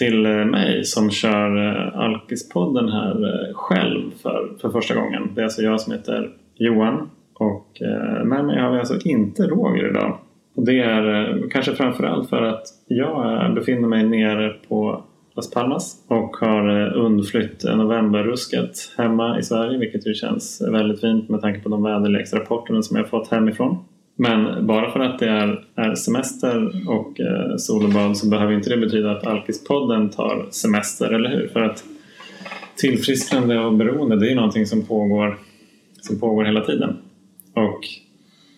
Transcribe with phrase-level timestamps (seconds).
[0.00, 5.22] till eh, mig som kör eh, Alkispodden här eh, själv för, för första gången.
[5.34, 7.66] Det är alltså jag som heter Johan och
[8.24, 10.18] med mig har vi alltså inte Roger idag.
[10.54, 15.02] Och det är kanske framförallt för att jag befinner mig nere på
[15.34, 21.40] Las Palmas och har undflytt novemberrusket hemma i Sverige vilket ju känns väldigt fint med
[21.40, 23.78] tanke på de väderleksrapporterna som jag fått hemifrån.
[24.20, 28.76] Men bara för att det är, är semester och eh, bad så behöver inte det
[28.76, 31.48] betyda att Alkispodden tar semester, eller hur?
[31.48, 31.84] För att
[32.76, 35.38] tillfrisknande och beroende det är någonting som pågår,
[36.00, 36.96] som pågår hela tiden.
[37.54, 37.80] Och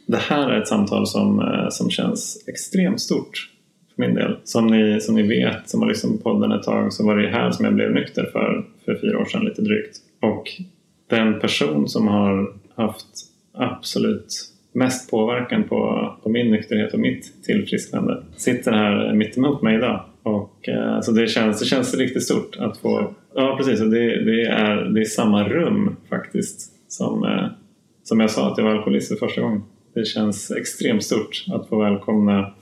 [0.07, 3.51] det här är ett samtal som, eh, som känns extremt stort
[3.95, 4.37] för min del.
[4.45, 7.29] Som ni, som ni vet, som har lyssnat på podden ett tag, så var det
[7.29, 9.97] här som jag blev nykter för, för fyra år sedan lite drygt.
[10.23, 10.49] Och
[11.11, 13.07] den person som har haft
[13.53, 19.77] absolut mest påverkan på, på min nykterhet och mitt tillfrisknande sitter här mitt emot mig
[19.77, 20.05] idag.
[20.23, 23.15] Och, eh, så det känns, det känns riktigt stort att få...
[23.35, 27.47] Ja precis, det, det, är, det är samma rum faktiskt som, eh,
[28.03, 29.63] som jag sa att jag var alkoholist för första gången.
[29.95, 32.53] Det känns extremt stort att få välkomna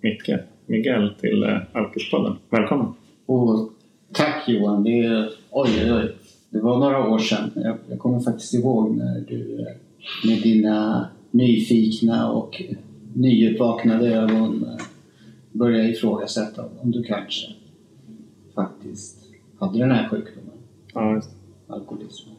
[0.00, 0.30] Micke,
[0.66, 2.36] Miguel till eh, Alkispodden.
[2.50, 2.86] Välkommen!
[3.26, 3.72] Och
[4.12, 4.84] tack Johan!
[4.84, 6.14] Det är, oj, oj, oj.
[6.50, 7.50] Det var några år sedan.
[7.54, 12.62] Jag, jag kommer faktiskt ihåg när du eh, med dina nyfikna och
[13.14, 14.84] nyuppvaknade ögon eh,
[15.52, 17.46] börja ifrågasätta om du kanske
[18.54, 19.16] faktiskt
[19.58, 20.52] hade den här sjukdomen.
[20.94, 21.22] Ja,
[21.66, 22.30] Alkoholism.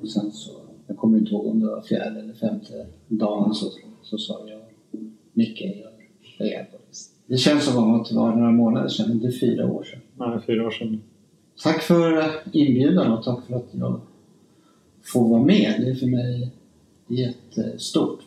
[0.00, 0.50] Och sen så,
[0.86, 3.70] jag kommer inte ihåg om det var fjärde eller femte dagen så,
[4.02, 4.60] så sa jag
[5.32, 5.60] Micke,
[6.38, 7.12] jag är alkoholist.
[7.26, 10.00] Det känns som att det var några månader sedan, inte fyra år sedan.
[10.18, 11.02] Ja, fyra år sedan.
[11.62, 14.00] Tack för inbjudan och tack för att jag
[15.02, 15.74] får vara med.
[15.78, 16.50] Det är för mig
[17.06, 18.20] jättestort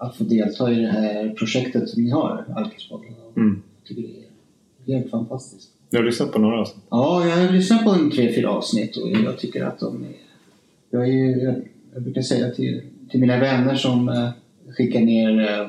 [0.00, 3.14] att få delta i det här projektet som ni har, Alkispodden.
[3.36, 3.62] Mm.
[3.78, 4.02] Jag tycker
[4.84, 5.70] det är helt fantastiskt.
[5.90, 6.84] Du har lyssnat på några avsnitt?
[6.90, 10.12] Ja, jag har lyssnat på en tre, fyra avsnitt och jag tycker att de är...
[10.90, 11.54] Jag, är, jag,
[11.94, 14.30] jag brukar säga till, till mina vänner som eh,
[14.76, 15.68] skickar ner eh,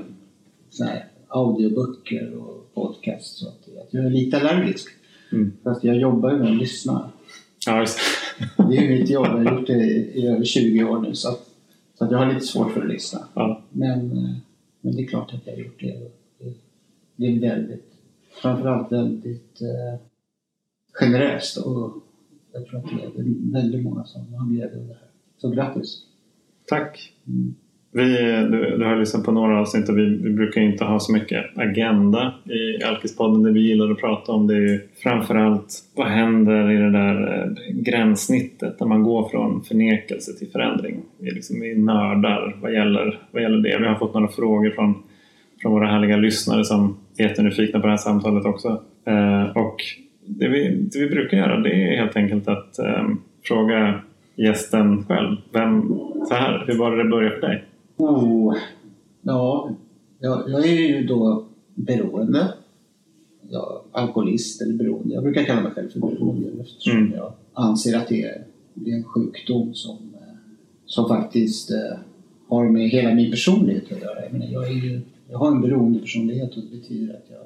[0.69, 4.87] såna här audioböcker och podcasts att, att jag är lite allergisk.
[5.31, 5.51] Mm.
[5.63, 7.09] För att jag jobbar ju med att lyssna.
[7.65, 7.99] Ja, just
[8.57, 8.77] det.
[8.77, 9.25] är mitt jobb.
[9.25, 11.15] Jag har gjort det i, i över 20 år nu.
[11.15, 11.50] Så att,
[12.01, 13.27] så att jag har lite svårt för att lyssna.
[13.33, 13.63] Ja.
[13.69, 14.35] Men, eh,
[14.81, 16.11] men det är klart att jag har gjort det.
[17.15, 17.93] Det är väldigt,
[18.41, 19.99] framförallt väldigt eh,
[20.93, 21.93] generöst och
[22.51, 25.09] jag tror att det är väldigt många som har glädje av det här.
[25.37, 26.05] Så grattis!
[26.67, 27.13] Tack!
[27.27, 27.55] Mm.
[27.93, 28.17] Vi,
[28.51, 31.57] du, du har lyssnat på några avsnitt och vi, vi brukar inte ha så mycket
[31.57, 33.43] agenda i Alkispodden.
[33.43, 37.37] Det vi gillar att prata om det är ju framförallt vad händer i det där
[37.37, 41.01] eh, gränssnittet när man går från förnekelse till förändring.
[41.19, 43.77] Vi är, liksom, vi är nördar vad gäller, vad gäller det.
[43.79, 45.03] Vi har fått några frågor från,
[45.61, 48.81] från våra härliga lyssnare som är jättenyfikna på det här samtalet också.
[49.05, 49.75] Eh, och
[50.25, 53.07] det vi, det vi brukar göra det är helt enkelt att eh,
[53.43, 53.99] fråga
[54.35, 55.37] gästen själv.
[55.53, 55.87] Vem,
[56.27, 57.63] så här, hur var det det började för dig?
[58.01, 58.57] Oh,
[59.21, 59.71] ja,
[60.19, 61.45] jag, jag är ju då
[61.75, 62.53] beroende.
[63.49, 65.13] Jag, alkoholist eller beroende.
[65.13, 67.13] Jag brukar kalla mig själv för beroende eftersom mm.
[67.13, 70.35] jag anser att det är, det är en sjukdom som, eh,
[70.85, 71.97] som faktiskt eh,
[72.47, 74.23] har med hela min personlighet att göra.
[74.23, 77.41] Jag, menar, jag, är ju, jag har en beroendepersonlighet och det betyder att jag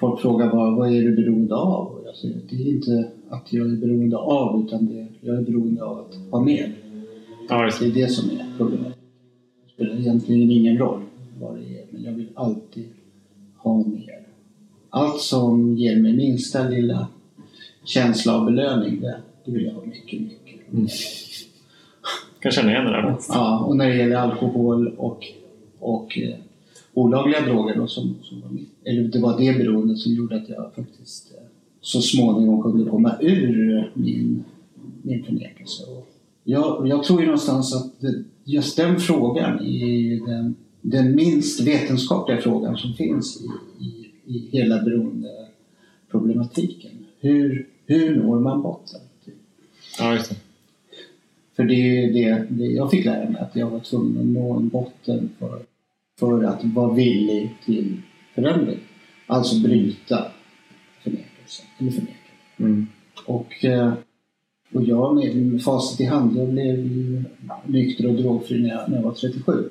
[0.00, 1.86] Folk frågar bara, vad är du beroende av?
[1.86, 5.42] Och jag säger, det är inte att jag är beroende av utan det, jag är
[5.42, 6.72] beroende av att ha med.
[7.48, 8.97] Ja, det är det som är problemet
[9.78, 11.00] spelar egentligen ingen roll
[11.40, 12.88] vad det är, men jag vill alltid
[13.56, 14.20] ha mer.
[14.90, 17.08] Allt som ger mig minsta lilla
[17.84, 20.72] känsla av belöning, det, det vill jag ha mycket, mycket.
[20.72, 20.86] Mm.
[22.40, 23.16] kan känna igen det där.
[23.28, 25.26] Ja, och när det gäller alkohol och,
[25.78, 26.34] och eh,
[26.94, 30.48] olagliga droger då, som, som var mitt, eller det var det beroendet som gjorde att
[30.48, 31.42] jag faktiskt eh,
[31.80, 34.44] så småningom kunde komma ur min,
[35.02, 35.84] min förnekelse.
[35.84, 36.07] Och
[36.50, 42.40] jag, jag tror ju någonstans att det, just den frågan är den, den minst vetenskapliga
[42.40, 43.44] frågan som finns i,
[43.84, 46.90] i, i hela beroendeproblematiken.
[47.20, 49.00] Hur, hur når man botten?
[49.98, 50.36] Ja, just det.
[51.56, 54.56] För det är det, det jag fick lära mig, att jag var tvungen att nå
[54.56, 55.62] en botten för,
[56.18, 58.02] för att vara villig till
[58.34, 58.80] förändring.
[59.26, 60.26] Alltså bryta
[61.02, 62.18] förnekelse, eller förnekelse.
[62.58, 62.86] Mm.
[63.26, 63.92] Och eh,
[64.72, 67.24] och jag med facit i hand, jag blev ju
[67.66, 69.70] nykter och drogfri när jag, när jag var 37.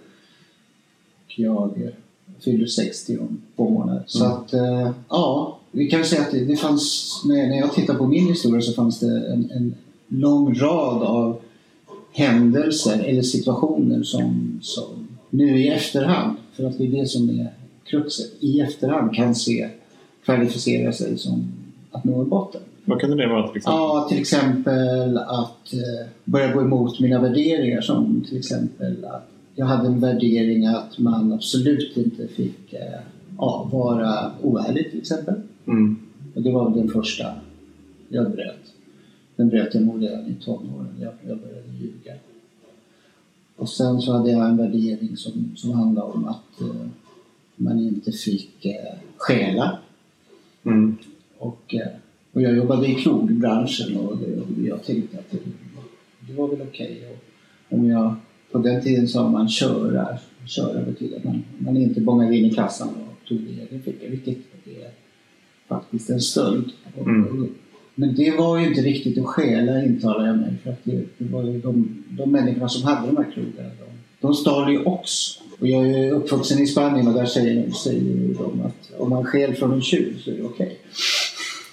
[1.27, 1.91] Och jag
[2.39, 3.91] fyllde 60 om två månader.
[3.91, 4.07] Mm.
[4.07, 7.93] Så att, äh, ja, vi kan säga att det, det fanns, när, när jag tittar
[7.93, 9.75] på min historia så fanns det en, en
[10.07, 11.39] lång rad av
[12.11, 17.53] händelser eller situationer som, som nu i efterhand, för att det är det som är
[17.83, 19.69] kruxet, i efterhand kan se
[20.25, 21.51] kvalificera sig som,
[21.91, 22.61] att nå botten.
[22.89, 23.73] Vad kunde det vara till exempel?
[23.73, 29.65] Ja, till exempel att eh, börja gå emot mina värderingar som till exempel att jag
[29.65, 32.99] hade en värdering att man absolut inte fick eh,
[33.37, 35.35] ja, vara oärlig till exempel.
[35.65, 35.97] Mm.
[36.35, 37.25] Och det var den första
[38.09, 38.73] jag bröt.
[39.35, 40.95] Den bröt jag nog redan i tonåren.
[41.01, 42.13] Jag, jag började ljuga.
[43.55, 46.87] Och sen så hade jag en värdering som, som handlade om att eh,
[47.55, 49.77] man inte fick eh, stjäla.
[50.63, 50.97] Mm.
[51.37, 51.87] Och, eh,
[52.37, 55.37] och jag jobbade i krogbranschen och, det, och jag tänkte att det,
[56.19, 57.07] det var väl okej.
[57.11, 58.15] Och Om jag,
[58.51, 60.17] på den tiden sa man köra.
[60.45, 64.37] Köra betyder att man, man inte bångade in i kassan och tog egen ficka, vilket
[64.65, 64.89] är
[65.67, 66.71] faktiskt en stöld.
[66.99, 67.49] Mm.
[67.95, 71.31] Men det var ju inte riktigt att stjäla intalar jag mig för att det, det
[71.31, 73.69] var ju de, de människorna som hade de här krogarna.
[73.79, 73.85] De,
[74.27, 75.41] de stal ju också.
[75.59, 79.25] Och jag är uppvuxen i Spanien och där säger, säger ju de att om man
[79.25, 80.79] stjäl från en tjuv så är det okej.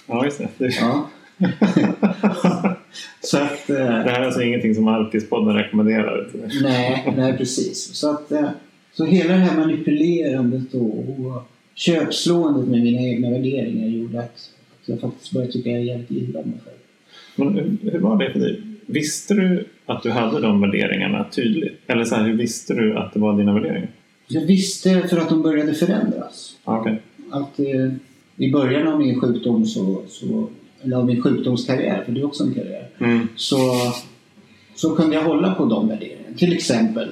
[0.07, 0.47] Ja, just det.
[0.57, 1.09] Det, Ja.
[3.21, 3.69] så att...
[3.69, 6.29] eh, det här är alltså ingenting som Alkispodden rekommenderar.
[6.61, 7.95] Nej, nej precis.
[7.95, 8.49] Så, att, eh,
[8.93, 11.43] så hela det här manipulerandet och, och
[11.75, 14.49] köpslåendet med mina egna värderingar gjorde att,
[14.85, 16.77] jag faktiskt började tycka jävligt illa om mig själv.
[17.35, 18.61] Men hur, hur var det för dig?
[18.85, 21.81] Visste du att du hade de värderingarna tydligt?
[21.87, 23.89] Eller så här, hur visste du att det var dina värderingar?
[24.27, 26.55] Jag visste för att de började förändras.
[26.63, 27.01] Okej.
[27.31, 27.91] Att eh,
[28.37, 30.47] i början av min sjukdom så, så
[30.83, 33.27] eller av min sjukdomskarriär, för det är också en karriär, Mm.
[33.35, 33.57] så,
[34.75, 36.37] så kunde jag hålla på de värderingarna.
[36.37, 37.09] Till exempel,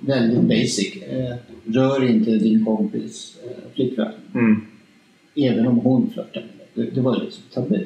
[0.00, 1.34] väldigt basic, eh,
[1.64, 4.12] rör inte din kompis eh, flickvän.
[4.34, 4.60] Mm.
[5.34, 6.82] Även om hon flörtade med det.
[6.82, 7.84] Det, det var liksom tabu.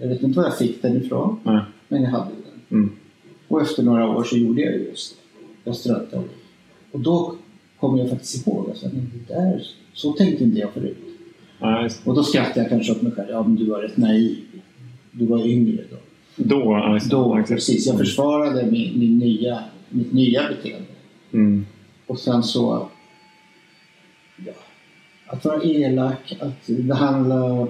[0.00, 1.60] Jag vet inte var jag fick den ifrån, Nej.
[1.88, 2.30] men jag hade
[2.70, 2.78] den.
[2.78, 2.90] Mm.
[3.48, 5.20] Och efter några år så gjorde jag just det.
[5.64, 6.22] Jag struntade.
[6.92, 7.34] Och då
[7.80, 8.84] kommer jag faktiskt ihåg att
[9.28, 10.96] där, så tänkte inte jag förut.
[12.04, 13.28] Och då skrattade jag kanske åt mig själv.
[13.30, 14.38] Ja, men du var rätt naiv.
[15.12, 15.96] Du var yngre då.
[16.36, 17.08] Då, det.
[17.10, 17.86] Då, precis.
[17.86, 20.88] Jag försvarade min, min nya, mitt nya beteende.
[21.32, 21.66] Mm.
[22.06, 22.88] Och sen så...
[24.46, 24.52] Ja,
[25.26, 27.68] att vara elak, att behandla...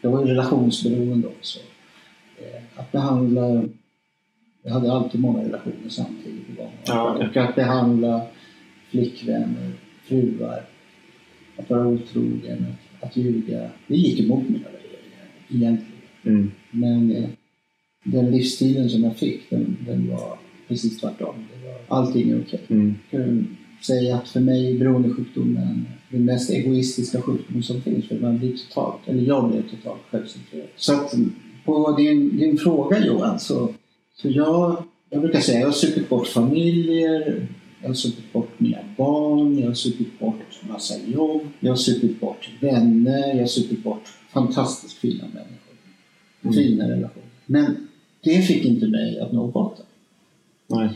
[0.00, 1.58] Jag var ju relationsberoende också.
[2.38, 3.64] Eh, Att behandla...
[4.62, 6.46] Jag hade alltid många relationer samtidigt.
[6.84, 7.28] Ja, okej.
[7.28, 8.22] Och att behandla
[8.90, 9.72] flickvänner,
[10.04, 10.64] fruar,
[11.60, 12.66] att vara otrogen,
[13.00, 13.70] att, att ljuga.
[13.86, 16.00] Det gick emot mina värderingar egentligen.
[16.24, 16.50] Mm.
[16.70, 17.28] Men eh,
[18.04, 21.34] den livsstilen som jag fick, den, den var precis tvärtom.
[21.52, 22.60] Det var, allting är okej.
[22.68, 22.94] Mm.
[23.10, 28.08] Jag kan säga att för mig är beroendesjukdomen den mest egoistiska sjukdomen som finns.
[28.08, 30.68] För man blir totalt, eller jag blev totalt självcentrerad.
[30.76, 31.14] Så att
[31.64, 33.74] på din, din fråga Johan, så,
[34.16, 37.46] så jag, jag brukar säga jag har supit bort familjer,
[37.80, 42.20] jag har supit bort mina barn, jag har supit bort massa jobb, jag har supit
[42.20, 45.74] bort vänner, jag har supit bort fantastiskt fina människor.
[46.42, 46.54] Mm.
[46.54, 47.28] Fina relationer.
[47.46, 47.88] Men
[48.20, 49.86] det fick inte mig att nå botten.
[50.66, 50.88] Nej.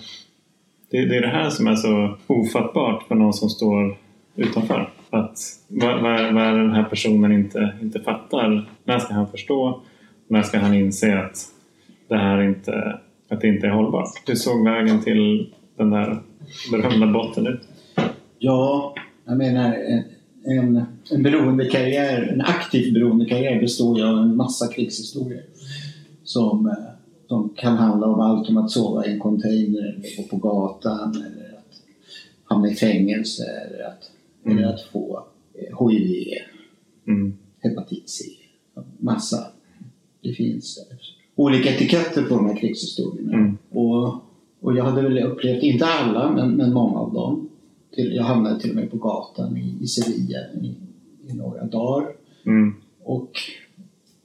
[0.91, 3.99] Det, det är det här som är så ofattbart för någon som står
[4.37, 4.93] utanför.
[5.11, 5.39] Att
[5.69, 8.71] vad, vad, vad är det den här personen inte, inte fattar?
[8.85, 9.83] När ska han förstå?
[10.29, 11.37] När ska han inse att
[12.09, 12.99] det här inte,
[13.29, 14.09] att det inte är hållbart?
[14.27, 16.23] Du såg vägen till den där
[16.71, 17.61] berömda botten ut.
[18.39, 20.03] Ja, jag menar en,
[20.59, 25.45] en, en beroendekarriär, en aktiv beroendekarriär består ju av en massa krigshistorier.
[26.25, 26.73] Som, eh,
[27.29, 31.11] som kan handla om allt om att sova i en container, eller gå på gatan,
[31.17, 31.81] eller att
[32.45, 34.11] hamna i fängelse, eller att,
[34.47, 34.59] Mm.
[34.59, 35.25] eller att få
[35.55, 36.29] eh, HIV,
[37.07, 37.37] Mm.
[37.61, 38.25] hepatit C.
[38.99, 39.47] Massa.
[40.23, 40.97] Det finns eh,
[41.35, 43.33] olika etiketter på de här krigshistorierna.
[43.33, 43.59] Mm.
[43.71, 44.07] Och,
[44.65, 47.49] och jag hade väl upplevt, inte alla, men, men många av dem.
[47.95, 50.75] Till, jag hamnade till och med på gatan i, i Sevilla i,
[51.27, 52.09] i några dagar.
[52.47, 52.75] Mm.
[53.03, 53.31] Och,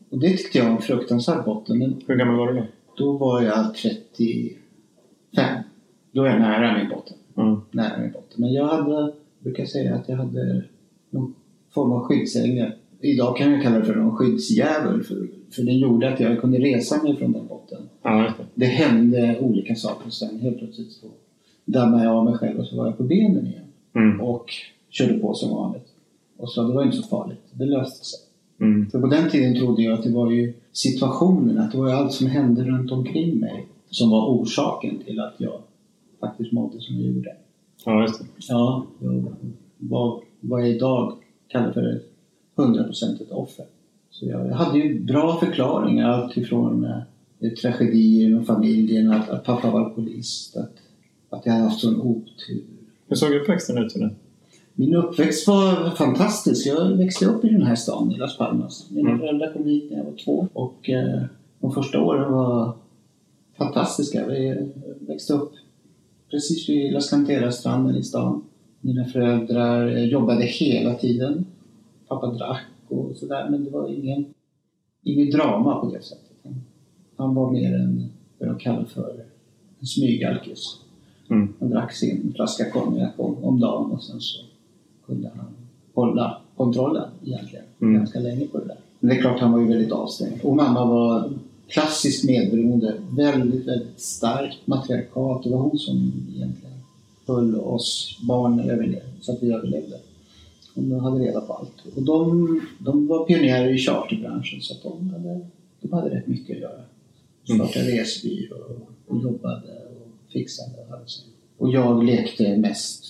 [0.09, 1.77] och det tyckte jag var en fruktansvärd botten.
[1.77, 2.65] Men Hur gammal var du då?
[2.97, 5.63] då var jag 35.
[6.11, 7.17] Då är jag nära min botten.
[7.37, 7.61] Mm.
[7.71, 8.41] Nära min botten.
[8.41, 10.63] Men jag hade, brukar säga att jag hade
[11.09, 11.35] någon
[11.73, 12.71] form av skyddsängel.
[12.99, 15.03] Idag kan jag kalla det för någon skyddsdjävul.
[15.03, 17.81] För, för den gjorde att jag kunde resa mig från den botten.
[18.03, 18.65] Ja, det.
[18.65, 20.09] Hände olika saker.
[20.09, 21.07] Sen helt plötsligt så
[21.65, 23.65] dammade jag av mig själv och så var jag på benen igen.
[23.95, 24.21] Mm.
[24.21, 24.45] Och
[24.89, 25.87] körde på som vanligt.
[26.37, 27.43] Och så det var inte så farligt.
[27.51, 28.19] Det löste sig.
[28.59, 28.89] Mm.
[28.89, 31.93] För på den tiden trodde jag att det var ju situationen, att det var ju
[31.93, 35.61] allt som hände runt omkring mig som var orsaken till att jag
[36.19, 37.35] faktiskt mådde som jag gjorde.
[37.85, 38.25] Ja, just det.
[38.37, 39.35] Ja, jag
[39.77, 41.13] var vad jag idag
[41.47, 42.05] kallar för ett
[42.55, 43.65] hundraprocentigt offer.
[44.11, 46.85] Så jag, jag hade ju bra förklaringar, allt ifrån
[47.41, 50.73] eh, tragedier med familjen, att, att pappa var alkoholist, att,
[51.29, 52.61] att jag hade haft sån otur.
[53.07, 54.09] Hur såg uppväxten ut dig?
[54.73, 56.67] Min uppväxt var fantastisk.
[56.67, 58.87] Jag växte upp i den här stan, i Las Palmas.
[58.91, 59.19] Mina Mm.
[59.19, 61.21] föräldrar kom hit när jag var två och eh,
[61.59, 62.71] de första åren var
[63.57, 64.27] fantastiska.
[64.27, 65.51] Vi växte upp
[66.31, 68.43] precis vid Las Canteras-stranden i stan.
[68.81, 71.45] Mina föräldrar eh, jobbade hela tiden.
[72.07, 74.25] Pappa drack och sådär men det var ingen,
[75.03, 76.25] ingen drama på det sättet.
[77.15, 79.25] Han, var mer en, vad de kallar för,
[79.79, 80.79] en smygalkis.
[81.29, 81.53] Mm.
[81.59, 84.39] Han drack sin flaska konjak om, dagen och sen så
[85.05, 85.45] kunde han
[85.93, 87.93] hålla kontrollen egentligen Mm.
[87.93, 88.77] ganska länge på det där.
[88.99, 90.41] Men det är klart, han var ju väldigt avstängd.
[90.43, 91.33] Och mamma var
[91.67, 92.93] klassiskt medberoende.
[93.17, 95.43] Väldigt, väldigt starkt matriarkat.
[95.43, 96.75] Det var hon som egentligen
[97.27, 99.99] höll oss barn överlevde, så att vi överlevde.
[100.89, 101.95] Hon hade reda på allt.
[101.95, 105.39] Och de, de var pionjärer i charterbranschen så de hade,
[105.81, 106.81] de hade rätt mycket att göra.
[107.43, 108.57] Startade resebyrå
[109.07, 111.25] och jobbade och fixade och hade sig.
[111.57, 113.05] Och jag lekte mest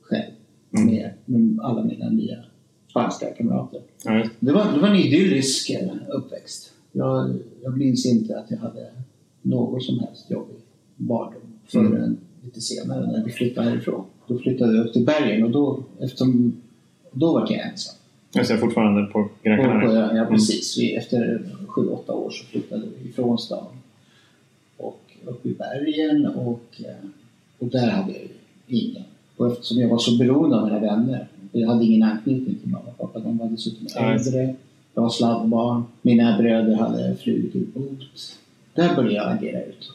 [0.00, 0.32] själv
[0.74, 0.86] Mm.
[0.86, 2.36] med, med alla mina nya
[2.90, 3.80] spanska kamrater.
[4.04, 4.30] Ja, just.
[4.40, 6.72] Det var, det var en idyllisk eh, uppväxt.
[6.92, 8.90] Jag, jag minns inte att jag hade
[9.42, 10.56] något som helst jobbig
[10.96, 14.04] barndom förrän lite senare när vi flyttade härifrån.
[14.28, 16.61] Då flyttade jag upp till bergen och då, eftersom,
[17.12, 17.94] då var jag ensam.
[18.32, 20.16] Jag ser fortfarande på Gran Och, och, Canaria.
[20.16, 20.78] ja, precis.
[20.78, 23.66] Vi, efter sju, åtta år så flyttade vi ifrån stan
[24.76, 27.08] och upp i bergen och, eh,
[27.58, 28.28] och där hade jag
[28.66, 29.02] ingen.
[29.36, 32.84] Och eftersom jag var så beroende av mina vänner, jag hade ingen anknytning till mamma
[32.96, 34.54] och pappa, de var dessutom äldre,
[34.94, 38.38] jag var sladdbarn, mina bröder hade flugit ur bot.
[38.74, 39.90] Där började jag agera ut,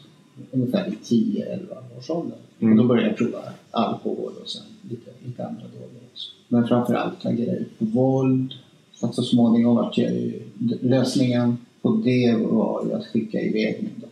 [0.50, 2.38] ungefär vid 10-11 års ålder.
[2.60, 2.72] Mm.
[2.72, 3.38] Och då började jag prova
[3.70, 6.30] alkohol och sen lite, lite andra droger också.
[6.48, 8.52] Men framförallt agera ut på våld.
[8.92, 10.42] Så att så småningom vart jag ju...
[10.80, 13.92] Lösningen på det var ju att skicka iväg mig.
[13.96, 14.06] Då.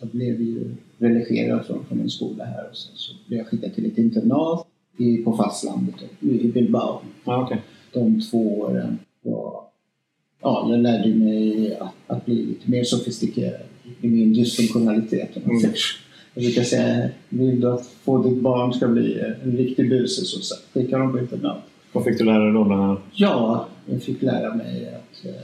[0.00, 3.74] Jag blev ju relegerad från, från en skola här och sen så blev jag skickad
[3.74, 7.00] till ett internat i, på fastlandet då, i Bilbao.
[7.24, 7.62] Ja, okej.
[7.92, 9.62] De två åren var...
[10.40, 13.60] Ja, jag lärde mig att, att bli lite mer sofistikerad
[14.00, 15.36] i min dysfunktionalitet.
[15.36, 15.60] Mm.
[16.34, 20.54] Jag brukar säga, vill du att få ditt barn ska bli en riktig buse så
[20.72, 21.62] skicka dem på internat.
[21.92, 22.62] Vad fick du lära dig då?
[22.62, 22.98] Annat?
[23.12, 25.42] Ja, jag fick lära mig att eh,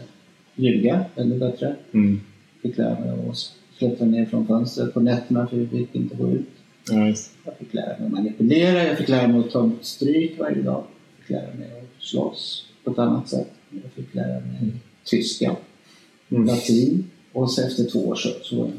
[0.54, 1.76] ljuga ännu bättre.
[1.92, 2.20] Mm.
[2.62, 3.36] Fick lära mig att
[3.78, 6.48] klättra ner från fönstret på nätterna för vi fick inte gå ut.
[6.90, 7.30] Just.
[7.44, 10.84] Jag fick lära mig att manipulera, jag fick lära mig att ta stryk varje dag.
[11.16, 13.50] Jag fick lära mig att slåss på ett annat sätt.
[13.70, 14.72] Jag fick lära mig
[15.04, 15.56] tyska,
[16.30, 16.46] Mm.
[16.46, 18.70] latin och så efter två år så, så,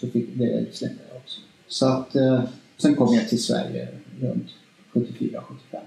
[0.00, 1.40] så fick det slängde jag också.
[1.68, 2.42] Så att, eh,
[2.76, 3.88] sen kom jag till Sverige
[4.20, 4.46] runt
[4.92, 5.80] 74-75.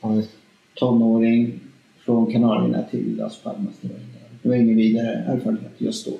[0.00, 0.30] Ja, just.
[0.78, 1.60] Tonåring
[2.04, 3.74] från Kanarierna till Las Palmas.
[4.42, 6.10] Det var ingen, vidare erfarenhet just då.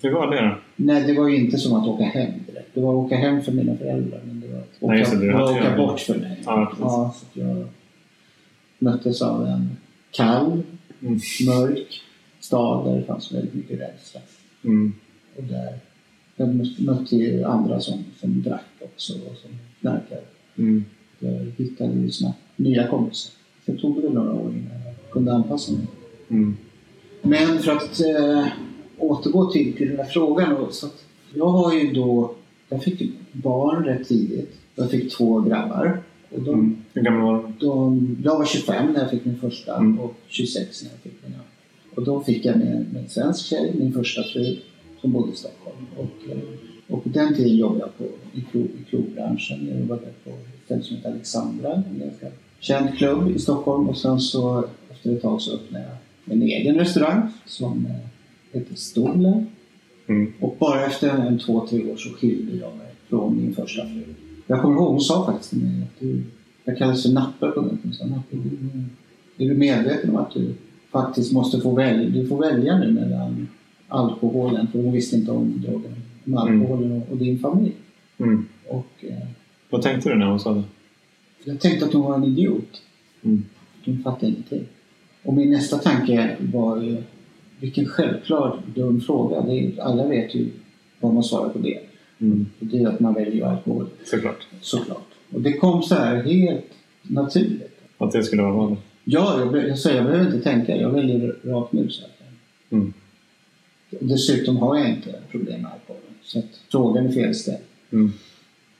[0.00, 0.08] jag.
[0.10, 0.56] Hur var det då?
[0.76, 2.68] Nej, det var ju inte som att åka hem direkt.
[2.74, 4.20] Det var att åka hem för mina föräldrar.
[4.26, 6.40] Men det var att åka, Nej, just det, var att åka bort för mig.
[6.44, 6.84] Ja, precis.
[6.84, 7.66] så att jag
[8.78, 9.70] möttes av en
[10.10, 10.62] kall,
[11.02, 11.18] Mm.
[11.46, 12.02] mörk
[12.40, 14.20] stad där det fanns väldigt mycket rädsla.
[14.64, 14.92] Mm.
[15.36, 15.78] Och där
[16.36, 20.20] jag mö- mötte ju andra som, som drack också och som knarkade.
[20.58, 20.84] Mm.
[21.18, 23.32] Jag hittade ju snabbt nya kompisar.
[23.66, 25.86] Sen tog det väl några år innan jag kunde anpassa mig.
[26.28, 26.56] Mm.
[27.22, 28.46] Men för att eh,
[28.98, 30.54] återgå till, till den här frågan.
[30.54, 30.86] Då, så
[31.34, 32.34] jag har ju då,
[32.68, 34.52] jag fick barn rätt tidigt.
[34.74, 36.02] Jag fick två grabbar.
[36.30, 36.76] Och de, Mm.
[36.92, 37.66] Hur gammal var du?
[37.66, 40.00] de, jag var 25 när jag fick min första Mm.
[40.00, 41.46] och 26 när jag fick min andra.
[41.94, 44.56] Och då fick jag med, med en svensk tjej, min första fru,
[45.00, 45.76] som bodde i Stockholm.
[45.96, 46.38] Och, eh,
[46.88, 48.04] och på den tiden jobbade jag på,
[48.38, 49.68] i, krog, i krogbranschen.
[49.70, 50.30] Jag jobbade på
[50.66, 52.26] ställe som heter Alexandra, en ganska
[52.60, 53.88] känd klubb i Stockholm.
[53.88, 57.92] Och sen så efter ett tag så öppnade jag en egen restaurang som eh,
[58.52, 59.46] heter Stolen.
[60.06, 60.32] Mm.
[60.40, 64.02] Och bara efter en två, tre år så skilde jag mig från min första fru.
[64.46, 66.22] Jag kommer ihåg, hon sa faktiskt till mig att du,
[66.64, 68.08] jag kallades för Nappe på den tiden.
[68.08, 70.54] Nappe, du, är du medveten om att du
[70.92, 73.48] faktiskt måste få välja, du får välja nu mellan
[73.88, 75.94] alkoholen, för hon visste inte om drogen,
[76.26, 77.74] om alkoholen och, och din familj.
[78.18, 78.46] Mm.
[78.68, 79.28] Och eh,
[79.70, 80.62] Vad tänkte du när hon sa det?
[81.46, 82.82] jag tänkte att hon var en idiot.
[83.24, 83.44] Mm.
[83.84, 84.66] Hon fattade ingenting.
[85.22, 87.02] Och min nästa tanke var ju,
[87.60, 89.40] vilken självklar dum fråga.
[89.40, 90.48] Det är, alla vet ju
[91.00, 91.78] vad man svarar på det.
[92.18, 92.46] Mm.
[92.60, 93.86] Det är att man väljer alkohol.
[94.04, 94.46] Såklart.
[94.60, 95.06] Såklart.
[95.30, 96.64] Och det kom så här helt
[97.02, 97.80] naturligt.
[97.98, 98.80] Att det skulle vara vanligt.
[99.04, 100.76] Ja, jag, jag säger, jag behöver inte tänka.
[100.76, 102.02] Jag väljer rakt mus.
[102.70, 102.92] Mm.
[103.90, 106.14] Dessutom har jag inte problem med alkoholen.
[106.22, 107.58] Så att frågan är felställd.
[107.92, 108.12] Mm.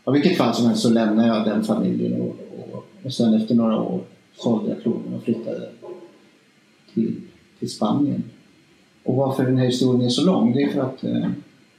[0.08, 2.36] I vilket fall som helst så lämnade jag den familjen och,
[2.72, 4.00] och, och sen efter några år
[4.36, 5.68] sålde jag krogen och flyttade
[6.94, 7.14] till,
[7.58, 8.22] till Spanien.
[9.02, 11.28] Och varför den här historien är så lång, det är för att, eh,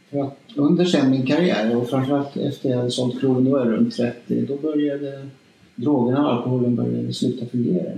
[0.09, 3.59] för att under sen min karriär och framförallt efter jag hade sålt krogen, då var
[3.59, 5.27] jag runt 30, då började
[5.75, 7.91] drogerna och alkoholen började sluta fungera.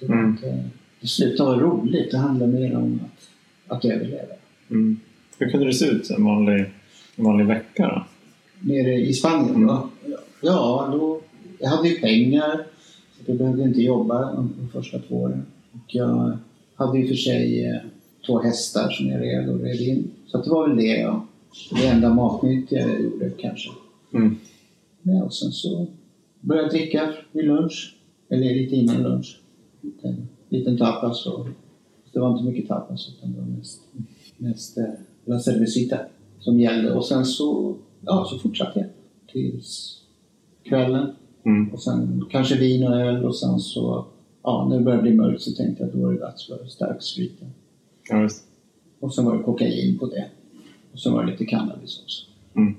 [0.00, 0.30] Det, var Mm.
[0.30, 0.64] inte,
[1.00, 2.10] det slutade vara roligt.
[2.10, 3.28] Det handlade mer om att,
[3.76, 4.34] att överleva.
[4.70, 5.00] Mm.
[5.38, 6.64] Hur kunde det se ut en vanlig,
[7.16, 8.04] en vanlig vecka då?
[8.60, 9.88] Nere i Spanien då?
[10.42, 11.20] Ja, då,
[11.58, 12.66] jag hade ju pengar.
[13.16, 15.46] Så jag behövde inte jobba de, första två åren.
[15.72, 16.38] Och jag
[16.74, 17.80] hade ju för sig eh,
[18.26, 20.10] två hästar som jag red och red in.
[20.26, 21.26] Så det var väl det jag,
[21.70, 23.70] det enda matnytt jag gjorde kanske.
[24.14, 24.36] Mm.
[25.02, 25.86] Ja, och sen så
[26.40, 27.94] började jag dricka vid lunch.
[28.28, 29.40] Eller lite innan lunch.
[30.02, 31.26] En liten tapas.
[31.26, 31.46] Och,
[32.12, 33.80] det var inte mycket tapas utan det var mest,
[34.36, 34.84] mest eh,
[35.24, 35.98] la cervecita
[36.40, 36.92] som gällde.
[36.92, 38.88] Och sen så, ja, så fortsatte jag
[39.32, 40.00] tills
[40.64, 41.10] kvällen.
[41.44, 41.72] Mm.
[41.72, 44.06] Och sen kanske vin och öl och sen så,
[44.42, 46.66] ja, när det började bli mörkt så tänkte jag att då var det dags för
[46.66, 47.48] starkspriten.
[48.08, 48.44] Ja, visst.
[49.00, 50.24] Och sen var det kokain på det.
[50.92, 52.26] Och sen var det lite cannabis också.
[52.56, 52.74] Mm.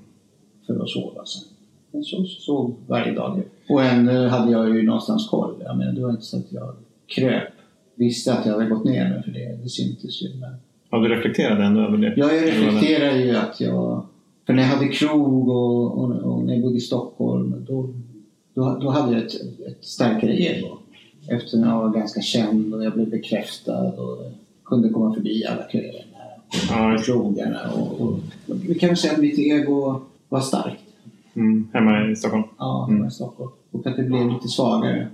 [0.68, 1.44] För att sova sen.
[1.92, 3.44] Men så sov varje dag.
[3.70, 5.56] Och ändå hade jag ju någonstans koll.
[5.66, 6.76] Jag menar, det var inte så att jag
[7.08, 7.54] kröp.
[7.96, 10.30] Visste att jag hade gått ner mig för det, det syntes ju.
[10.40, 10.56] Men
[10.90, 12.14] Ja, du reflekterade ändå över det?
[12.18, 14.06] jag reflekterar ju att jag...
[14.50, 17.90] För när jag hade krog och, och, och när jag bodde i Stockholm då,
[18.54, 19.34] då, då hade jag ett,
[19.68, 20.78] ett starkare ego.
[21.28, 24.18] Efter när jag var ganska känd och jag blev bekräftad och
[24.66, 27.60] kunde komma förbi alla köerna och krogarna.
[27.76, 28.20] Och, och,
[28.68, 30.84] vi kan väl säga att mitt ego var starkt.
[31.34, 31.68] mm.
[31.74, 32.44] Hemma i Stockholm?
[32.58, 32.96] Ja, Mm.
[32.98, 33.08] mm.
[33.08, 33.52] i Stockholm.
[33.72, 35.08] Och att det blev lite svagare.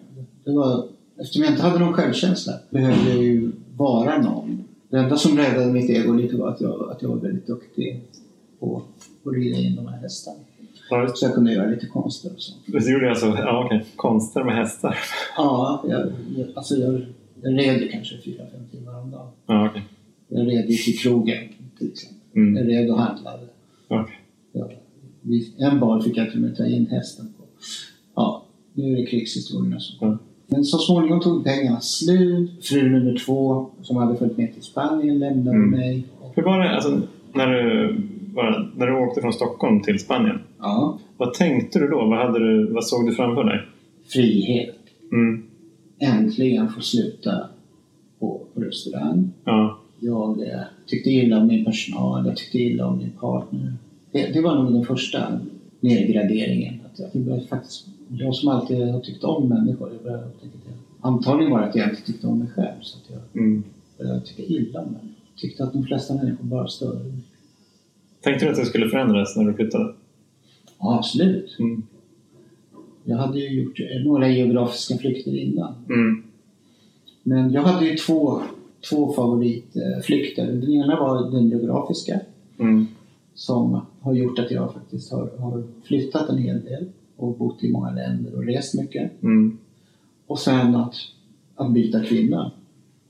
[0.44, 0.84] Det var,
[1.20, 4.64] eftersom jag inte hade någon självkänsla behövde jag ju vara någon.
[4.90, 8.02] Det enda som räddade mitt ego lite var att jag, att jag var väldigt duktig
[8.66, 10.38] på att rida in de här hästarna.
[10.90, 12.60] Ja, Så jag kunde göra lite konster och sånt.
[12.66, 12.80] det.
[12.80, 13.86] Du gjorde alltså ja, okej.
[13.96, 14.98] konster med hästar?
[15.38, 16.02] Ja, jag,
[16.38, 17.06] jag, alltså jag,
[17.44, 19.28] jag red ju kanske fyra, fem timmar om dagen.
[19.48, 19.84] Ja, okej.
[20.28, 21.38] Jag red ju till krogen
[21.78, 22.22] till exempel.
[22.36, 22.58] Mm.
[22.58, 23.44] Jag red och handlade.
[23.88, 24.16] Okej.
[24.52, 24.70] Ja,
[25.58, 27.44] en bar fick jag till och med ta in hästen på.
[28.16, 30.18] Ja, nu är det krigshistorierna som Ja.
[30.48, 32.66] Men så småningom tog pengarna slut.
[32.66, 35.70] Fru nummer två, som hade följt med till Spanien, lämnade Mm.
[35.70, 36.04] mig.
[36.36, 37.02] Hur var det alltså,
[37.34, 37.98] när, du,
[38.36, 40.40] var, när du åkte från Stockholm till Spanien?
[40.60, 41.98] Ja, Vad tänkte du då?
[42.06, 43.62] Vad, hade du, vad såg du framför dig?
[44.08, 44.76] frihet.
[45.12, 45.44] Mm.
[46.00, 47.50] Äntligen få sluta
[48.20, 49.30] på, på restaurang.
[49.44, 49.78] Ja.
[50.00, 53.74] Jag eh, tyckte illa om min personal, jag tyckte illa om min partner.
[54.12, 55.40] Det, det var nog den första
[55.80, 56.74] nedgraderingen.
[56.94, 60.54] Att jag, det började faktiskt, jag som alltid har tyckt om människor, jag började upptäcka
[60.66, 60.74] jag,
[61.12, 62.82] antagligen var det att jag inte tyckte om mig själv.
[62.82, 63.64] Så att jag Mm.
[63.98, 65.10] började tycka illa om människor.
[65.36, 67.18] Tyckte att de flesta människor bara störde mig.
[68.26, 69.94] Tänkte du att det skulle förändras när du flyttade?
[70.80, 71.56] Ja, absolut.
[71.60, 71.84] Mm.
[73.04, 75.74] Jag hade ju gjort några geografiska flykter innan.
[75.90, 76.24] Mm.
[77.24, 78.42] Men jag hade ju två,
[78.90, 80.46] två favoritflykter.
[80.46, 82.20] Den ena var den geografiska
[82.60, 82.88] Mm.
[83.34, 86.86] som har gjort att jag faktiskt har, har flyttat en hel del
[87.18, 89.24] och bott i många länder och rest mycket.
[89.24, 89.58] Mm.
[90.28, 90.96] Och sen att,
[91.56, 92.52] att byta kvinna.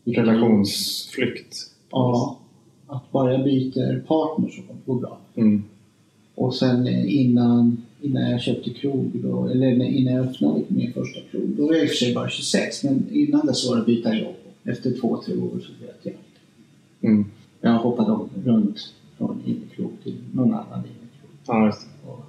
[0.04, 1.56] Relationsflykt.
[1.92, 2.40] Ja,
[2.96, 5.18] att bara jag byter partner så kommer det gå bra.
[5.36, 5.64] Mm.
[6.36, 11.50] Och sen innan, innan jag köpte krog, då, eller innan jag öppnade min första krog,
[11.58, 14.16] då var jag i och för sig bara 26, men innan dess var det byta
[14.16, 14.36] jobb.
[14.64, 16.40] Efter två, tre år så vet jag inte.
[17.02, 17.26] Mm.
[17.62, 22.26] Jag hoppade runt från innekrog till någon annan innekrog Ja, just och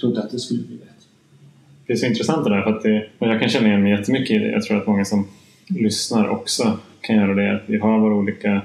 [0.00, 0.92] trodde att det skulle bli bättre.
[1.86, 3.92] Det är så intressant det där för att det, och jag kan känna igen mig
[3.92, 4.50] jättemycket i det.
[4.50, 5.26] Jag tror att många som
[5.68, 7.56] lyssnar också kan göra det.
[7.56, 8.62] Att vi har våra olika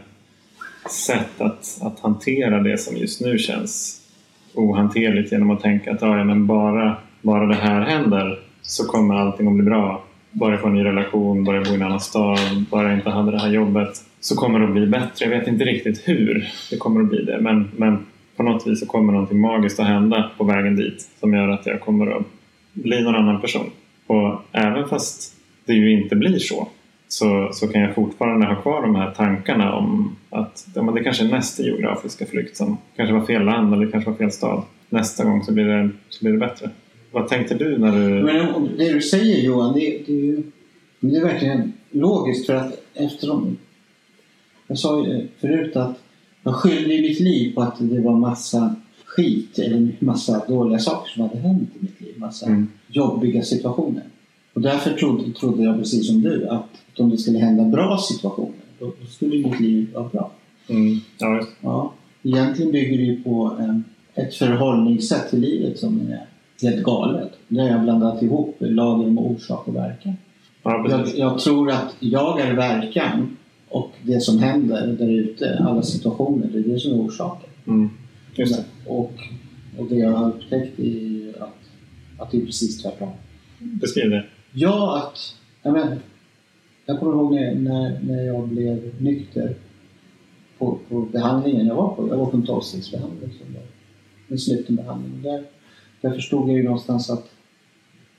[0.90, 4.02] sätt att, att hantera det som just nu känns
[4.54, 9.16] ohanterligt genom att tänka att ah, ja, men bara, bara det här händer så kommer
[9.16, 10.04] allting att bli bra.
[10.32, 12.94] Bara jag får en ny relation, bara jag bor i en annan stad, bara jag
[12.94, 15.26] inte hade det här jobbet så kommer det att bli bättre.
[15.26, 18.80] Jag vet inte riktigt hur det kommer att bli det men, men på något vis
[18.80, 22.26] så kommer någonting magiskt att hända på vägen dit som gör att jag kommer att
[22.74, 23.70] bli någon annan person.
[24.08, 26.68] Och även fast det ju inte blir så
[27.14, 31.04] så, så kan jag fortfarande ha kvar de här tankarna om att ja, men det
[31.04, 34.64] kanske är nästa geografiska flykt som kanske var fel land eller kanske var fel stad.
[34.90, 36.70] Nästa gång så blir det, så blir det bättre.
[37.12, 38.24] Vad tänkte du när du...
[38.24, 40.44] Men det du säger Johan, det, det, är ju,
[41.00, 43.58] det är verkligen logiskt för att eftersom...
[44.68, 45.98] Jag sa ju förut att
[46.44, 51.22] jag skyllde mitt liv på att det var massa skit eller massa dåliga saker som
[51.22, 52.14] hade hänt i mitt liv.
[52.18, 52.68] Massa Mm.
[52.88, 54.04] jobbiga situationer.
[54.54, 58.54] Och därför trodde, trodde jag precis som du att om det skulle hända bra situationer
[58.80, 60.32] då, då skulle mitt liv vara bra.
[60.68, 61.46] Mm, ja.
[61.62, 63.84] Ja, egentligen bygger det ju på en,
[64.16, 66.26] ett förhållningssätt till livet som är
[66.62, 67.32] helt galet.
[67.48, 70.14] Där jag blandat ihop lagen om orsak och verkan.
[70.64, 73.38] ja, Jag, jag tror att jag är verkan
[73.70, 77.50] och det som händer där ute, alla situationer, det är det som är orsaken.
[77.68, 77.90] Mm,
[78.36, 78.64] just det.
[78.90, 79.14] Och,
[79.78, 81.60] och det jag har upptäckt är att,
[82.18, 83.10] att det är precis tvärtom.
[83.60, 84.26] Beskriv det.
[84.56, 85.36] Ja, att...
[85.62, 86.00] Jag, men,
[86.86, 89.56] jag kommer ihåg när, när, när jag blev nykter
[90.58, 92.08] på, på behandlingen jag var på.
[92.08, 93.30] Jag var på en tolvstegsbehandling.
[94.28, 95.22] En sluten behandling.
[95.22, 95.44] Där,
[96.02, 97.30] där förstod jag ju någonstans att,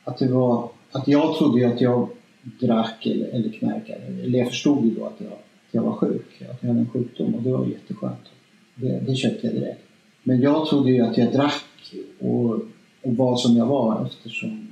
[0.05, 0.69] att det var...
[0.93, 2.09] Att jag trodde ju att jag
[2.43, 4.07] drack eller, eller knarkade.
[4.23, 6.43] Eller jag förstod ju då att jag, att jag var sjuk.
[6.51, 8.29] Att jag hade en sjukdom och det var jätteskönt.
[8.75, 9.81] Det, det köpte jag direkt.
[10.23, 12.55] Men jag trodde ju att jag drack och,
[13.03, 14.69] och var som jag var eftersom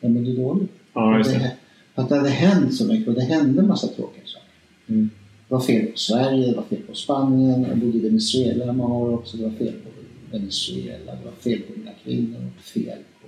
[0.00, 0.75] jag mådde dåligt.
[0.96, 1.56] Ja, att, det,
[1.94, 4.48] att det hade hänt så mycket och det hände en massa tråkiga saker.
[4.86, 5.10] Mm.
[5.48, 8.94] Det var fel på Sverige, det var fel på Spanien, jag bodde i Venezuela många
[8.94, 9.36] år också.
[9.36, 9.90] Det var fel på
[10.30, 13.26] Venezuela, det var fel på mina kvinnor, fel på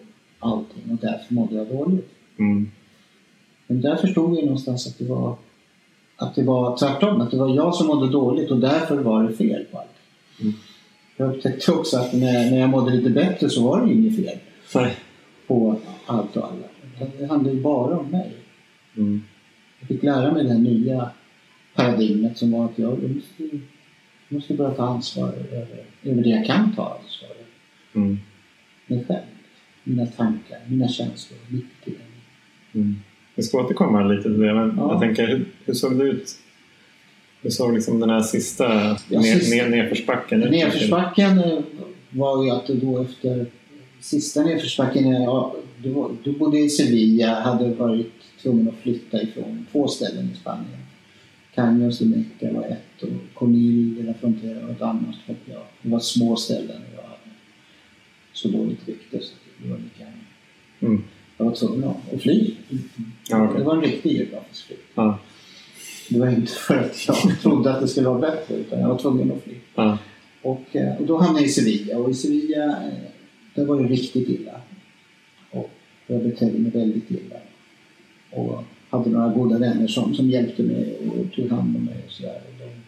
[0.49, 2.09] allting och därför mådde jag dåligt.
[2.39, 2.71] Mm.
[3.67, 5.37] Men där förstod jag någonstans att det var
[6.17, 9.37] att det var tvärtom, att det var jag som mådde dåligt och därför var det
[9.37, 9.89] fel på allt.
[10.41, 10.53] Mm.
[11.17, 14.39] Jag upptäckte också att när, när jag mådde lite bättre så var det inget fel
[14.75, 14.97] Nej.
[15.47, 15.77] på
[16.07, 16.67] allt och alla.
[17.19, 18.33] Det handlade ju bara om mig.
[18.97, 19.23] Mm.
[19.81, 21.11] Jag fick lära mig det här nya
[21.75, 23.61] paradigmet som var att jag måste, jag
[24.29, 27.45] måste börja ta ansvar över, över det jag kan ta ansvar över.
[28.07, 28.19] Mm.
[28.87, 29.21] Mig själv,
[29.85, 32.05] mina tankar, mina känslor, mitt beteende.
[32.75, 32.97] Mm.
[33.35, 34.93] Vi ska återkomma lite till det, men Ja.
[34.93, 36.31] jag tänker hur, hur såg det ut?
[37.43, 38.65] Hur såg liksom den här sista,
[39.09, 40.51] Ja, ner, sista- ner, nedförsbacken ut?
[40.51, 41.59] Nedförsbacken eh,
[42.11, 43.47] var ju att då efter
[44.01, 45.29] sista nedförsbacken, eh,
[45.83, 48.13] var- då bodde i Sevilla, hade varit
[48.43, 50.79] tvungen att flytta ifrån två ställen i Spanien.
[51.55, 55.17] Caños de Meca var ett och Conil de la Frontera var ett annat.
[55.27, 57.31] För att jag, det var små ställen och jag hade
[58.33, 60.05] så dåligt rykte så det var lika.
[60.81, 61.03] Mm.
[61.37, 62.55] Jag var tvungen att fly.
[63.29, 63.59] Ja, okej.
[63.59, 64.83] Det var en riktig geografisk flykt.
[64.95, 65.19] Ja.
[66.09, 68.99] Det var inte för att jag trodde att det skulle vara bättre utan jag var
[68.99, 69.55] tvungen att fly.
[69.75, 69.99] Ja.
[70.43, 72.93] Och, eh, och då hamnade jag i Sevilla och i Sevilla eh,
[73.55, 74.61] där var det riktigt illa.
[76.11, 77.37] Jag betedde mig väldigt illa.
[78.31, 82.13] Och hade några goda vänner som, som hjälpte mig och tog hand om mig och
[82.13, 82.41] sådär.
[82.49, 82.81] Och de-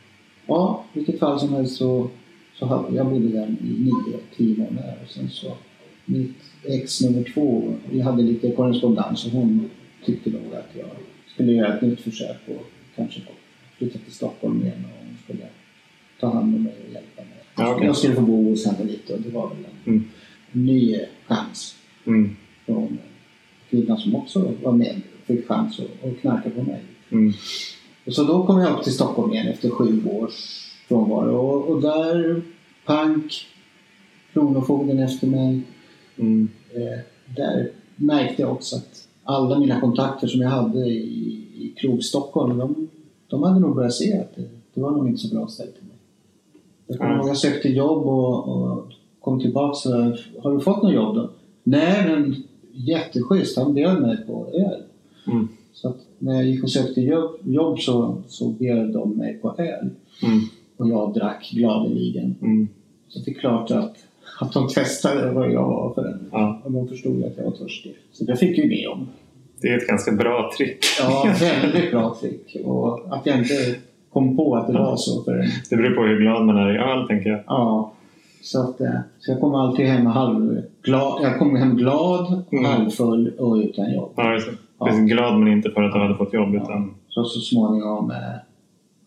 [0.46, 2.08] Ja, i vilket fall som helst så,
[2.54, 5.56] så hade, jag bodde där i nio, tio månader och sen så
[6.04, 9.70] mitt ex nummer två, vi hade lite korrespondens och hon
[10.04, 10.86] tyckte nog att jag
[11.34, 13.20] skulle göra ett nytt försök och kanske
[13.78, 15.46] flytta till Stockholm igen och hon skulle
[16.20, 17.38] ta hand om mig och hjälpa mig.
[17.56, 17.86] Ja, okej.
[17.86, 20.04] Jag skulle få bo hos henne lite och det var väl en Mm.
[20.52, 22.36] ny chans Mm.
[22.66, 22.98] från
[23.70, 26.82] kvinnan som också var med och fick chans att, knarka på mig.
[27.10, 27.32] Mm.
[28.06, 31.82] Och så då kom jag upp till Stockholm igen efter sju års frånvaro och, och
[31.82, 32.42] där,
[32.86, 33.46] pank,
[34.32, 35.62] Kronofogden efter mig.
[36.16, 36.48] Mm.
[36.74, 36.98] Eh,
[37.36, 42.58] där märkte jag också att alla mina kontakter som jag hade i, i krog Stockholm,
[42.58, 42.88] de,
[43.28, 44.42] de hade nog börjat se att det,
[44.74, 45.96] det var nog inte så bra ställt till mig.
[46.86, 47.20] Jag kommer Mm.
[47.20, 49.90] ihåg jag sökte jobb och, och kom tillbaka så
[50.42, 51.30] har du fått något jobb då?
[51.62, 53.56] Nej, men jätteschysst.
[53.56, 54.82] Han bjöd mig på öl.
[55.26, 55.48] Mm.
[55.72, 59.90] Så när jag gick och sökte jobb, jobb så, så bjöd de mig på öl.
[60.22, 60.40] Mm.
[60.76, 62.34] Och jag drack gladeligen.
[62.42, 62.68] Mm.
[63.08, 63.96] Så det är klart att,
[64.40, 66.28] att de testade vad jag var för en.
[66.32, 66.62] Ja.
[66.64, 67.94] Och de förstod att jag var törstig.
[68.12, 69.06] Så jag fick ju det jobb.
[69.60, 70.84] Det är ett ganska bra trick.
[71.00, 72.56] Ja, väldigt bra trick.
[72.64, 73.74] Och att jag inte
[74.12, 75.46] kom på att det var så för.
[75.70, 77.40] Det beror på hur glad man är i öl, tänker jag.
[77.46, 77.92] Ja.
[78.42, 81.22] Så, att, eh, så jag kom alltid hem halvglad.
[81.22, 82.64] Jag kom hem glad, Mm.
[82.64, 84.12] halvfull och utan jobb.
[84.16, 84.56] Ja, just det.
[84.78, 84.86] Ja.
[84.86, 86.54] Precis, glad men inte för att du hade fått jobb.
[86.54, 86.62] Ja.
[86.62, 88.16] Utan, Så, så småningom eh,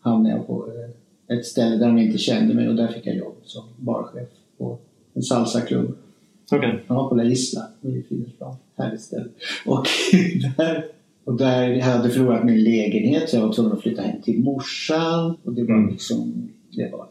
[0.00, 0.66] hamnade jag på
[1.28, 4.28] eh, ett ställe där de inte kände mig och där fick jag jobb som barchef
[4.58, 4.78] på
[5.14, 5.96] en salsaklubb.
[6.52, 6.82] Okej.
[6.86, 8.02] Ja, på La Isla i.
[8.76, 9.24] Härligt ställe.
[9.66, 9.86] Och
[10.56, 10.84] där,
[11.24, 14.40] och där jag hade förlorat min lägenhet så jag var tvungen att flytta hem till
[14.40, 15.36] morsan.
[15.44, 15.90] Och det var Mm.
[15.90, 17.06] liksom, det var,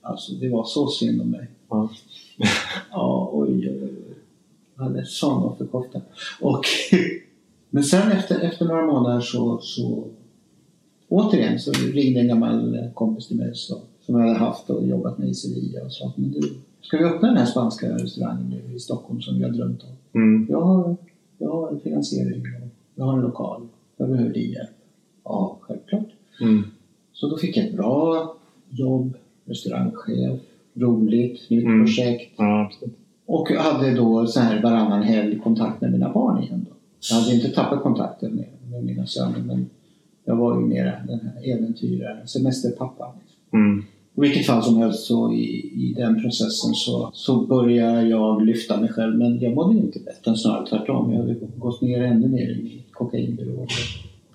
[0.00, 1.46] alltså det var så synd om mig.
[1.70, 1.90] Ja.
[2.90, 4.14] Ja, oj, oj, oj.
[4.76, 6.00] Jag hade sån offerkofta.
[6.40, 6.64] Och,
[7.70, 10.04] men sen efter, efter några månader så, så
[11.08, 15.18] återigen så ringde en gammal kompis till mig så, som jag hade haft och jobbat
[15.18, 16.40] med i Sevilla och sa att men du,
[16.80, 20.20] ska vi öppna den här spanska restaurangen nu i Stockholm som vi har drömt om?
[20.22, 20.46] Mm.
[20.50, 20.96] Jag har,
[21.38, 22.42] jag har en finansiering
[22.94, 23.68] jag har en lokal.
[23.96, 24.70] Jag behöver din hjälp.
[25.24, 26.08] Ja, självklart.
[26.40, 26.62] Mm.
[27.12, 28.34] Så då fick jag ett bra
[28.68, 30.40] jobb, restaurangchef,
[30.74, 31.84] roligt, nytt Mm.
[31.84, 32.32] projekt.
[32.36, 32.70] Ja.
[33.26, 36.66] Och hade då så här varannan helg kontakt med mina barn igen.
[36.70, 36.76] Då.
[37.10, 39.70] Jag hade inte tappat kontakten med, med mina söner men
[40.24, 43.12] jag var ju mera den här äventyraren, semesterpappan.
[43.52, 43.84] Mm.
[44.16, 48.80] I vilket fall som helst så i, i den processen så, så började jag lyfta
[48.80, 51.12] mig själv men jag mådde inte bättre, snarare tvärtom.
[51.12, 53.72] Jag hade gått ner ännu mer i mitt kokainberoende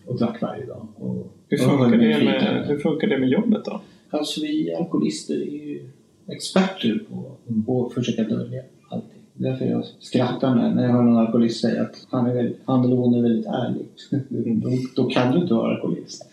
[0.06, 0.88] och drack varje dag.
[0.96, 3.82] Och, Hur, funkar det med, hur funkar det med jobbet då?
[4.10, 5.90] Alltså vi alkoholister är ju
[6.28, 7.70] experter på, Mm.
[7.70, 9.22] att försöka dölja allting.
[9.34, 12.86] Därför jag skrattar när, när jag hör någon alkoholist säga att han, är väldigt, han
[12.86, 13.86] eller hon är väldigt ärlig.
[14.64, 16.26] då, då kan du inte vara alkoholist.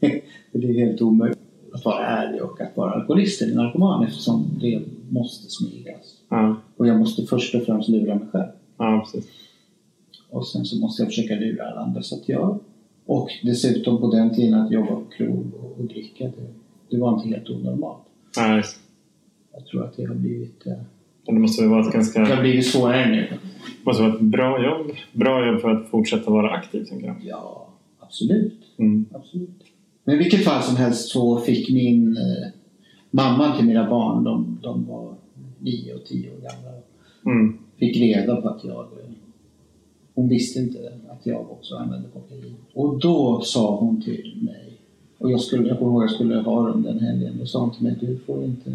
[0.52, 1.38] det är helt omöjligt
[1.72, 6.14] att vara ärlig och att vara alkoholist eller narkoman eftersom det måste smygas.
[6.28, 8.48] Ja, Och jag måste först och främst lura mig själv.
[9.04, 9.30] precis.
[10.30, 12.02] Och sen så måste jag försöka lura alla andra.
[12.02, 12.58] Så att jag,
[13.06, 16.46] och dessutom på den tiden att jobba på krog och, och dricka, det,
[16.90, 18.02] det var inte helt onormalt.
[18.56, 18.78] Just.
[19.52, 20.72] Jag tror att det har blivit, eh,
[21.26, 23.28] Det måste väl vara ett det ganska har blivit svårare nu.
[23.84, 24.90] måste vara ett bra jobb.
[25.12, 27.16] Bra jobb för att fortsätta vara aktiv, tänker jag.
[27.24, 27.68] Ja,
[28.00, 28.60] absolut.
[28.78, 29.04] Mm.
[29.12, 29.62] absolut.
[30.04, 32.48] Men i vilket fall som helst så fick min eh,
[33.10, 35.14] mamma till mina barn, de, de var
[35.60, 36.78] nio och tio år gamla,
[37.26, 37.58] Mm.
[37.76, 38.78] fick reda på att jag...
[38.80, 39.10] eh,
[40.14, 42.54] Hon visste inte att jag också använde kokain.
[42.74, 44.65] Och då sa hon till mig,
[45.18, 47.70] och jag skulle, jag kommer ihåg jag skulle ha dem den helgen, då sa hon
[47.70, 48.70] till mig du får inte,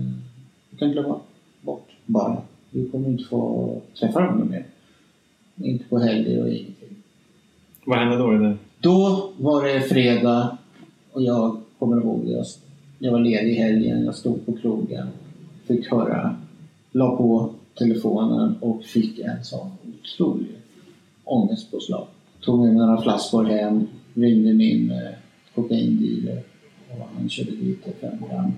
[0.70, 1.20] du kan glömma
[1.62, 2.42] bort barnen.
[2.72, 4.66] Du kommer inte få träffa dem mer.
[5.56, 6.96] Inte på helger och ingenting.
[7.86, 8.32] Vad hände då?
[8.32, 8.58] Det?
[8.80, 10.58] Då var det fredag
[11.12, 12.46] och jag kommer ihåg jag,
[13.00, 14.06] jag var ledig i helgen.
[14.06, 15.08] Jag stod på krogen.
[15.66, 16.36] Fick höra,
[16.92, 20.56] la på telefonen och fick en sån otrolig
[21.24, 22.08] ångestpåslag.
[22.42, 24.98] Tog med några flaskor hem, ringde min eh,
[25.56, 26.44] kokaindealer
[26.90, 28.52] och han körde dit fem gram.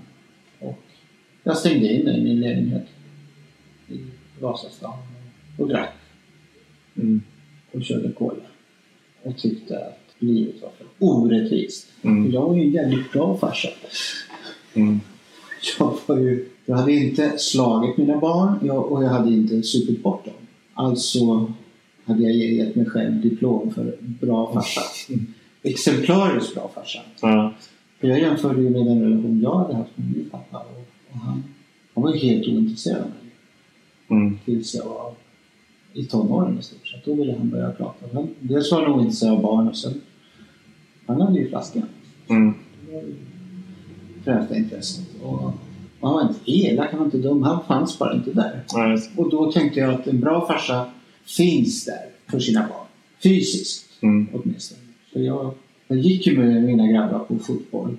[0.59, 0.79] Och
[1.43, 2.85] jag stängde in mig i min lägenhet
[3.89, 3.99] i
[4.39, 4.93] Vasastan
[5.57, 5.93] och drack
[6.95, 7.21] Mm.
[7.71, 8.43] och körde cola.
[9.23, 11.87] Och tyckte att livet var för orättvist.
[12.01, 12.31] Mm.
[12.31, 13.69] Jag var ju en jävligt bra farsa.
[14.73, 14.99] Mm.
[15.79, 20.03] Jag, var ju, jag hade inte slagit mina barn jag, och jag hade inte supit
[20.03, 20.33] bort dem.
[20.73, 21.53] Alltså
[22.05, 24.81] hade jag gett mig själv diplom för bra farsa.
[25.63, 26.99] Exemplariskt bra farsa.
[27.21, 27.53] Ja.
[27.99, 30.57] För jag jämförde ju med den relation jag hade haft med min pappa.
[30.57, 31.43] Och, och han,
[31.93, 33.17] han var helt ointresserad av mig.
[34.09, 34.39] Mm.
[34.45, 35.13] tills jag var
[35.93, 37.05] i tonåren i stort sett.
[37.05, 38.05] Då ville han börja prata.
[38.13, 40.01] Han, dels var han ointresserad av barn och sen
[41.05, 41.83] han hade ju flaskan.
[42.29, 42.53] Mm.
[44.23, 45.05] Främsta intresset.
[45.21, 45.43] Och,
[45.99, 47.43] och han var inte elak, han var inte dum.
[47.43, 48.63] Han fanns bara inte där.
[48.91, 49.17] Just.
[49.17, 50.85] Och då tänkte jag att en bra farsa
[51.25, 52.87] finns där för sina barn.
[53.23, 54.27] Fysiskt Mm.
[54.33, 54.81] åtminstone.
[55.13, 55.53] Jag,
[55.87, 57.97] jag gick ju med mina grabbar på fotboll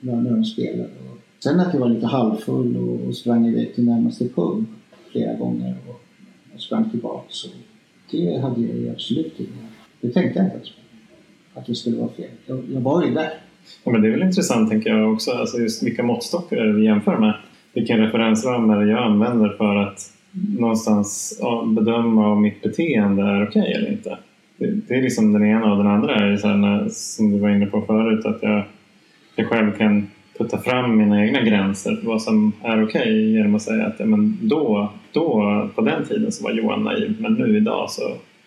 [0.00, 0.84] när de spelade.
[0.84, 4.64] Och sen att jag var lite halvfull och, och sprang iväg till närmaste pub
[5.12, 6.00] flera gånger och,
[6.54, 7.26] och sprang tillbaka.
[7.28, 7.48] Så
[8.10, 9.52] det hade jag ju absolut inte.
[10.00, 10.80] Det tänkte jag inte ens på.
[11.60, 12.30] Att det skulle vara fel.
[12.46, 13.30] Jag, jag var ju där.
[13.84, 16.84] Ja, men det är väl intressant tänker jag också, alltså just vilka måttstockar är vi
[16.84, 17.34] jämför med.
[17.72, 20.12] Vilken referensram är det jag använder för att
[20.58, 24.18] någonstans bedöma om mitt beteende är okej eller inte.
[24.56, 27.38] Det, det är liksom den ena och den andra är så här, när, som du
[27.38, 28.62] var inne på förut att jag,
[29.36, 33.62] jag själv kan putta fram mina egna gränser för vad som är okej genom att
[33.62, 37.56] säga att ja, men då, då, på den tiden så var Johan naiv men nu
[37.56, 38.02] idag så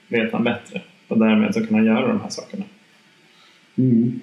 [0.07, 2.63] vet han bättre och därmed så kan han göra de här sakerna.
[3.77, 4.19] Mm.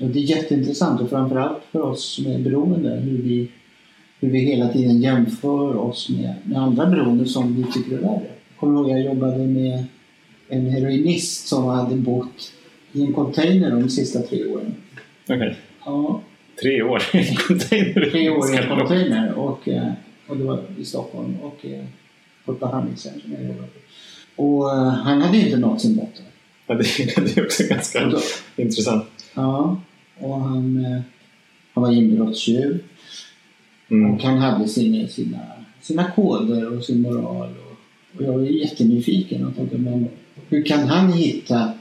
[0.00, 3.48] Och det är jätteintressant och framförallt för oss som är beroende hur vi,
[4.20, 8.26] hur vi hela tiden jämför oss med, med andra beroende som vi tycker är värre.
[8.48, 9.84] Jag kommer ihåg jag jobbade med
[10.48, 12.52] en heroinist som hade bott
[12.92, 14.74] i en container de sista tre åren.
[15.28, 16.22] Okej, Ja,
[16.62, 18.10] tre år i en container.
[18.10, 19.92] tre år i en container och, eh,
[20.26, 21.84] och det var i Stockholm och eh,
[22.44, 24.42] på ett behandlingshem som jag jobbade på.
[24.42, 26.24] Och eh, han hade inte nått sin botten.
[26.66, 26.82] Ja, det,
[27.16, 28.18] det är också ganska då,
[28.56, 29.04] intressant.
[29.34, 29.80] ja,
[30.18, 30.84] och han,
[31.72, 32.78] han var inbrottstjuv.
[33.88, 34.10] Mm.
[34.14, 35.38] Och han hade sina, sina,
[35.80, 37.48] sina koder och sin moral.
[37.58, 37.76] Och,
[38.16, 40.08] och jag var jättenyfiken och tänkte, men
[40.48, 41.72] hur kan han hitta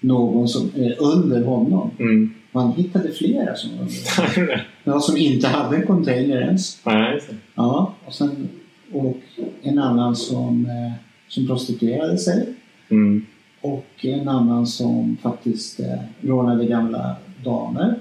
[0.00, 1.90] någon som är under honom?
[1.98, 2.34] Mm.
[2.52, 4.60] Han hittade flera som var under honom.
[4.84, 6.80] Ja, som inte hade en container ens.
[6.86, 7.20] Nej.
[7.54, 8.48] Ja, och, sen,
[8.92, 9.16] och
[9.62, 10.92] en annan som, eh,
[11.28, 12.46] som prostituerade sig.
[12.88, 13.26] Mm.
[13.60, 17.94] Och en annan som faktiskt eh, rånade gamla damer.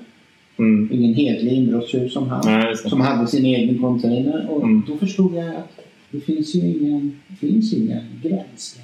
[0.59, 0.89] Mm.
[0.93, 2.41] Ingen hedlig inbrottstjuv som han.
[2.45, 4.47] Nej, som hade sin egen container.
[4.49, 4.83] Och Mm.
[4.87, 5.79] då förstod jag att
[6.11, 8.79] det finns ju ingen, det finns ingen gräns.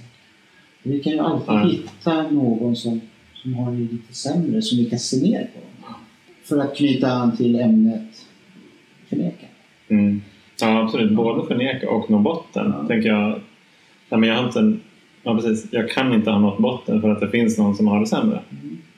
[0.84, 1.72] Vi kan ju alltid Nej.
[1.72, 3.02] hitta någon som,
[3.34, 5.60] som har det lite sämre, som vi kan se ner på.
[6.44, 8.26] För att knyta an till ämnet
[9.10, 9.46] förneka.
[9.88, 10.22] Mm.
[10.62, 11.12] Ja, absolut.
[11.12, 12.88] Både förneka och nå botten, Ja.
[12.88, 13.30] tänker jag.
[14.10, 14.82] Nej, men jag har inte en...
[15.24, 15.68] Ja, precis.
[15.72, 18.40] Jag kan inte ha nått botten för att det finns någon som har det sämre.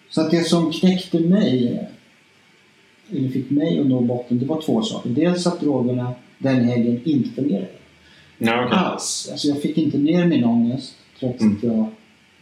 [0.10, 1.88] Så att det som knäckte mig,
[3.10, 5.10] eller fick mig att nå botten, det var två saker.
[5.10, 7.68] Dels att drogerna den helgen inte fungerade.
[8.38, 8.78] Ja, okej.
[8.78, 9.30] Alls.
[9.32, 11.56] Alltså jag fick inte ner min ångest trots Mm.
[11.58, 11.88] att jag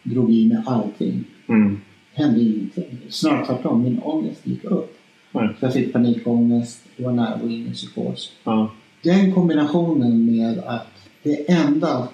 [0.04, 1.24] drog i mig allting.
[1.48, 1.80] Mm.
[2.14, 2.98] hände ingenting.
[3.10, 4.98] Snarare tvärtom, min ångest gick upp.
[5.32, 8.32] Så jag fick panikångest och var nära att gå in i psykos.
[8.44, 8.72] Ja.
[9.02, 10.88] Den kombinationen med att
[11.24, 12.08] det enda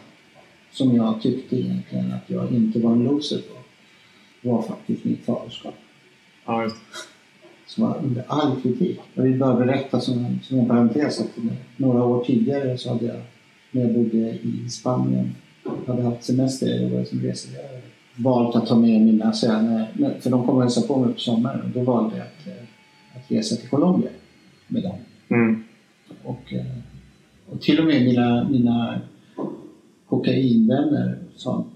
[0.72, 3.54] som jag tyckte egentligen att jag inte var en loser på
[4.50, 5.76] var faktiskt mitt faderskap.
[6.46, 6.70] Ja.
[7.66, 9.00] Som var under all kritik.
[9.14, 11.38] Jag vill bara berätta som som en parentes att
[11.78, 13.22] några år tidigare så hade jag,
[13.72, 15.36] när jag bodde i Spanien,
[15.88, 17.82] hade haft semester, jag jobbade som reseledare,
[18.16, 19.88] valt att ta med mina söner,
[20.20, 22.64] för de kom och hälsade på mig på sommaren och då valde jag att, eh,
[23.16, 24.10] att resa till Colombia
[24.68, 24.98] med dem.
[25.30, 25.64] Mm.
[26.24, 26.66] Och, eh,
[27.50, 29.02] och till och med mina, mina
[30.10, 31.68] kokainvänner och sånt,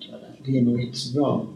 [0.45, 1.47] det är nog inte så bra.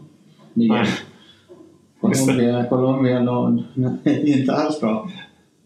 [2.00, 3.62] Colombia, Colombia no,
[4.04, 5.10] inte alls bra.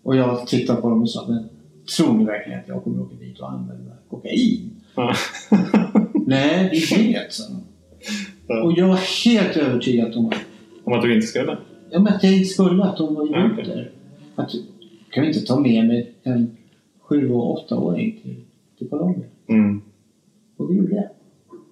[0.02, 1.48] Och jag tittade på dem och sa, men
[1.96, 4.70] tror ni verkligen att jag kommer åka dit och använda kokain?
[6.32, 7.38] Nej, vi vet.
[8.46, 8.62] Ja.
[8.62, 10.34] Och jag var helt övertygad om att,
[10.84, 11.58] Om att du inte skulle?
[11.90, 13.64] ja, men att jag inte skulle, att de var okej.
[13.64, 13.88] det.
[14.34, 14.50] Att,
[15.10, 16.56] kan vi inte ta med mig en
[17.00, 18.36] sju och åttaåring till,
[18.78, 19.24] till Colombia?
[19.46, 19.82] Mm.
[20.56, 21.08] Och det gjorde jag.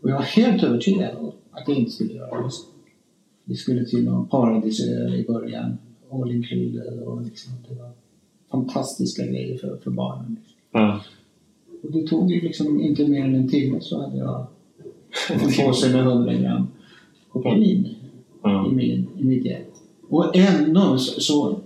[0.03, 2.51] Och jag var helt övertygad om att jag inte skulle göra det.
[3.45, 5.79] Vi skulle till någon paradisö i början,
[6.13, 7.91] all included och liksom, det var
[8.51, 10.37] fantastiska grejer för, för barnen.
[10.41, 10.57] Liksom.
[10.73, 11.01] Ja.
[11.83, 14.47] Och det tog ju liksom inte mer än en timme så hade jag
[15.31, 16.67] en påse med 100 gram
[17.33, 17.89] kokain
[18.43, 18.69] Ja.
[18.71, 19.63] i, min, i mitt gäng.
[20.09, 21.61] Och ändå så, så,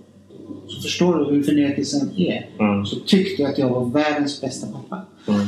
[0.67, 2.47] så förstår du hur förnekelsen är.
[2.59, 2.85] Ja.
[2.87, 5.03] Så tyckte jag att jag var världens bästa pappa.
[5.27, 5.47] Ja.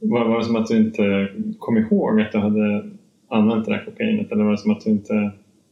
[0.00, 1.28] Var, var det som att du inte
[1.58, 2.90] kom ihåg att du hade
[3.28, 4.32] använt det där kokainet?
[4.32, 5.30] Eller var det som att du inte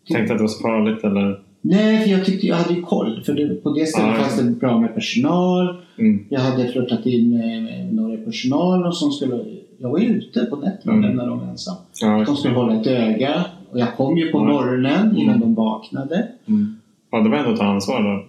[0.09, 1.05] tänkte att det var så farligt?
[1.05, 1.41] Eller?
[1.64, 3.22] Nej, för jag tyckte jag hade ju koll.
[3.27, 4.22] För det, på det stället ja.
[4.22, 5.77] fanns det bra med personal.
[5.98, 6.25] Mm.
[6.29, 9.44] Jag hade flörtat in med, några i personalen som skulle...
[9.79, 11.03] Jag var ju ute på nätterna och Mm.
[11.09, 11.77] lämnade dem ensam.
[12.01, 13.44] Ja, De skulle hålla ett öga.
[13.70, 14.44] Och jag kom ju på Ja.
[14.44, 15.40] morgonen innan Mm.
[15.40, 16.29] de vaknade.
[16.46, 16.77] mm.
[17.11, 18.25] ja, det var ändå att ta ansvar då.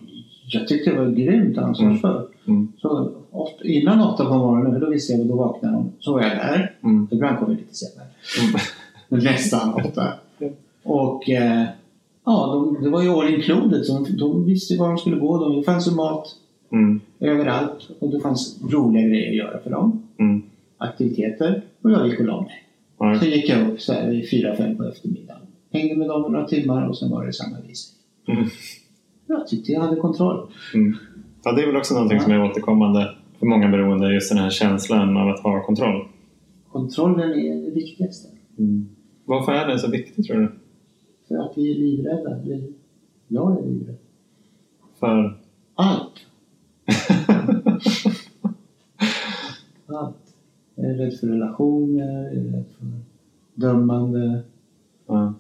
[0.48, 2.30] Jag tyckte det var grymt ansvarsfullt.
[2.48, 2.68] Mm.
[2.82, 5.92] Så åt, innan åtta på morgonen, då visste jag att då vaknade de.
[6.00, 6.72] Så var jag där.
[6.84, 7.08] Mm.
[7.12, 8.08] Ibland kom jag lite senare.
[8.42, 8.60] Mm.
[9.10, 10.04] Men nästan åtta.
[10.84, 11.64] Och eh,
[12.26, 13.86] ja, de, det var ju all included.
[13.86, 15.38] Så de, de visste var de skulle gå.
[15.38, 16.28] De, det fanns ju mat
[16.72, 17.00] Mm.
[17.20, 17.90] överallt.
[18.00, 20.02] Och det fanns roliga grejer att göra för dem.
[20.20, 20.42] Mm.
[20.78, 21.62] Aktiviteter.
[21.82, 22.64] Och jag gick och la mig.
[23.00, 25.42] Ja, Sen gick jag upp så här vid fyra, fem på eftermiddagen.
[25.72, 28.00] Hängde med dem några timmar och sen var det samma visning.
[28.28, 28.50] Mm.
[29.28, 30.48] Jag tyckte jag hade kontroll.
[30.74, 30.96] Mm.
[31.44, 33.10] ja, det är väl också någonting som är återkommande
[33.40, 34.14] för många beroende.
[34.14, 36.06] Just den här känslan av att ha kontroll.
[36.72, 38.28] Kontrollen är det viktigaste.
[38.60, 38.90] Mm.
[39.26, 40.52] Varför är det så viktigt tror du?
[41.34, 42.40] För att vi är livrädda.
[43.28, 43.98] Jag är livrädd.
[45.00, 45.40] För...
[45.74, 46.12] Allt.
[49.86, 50.36] Allt.
[50.76, 52.88] Jag är rädd för relationer, jag är rädd för
[53.54, 54.44] dömande.
[55.08, 55.34] ja.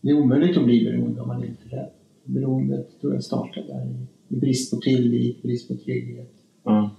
[0.00, 1.90] Det är omöjligt att bli beroende om man inte är rädd.
[2.24, 6.32] Beroendet tror jag startar där i brist på tillit, brist på trygghet.
[6.62, 6.90] Ja.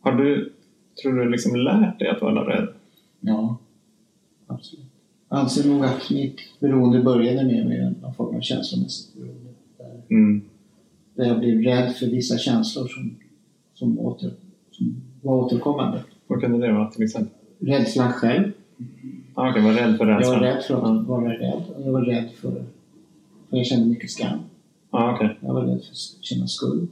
[0.00, 0.52] Har du,
[1.02, 2.68] tror du liksom lärt dig att vara rädd?
[3.20, 3.58] Ja,
[4.46, 4.85] absolut.
[5.28, 9.50] Jag anser nog att mitt beroende började med, med någon form av känslomässigt beroende.
[9.78, 10.42] Där, Mm.
[11.14, 13.16] där jag blev rädd för vissa känslor som,
[13.74, 14.30] som, åter,
[14.70, 16.04] som var återkommande.
[16.26, 17.32] Vad kunde det vara till exempel?
[17.58, 18.52] Rädslan själv.
[19.34, 20.40] Ah, Okej, var rädd för Jag rädslan?
[20.40, 21.62] var rädd för att vara rädd.
[21.76, 22.50] Och jag var rädd för...
[23.50, 24.38] För jag kände mycket skam.
[24.90, 25.36] Ah, okej.
[25.40, 26.88] Jag var rädd för att känna skuld.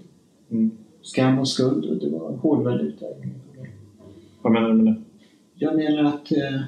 [0.50, 0.70] Mm.
[1.02, 3.06] Skam och skuld, och det var hårdvaluta.
[3.20, 3.72] min problem.
[4.42, 5.00] Vad menar du med det?
[5.54, 6.60] Jag menar att, eh,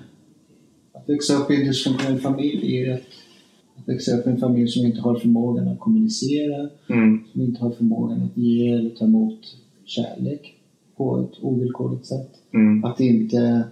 [1.06, 3.00] att växa upp i en dysfunktionell familj är att,
[3.76, 7.24] att växa upp i en familj som inte har förmågan att kommunicera, Mm.
[7.32, 9.40] som inte har förmågan att ge eller ta emot
[9.84, 10.54] kärlek
[10.96, 12.30] på ett ovillkorligt sätt.
[12.54, 12.84] Mm.
[12.84, 13.64] Att, inte,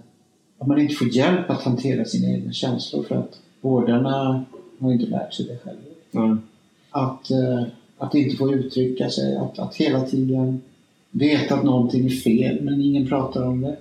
[0.57, 4.45] att man inte får hjälp att hantera sina egna känslor för att vårdarna
[4.79, 5.81] har inte lärt sig det själva.
[6.11, 6.37] Ja.
[6.91, 7.63] Att, eh,
[7.97, 10.61] att inte få uttrycka sig, att, att hela tiden
[11.11, 13.77] veta att någonting är fel men ingen pratar om det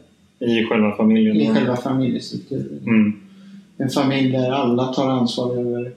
[0.47, 1.37] I själva familjen?
[1.37, 2.79] i själva familjestrukturen.
[2.87, 3.13] Mm.
[3.77, 5.93] En familj där alla tar ansvar över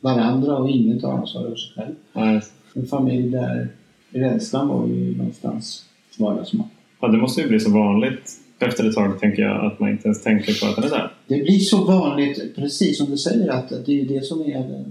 [0.00, 1.94] varandra och ingen tar ansvar över sig själv.
[2.34, 2.52] Just.
[2.74, 3.68] En familj där
[4.10, 5.84] rädslan var ju någonstans
[6.18, 6.66] vardagsmat.
[7.00, 10.04] ja, det måste ju bli så vanligt efter ett tag, tänker jag, att man inte
[10.04, 11.12] ens tänker på att den är där.
[11.26, 14.84] Det blir så vanligt, precis som du säger, att det är det som är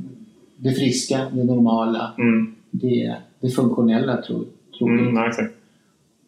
[0.57, 2.55] det, friska, det normala, Mm.
[2.71, 4.45] det, det funktionella tror,
[4.77, 4.99] tror.
[4.99, 5.53] Mm, ja, exakt.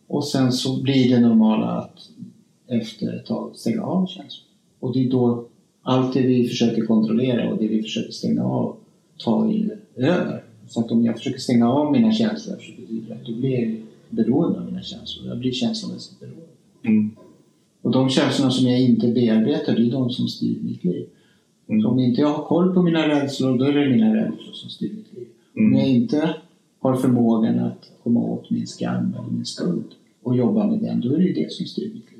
[0.08, 2.10] Och sen så blir det normala att
[2.68, 4.48] efter ett tag stänga av känslor.
[4.80, 5.46] Och det är då
[5.84, 8.76] allt det vi försöker kontrollera och det vi försöker stänga av
[9.24, 10.44] tar ju över.
[10.68, 13.60] Så att om jag försöker stänga av mina känslor så betyder det att då blir
[13.60, 13.76] jag
[14.10, 15.28] beroende av mina känslor.
[15.28, 16.42] Jag blir känslomässigt beroende.
[16.84, 17.12] Mm.
[17.82, 21.06] Och de känslorna som jag inte bearbetar, det är de som styr mitt liv.
[21.68, 21.86] Så Mm.
[21.86, 24.90] om inte jag har koll på mina rädslor, då är det mina rädslor som styr
[24.90, 25.28] mitt liv.
[25.58, 25.96] Om jag Mm.
[25.96, 26.34] inte
[26.80, 29.86] har förmågan att komma åt min skam eller min skuld
[30.24, 32.13] och jobba med den, då är det det som styr mitt liv.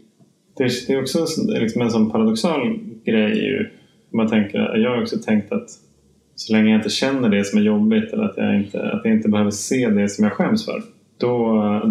[0.58, 3.70] Det, är- det är också liksom en sån paradoxal grej ju.
[4.14, 5.70] Man tänker, jag har också tänkt att
[6.36, 9.14] så länge jag inte känner det som är jobbigt eller att jag inte, att jag
[9.14, 10.84] inte behöver se det som jag skäms för.
[11.18, 11.38] Då,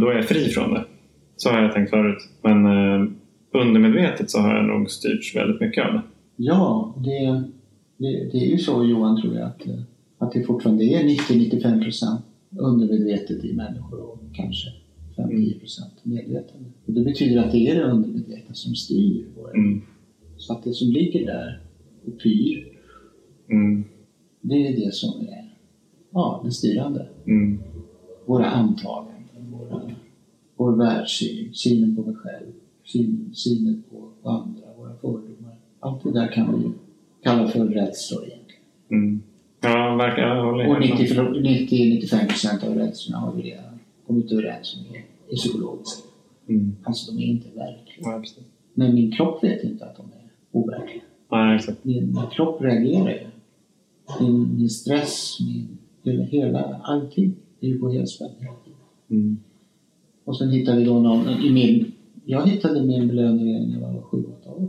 [0.00, 0.84] då är jag fri från det.
[1.36, 2.18] Så har jag tänkt förut.
[2.42, 3.08] Men eh,
[3.60, 6.02] undermedvetet så har jag nog styrts väldigt mycket av det.
[6.36, 7.42] Ja, det,
[7.98, 9.74] det, det är ju så Johan tror jag att, eh,
[10.18, 12.20] att det fortfarande är 90-95 procent
[12.60, 14.68] undermedvetet i människor och kanske
[15.16, 16.64] 5-10 procent medvetande.
[16.86, 19.80] Och det betyder att det är det undermedvetna som styr Mm.
[20.36, 21.60] Så att det som ligger där
[22.06, 22.68] och pyr,
[23.50, 23.84] Mm.
[24.40, 25.54] det är det som är
[26.10, 27.08] ja, det styrande.
[27.26, 27.58] Mm.
[28.26, 29.90] Våra antaganden, våra,
[30.56, 32.52] vår världssyn, synen på mig själv,
[32.84, 35.56] syn, synen på andra, våra fördomar.
[35.80, 36.70] Allt det där kan vi
[37.22, 38.62] kalla för rädslor egentligen.
[38.90, 39.22] Mm.
[39.60, 40.28] Ja, verkligen.
[40.28, 41.42] Jag håller Och helt med.
[41.44, 43.71] 90-95 procent av rädslorna har vi redan
[44.12, 46.02] kommit överens om är, psykologiska.
[46.48, 46.76] Mm.
[46.82, 47.98] Alltså de är inte verkliga.
[47.98, 48.22] Ja.
[48.74, 51.02] Men min kropp vet inte att de är overkliga.
[51.28, 51.58] Ja.
[51.82, 53.26] Min, min kropp reagerar ju.
[54.20, 58.78] Min, min stress, min, hela, hela allting är ju på helspänn hela tiden.
[59.10, 59.38] Mm.
[60.24, 61.92] Och sen hittade vi då någon i min...
[62.24, 64.68] Jag hittade min belöning när jag var sju, åtta år.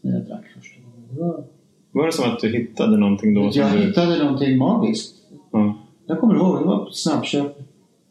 [0.00, 1.44] När jag drack första gången.
[1.92, 3.50] Var, det som att du hittade någonting då?
[3.52, 3.78] Jag du...
[3.78, 5.14] hittade någonting magiskt.
[5.50, 5.78] Ja.
[6.06, 7.67] Jag kommer ihåg, det var på ett snabbköp.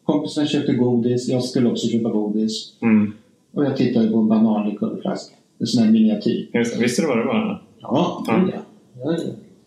[0.08, 2.74] Kompisarna köpte godis, jag skulle också köpa godis.
[2.82, 3.14] Mm.
[3.51, 5.36] Och jag tittade på en bananlikörflaska.
[5.60, 6.49] En sån här miniatyr.
[6.53, 6.82] Just.
[6.82, 7.64] Visste du vad det var?
[7.80, 8.64] Ja, det Ja.
[8.95, 9.18] jag.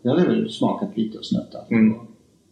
[0.03, 1.71] Jag, hade väl smakat lite och snuttat.
[1.71, 1.89] Mm.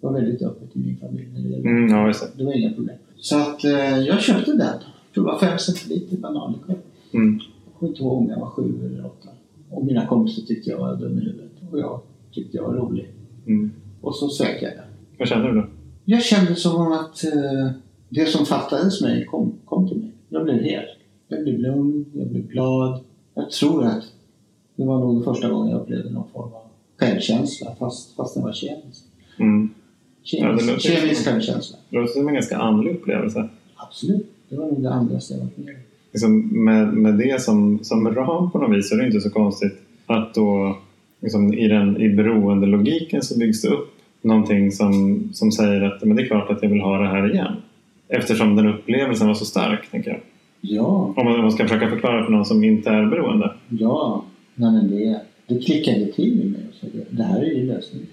[0.01, 2.13] Det var väldigt öppet i min familj när det Mm, ja.
[2.37, 2.97] Det var inga problem.
[3.17, 4.61] Så att eh, jag köpte den.
[4.61, 6.77] Jag tror det var 5 centiliter bananlikör.
[7.13, 7.41] Mm.
[7.65, 9.29] Jag kommer inte ihåg om jag var sju eller åtta.
[9.71, 11.53] Och mina kompisar tyckte jag var dum i huvudet.
[11.73, 12.01] Och jag
[12.33, 13.09] tyckte jag var rolig.
[13.47, 13.71] Mm.
[14.01, 14.85] Och så sökte jag den.
[15.19, 15.67] Vad kände du då?
[16.11, 17.71] Jag kände som att eh,
[18.09, 20.11] det som fattades mig kom, kom till mig.
[20.29, 20.85] Jag blev hel.
[21.29, 23.01] Jag blev lugn, jag blev glad.
[23.35, 24.05] Jag tror att
[24.77, 26.63] det var nog första gången jag upplevde någon form av
[26.99, 29.05] självkänsla fast, fast den var kemisk.
[29.39, 29.71] Mm.
[30.23, 31.77] Ja, Kemisk, låter kemisk som- självkänsla.
[31.91, 33.49] Det låter som en ganska andlig upplevelse.
[33.77, 34.27] Absolut.
[34.49, 35.81] Det var nog det andligaste jag varit med om.
[36.13, 39.31] Liksom med, med det som, som ram på något vis så är det inte så
[39.31, 39.73] konstigt
[40.07, 40.79] att då
[41.21, 46.17] liksom i, den, i beroendelogiken så byggs det upp någonting som, som säger att men
[46.17, 47.53] det är klart att jag vill ha det här igen.
[48.09, 50.21] Eftersom den upplevelsen var så stark, tänker jag.
[50.61, 53.53] Ja, Om man, ska försöka förklara för någon som inte är beroende.
[53.69, 54.25] ja.
[54.55, 56.61] Nej, men det, det klickade till i mig.
[56.73, 58.09] Så det, det här är ju lösningen.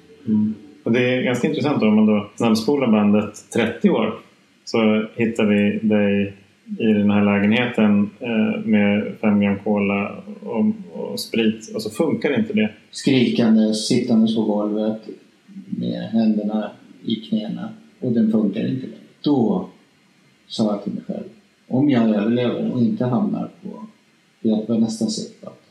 [0.84, 4.14] Och det är ganska intressant då, om man då snabbspolar bandet 30 år
[4.66, 6.34] så hittar vi dig
[6.80, 12.40] i den här lägenheten eh, med fem gram cola och, och sprit och så funkar
[12.40, 12.72] inte det.
[12.92, 15.02] Skrikande, sittandes på golvet
[15.78, 16.72] med händerna
[17.06, 17.70] i knäna
[18.00, 18.88] och den funkar inte.
[19.22, 19.70] Då
[20.48, 21.24] sa jag till mig själv,
[21.68, 23.70] om jag överlever och inte hamnar på,
[24.42, 25.62] för jag var nästan säker på att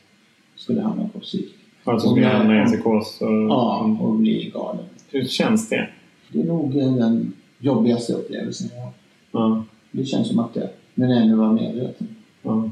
[0.53, 1.53] jag skulle hamna på psyk.
[1.83, 3.21] Alltså Om skulle hamna i en psykos.
[3.21, 4.85] Och, Ja, och bli galen.
[5.11, 5.89] Hur känns det?
[6.31, 8.91] Det är nog eh, den jobbigaste upplevelsen jag har.
[9.31, 12.07] Ja, Det känns som att jag, men ännu var medveten.
[12.41, 12.69] ja.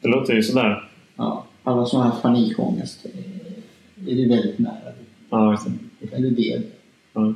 [0.00, 0.88] Det låter ju sådär.
[1.16, 4.92] Ja, alla som har haft panikångest eh, är det väldigt nära.
[5.30, 5.72] Ja, det.
[6.12, 6.62] Eller.
[7.12, 7.34] Ja.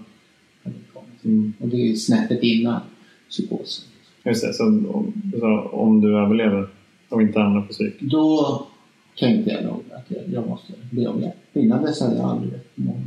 [0.62, 1.24] Panikångest.
[1.24, 1.52] Mm.
[1.60, 2.80] Och det är snäppet innan
[3.30, 3.84] psykosen.
[4.24, 6.68] Just det, så om, så om du överlever
[7.08, 7.94] och inte hamnar på psyk.
[8.00, 8.66] Då
[9.18, 11.34] tänkte jag nog att jag, jag måste be om hjälp.
[11.52, 12.98] Innan dess hade jag aldrig bett om hjälp.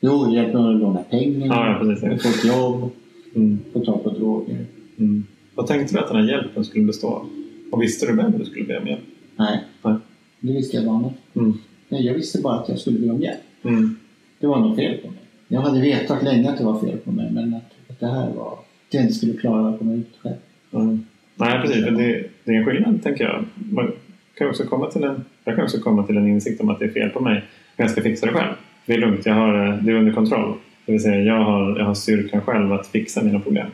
[0.00, 2.90] Jo, hjälp mig att låna pengar, Ja, ja, få ett jobb,
[3.34, 3.58] Mm.
[3.72, 4.66] få tag på droger.
[4.98, 5.24] Mm.
[5.54, 7.28] Vad tänkte du att den här hjälpen skulle bestå av?
[7.70, 9.00] Och visste du vem du skulle be om hjälp?
[9.36, 9.94] Nej, Nej.
[10.40, 11.12] det visste jag bara.
[11.34, 11.58] Mm.
[11.88, 13.40] Nej, jag visste bara att jag skulle be om hjälp.
[13.62, 13.96] Mm.
[14.38, 15.20] Det var något fel på mig.
[15.48, 18.30] Jag hade vetat länge att det var fel på mig, men att, att det här
[18.32, 18.52] var...
[18.88, 20.34] Att jag inte skulle klara att komma ut själv.
[20.72, 21.06] Mm.
[21.34, 21.84] Nej, precis.
[21.84, 23.44] Det, det är en skillnad, tänker jag.
[23.54, 23.92] Man
[24.38, 26.84] kan också komma till en, jag kan också komma till en insikt om att det
[26.84, 27.34] är fel på mig.
[27.76, 28.52] Men jag ska fixa det själv.
[28.86, 30.58] Det är lugnt, jag har, eh, det är under kontroll.
[30.86, 33.66] Det vill säga, jag har, jag har styrkan själv att fixa mina problem.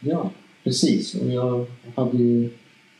[0.00, 0.30] Ja,
[0.64, 1.14] precis.
[1.14, 2.50] Och jag hade ju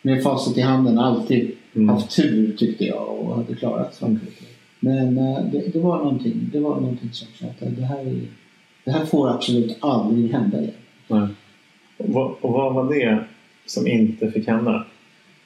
[0.03, 1.89] med facit i handen alltid Mm.
[1.89, 4.49] haft tur tyckte jag och hade klarat saker ting.
[4.81, 8.21] Men eh, det, det, var någonting, det var någonting som sa att det här, är,
[8.85, 10.75] det här får absolut aldrig hända igen.
[11.09, 11.29] Nej.
[11.97, 13.25] Och, vad, och vad var det
[13.67, 14.87] som inte fick hända?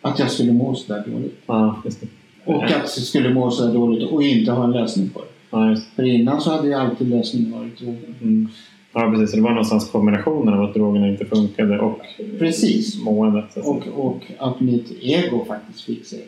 [0.00, 1.46] Att jag skulle må så där dåligt.
[1.46, 2.08] Det.
[2.44, 5.26] Och att jag skulle må så där dåligt och inte ha en lösning på det.
[5.58, 5.80] Det.
[5.96, 8.14] För innan så hade ju alltid lösningen varit drogen.
[8.22, 8.48] Mm.
[8.92, 9.30] Ja, precis.
[9.30, 12.00] Så det var någonstans kombinationen av att drogerna inte funkade och
[12.38, 13.02] Precis.
[13.02, 13.52] måendet.
[13.52, 13.94] så att säga.
[13.94, 16.24] Och, och att mitt ego faktiskt fick sig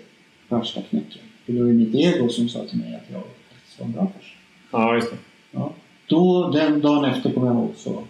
[0.49, 1.23] värsta knäcken.
[1.45, 3.23] För det var ju mitt ego som sa till mig att jag
[3.53, 4.39] faktiskt var en bra person.
[4.71, 5.17] Ja, just det.
[5.51, 5.73] Ja.
[6.07, 8.03] Då, den dagen efter kommer jag ihåg så,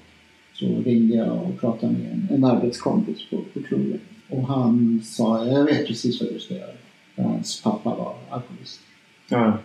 [0.53, 4.01] så ringde jag och pratade med en, en arbetskompis på, på klubben.
[4.29, 6.73] Och han sa, jag vet precis vad du ska göra.
[7.17, 8.81] Hans pappa var alkoholist.
[9.29, 9.59] Ja.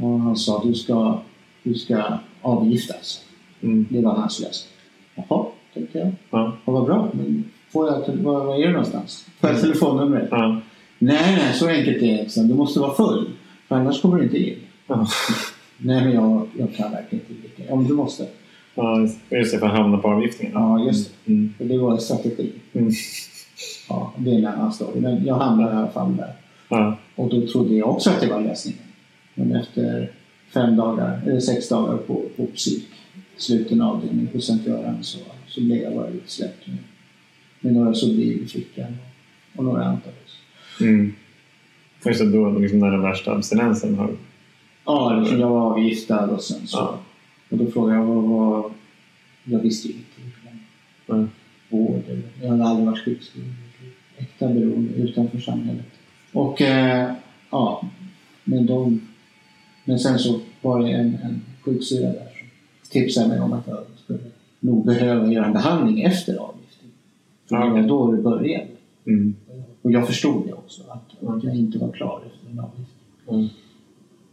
[0.00, 1.20] Och han sa du ska,
[1.62, 3.24] du ska avgiftas.
[3.62, 3.86] Mm.
[3.90, 4.72] Det var hans lösning.
[5.14, 6.12] Jaha, tänkte jag.
[6.30, 6.56] Ja.
[6.64, 7.10] Och vad bra.
[7.12, 9.26] Men får jag, var, var är det någonstans?
[9.40, 10.28] Får jag telefonnumret?
[10.30, 10.60] Ja.
[10.98, 12.40] Nej, nej, så enkelt är det inte.
[12.42, 13.30] Du måste vara full.
[13.68, 14.56] För annars kommer du inte in.
[14.86, 15.06] Ja.
[15.78, 17.76] Nej, men jag, jag kan verkligen inte dricka.
[17.76, 18.26] Men du måste.
[18.74, 19.18] Ja, just-
[19.52, 20.54] det, för att hamna på avgiftningen.
[20.54, 21.32] Ja, just det.
[21.32, 21.54] Mm.
[21.58, 22.52] Det var en strategi.
[22.72, 22.92] Mm.
[23.88, 25.00] Ja, det är en annan story.
[25.00, 26.32] Men jag hamnade i alla fall där.
[26.68, 26.98] Ja.
[27.14, 28.82] Och då trodde jag också att det var lösningen.
[29.34, 30.10] Men efter
[30.54, 32.88] fem dagar, eller sex dagar på, på psyk,
[33.36, 35.18] sluten avdelning på Sankt Göran så,
[35.48, 36.76] så blev jag bara utsläppt med,
[37.60, 38.96] med några Sobril i fickan
[39.56, 40.25] och några Antabus.
[40.80, 41.12] Mm.
[42.02, 44.10] Det, då liksom när den värsta abstinensen har...
[44.84, 46.78] Ja, liksom jag var avgiftad och sen så.
[46.78, 46.98] Ja.
[47.48, 48.70] Och då frågade jag vad var...
[49.44, 50.16] Jag visste ju inte.
[51.08, 51.28] Mm.
[51.68, 52.22] Vård eller...
[52.42, 53.54] Jag hade aldrig varit sjukskriven.
[54.16, 55.86] Äkta beroende utanför samhället.
[56.32, 57.12] Och eh,
[57.50, 57.88] ja,
[58.44, 59.00] men de...
[59.84, 62.28] Men sen så var det en, en sjuksyrra där
[62.82, 64.18] som tipsade mig om att jag skulle
[64.60, 66.88] nog behöva göra en behandling efter avgiften.
[67.48, 68.66] För Ja, var då det började.
[69.06, 69.34] Mm.
[69.86, 72.90] Och jag förstod det också, att, att jag inte var klar efter en avgift.
[73.28, 73.48] Mm.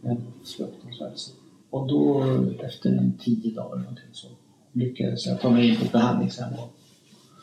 [0.02, 1.34] En fruktansvärd syn.
[1.70, 2.24] Och då
[2.64, 4.26] efter en tio dagar eller någonting så
[4.72, 6.48] lyckades jag ta mig in på ett behandlingshem.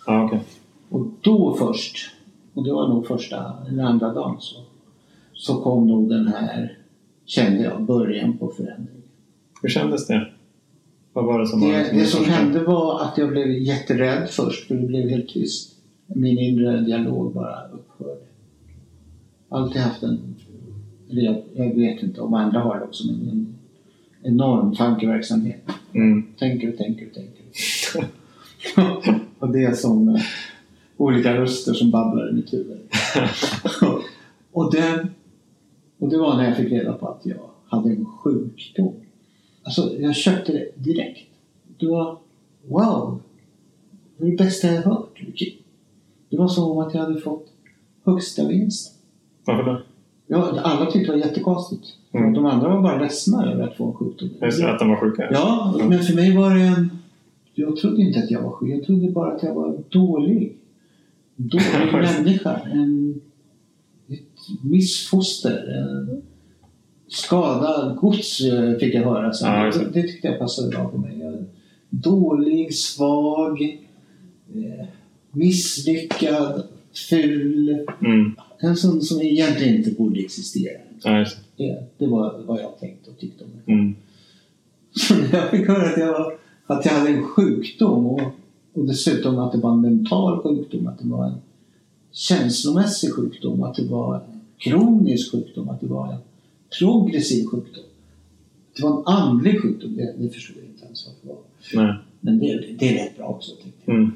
[0.06, 0.42] Ja, okej.
[0.90, 2.12] Och då först,
[2.54, 4.56] och det var nog första eller andra dagen så,
[5.34, 6.78] så kom nog den här,
[7.26, 9.04] kände jag, början på förändringen.
[9.62, 10.32] Hur kändes det?
[11.14, 11.68] Vad var det som var...
[11.68, 15.30] Det, liksom det som hände var att jag blev jätterädd först för det blev helt
[15.30, 15.71] tyst.
[16.16, 18.22] Min inre dialog bara upphörde.
[19.50, 20.36] Alltid haft en,
[21.10, 23.56] eller jag, jag vet inte om andra har det också, men en
[24.24, 25.62] enorm tankeverksamhet.
[25.94, 26.24] Mm.
[26.40, 27.42] Tänker och tänker och tänker.
[29.40, 30.22] och det är som eh,
[30.98, 32.80] olika röster som babblar i mitt huvud.
[34.52, 35.08] och, det,
[35.98, 38.94] och det var när jag fick reda på att jag hade en sjukdom.
[39.64, 41.30] Alltså, jag köpte det direkt.
[41.78, 42.18] Det var
[42.68, 43.20] wow!
[44.18, 45.22] Det var det bästa jag hört.
[46.32, 47.48] Det var som om att jag hade fått
[48.06, 48.94] högsta vinsten.
[49.46, 49.82] Varför då?
[50.28, 51.84] Ja, alla tyckte det var jättekonstigt.
[52.12, 52.34] Mm.
[52.34, 54.30] De andra var bara ledsna över att få en sjukdom.
[54.42, 55.28] Just att de var sjuka?
[55.32, 56.90] Ja, men för mig var det en...
[57.54, 58.70] Jag trodde inte att jag var sjuk.
[58.70, 60.58] Jag trodde bara att jag var dålig.
[61.36, 62.60] Dålig människa.
[62.60, 63.22] En,
[64.08, 65.68] ett missfoster.
[65.78, 66.22] En
[67.08, 69.54] skadad gods eh, fick jag höra sen.
[69.54, 69.86] Ja, det.
[69.94, 70.02] det.
[70.02, 71.22] tyckte jag passade bra på mig.
[71.90, 73.62] Dålig, svag,
[74.54, 74.86] eh,
[75.32, 76.64] misslyckad,
[77.10, 77.86] ful.
[78.02, 78.36] Mm.
[78.60, 80.80] En sån som egentligen inte borde existera.
[81.04, 81.26] Ja,
[81.58, 83.72] Det, det var vad jag tänkte och tyckte om det.
[83.72, 83.96] Mm.
[84.96, 86.34] Så när jag fick höra att jag,
[86.66, 88.22] att jag hade en sjukdom och,
[88.74, 91.36] och dessutom att det var en mental sjukdom, att det var en
[92.12, 96.20] känslomässig sjukdom, att det var en kronisk sjukdom, att det var en
[96.80, 97.84] progressiv sjukdom.
[98.78, 101.84] Det var en andlig sjukdom, det, det förstod jag inte ens vad det var.
[101.84, 101.96] Nej.
[102.22, 103.52] Men det, det är rätt bra också.
[103.56, 104.12] Tänkte Mm.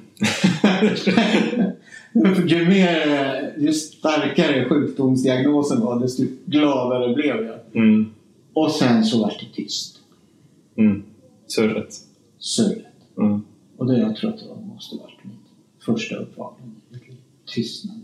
[2.14, 2.50] jag.
[2.50, 7.84] ju, mer, ju starkare sjukdomsdiagnosen var, desto gladare blev jag.
[7.84, 8.06] mm.
[8.54, 9.98] Och sen så var det tyst.
[10.78, 11.04] Mm.
[11.48, 11.94] Surret.
[12.40, 12.86] Surret.
[13.18, 13.42] Mm.
[13.78, 16.76] Och det jag tror att det måste varit mitt första uppvaknande.
[17.54, 18.02] Tystnaden.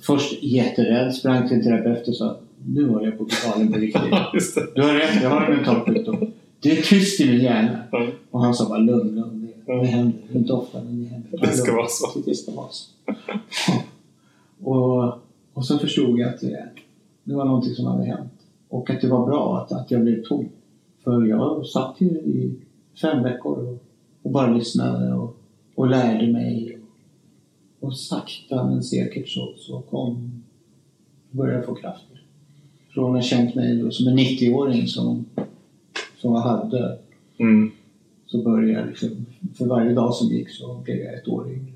[0.00, 2.36] Först jätterädd, sprang till en terapeut och sa
[2.66, 4.02] nu var jag på totalen på riktigt.
[4.74, 6.32] Du har rätt, jag har en mental sjukdom.
[6.62, 7.82] Det är tyst i min hjärna.
[7.92, 8.06] Ja.
[8.30, 9.48] Och han sa bara lugn, lugn.
[9.66, 10.20] Det, det händer.
[10.34, 11.38] Inte ofta, men det händer.
[11.40, 12.20] Det ska vara så.
[12.24, 12.90] Det ska vara så.
[14.70, 15.18] och,
[15.52, 16.68] och så förstod jag att det,
[17.24, 18.32] det var någonting som hade hänt.
[18.68, 20.48] Och att det var bra att, att jag blev tom.
[21.04, 22.54] För jag satt ju i
[23.02, 23.84] fem veckor och,
[24.22, 25.36] och bara lyssnade och,
[25.74, 26.78] och lärde mig.
[27.80, 30.42] Och, och sakta men säkert så, så kom,
[31.30, 32.22] började jag få krafter.
[32.94, 35.24] Från att ha känt mig som en 90-åring som,
[36.22, 36.98] som jag hade
[37.38, 37.70] Mm.
[38.26, 39.08] så började jag liksom,
[39.58, 41.72] för varje dag som gick så blev jag ett år yngre.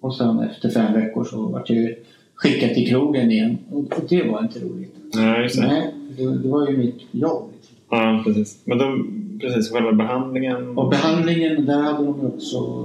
[0.00, 1.94] Och sen efter fem veckor så vart jag
[2.34, 4.94] skickad till krogen igen och, det var inte roligt.
[5.14, 5.66] Nej, just det.
[5.66, 7.50] Nej, det, det var ju mitt jobb.
[7.56, 7.76] Liksom.
[7.90, 8.60] Ja, precis.
[8.64, 9.04] Men då,
[9.40, 10.78] precis, själva behandlingen.
[10.78, 12.84] Och behandlingen, där hade de också,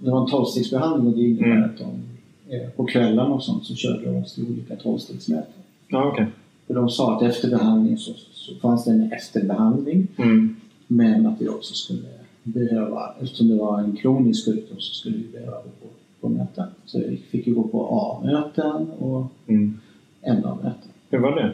[0.00, 1.64] det var en tolvstegsbehandling och det innebär Mm.
[1.64, 1.86] att de
[2.56, 5.52] eh, på kvällarna och sånt så körde de oss till olika tolvstegsmöten.
[5.88, 6.26] Ja, okej.
[6.66, 10.56] För de sa att efter behandling så, så fanns det en efterbehandling Mm.
[10.86, 12.02] Men att vi också skulle
[12.42, 15.88] behöva, eftersom det var en kronisk sjukdom så skulle vi behöva gå på,
[16.20, 16.66] på möten.
[16.86, 19.78] Så vi fick ju gå på A-möten och Mm.
[20.26, 20.90] NA-möten.
[21.10, 21.52] Hur var det?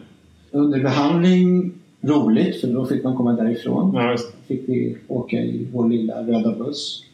[0.50, 3.94] Under behandling, roligt för då fick man komma därifrån.
[3.94, 7.04] Ja, just fick vi åka i vår lilla röda buss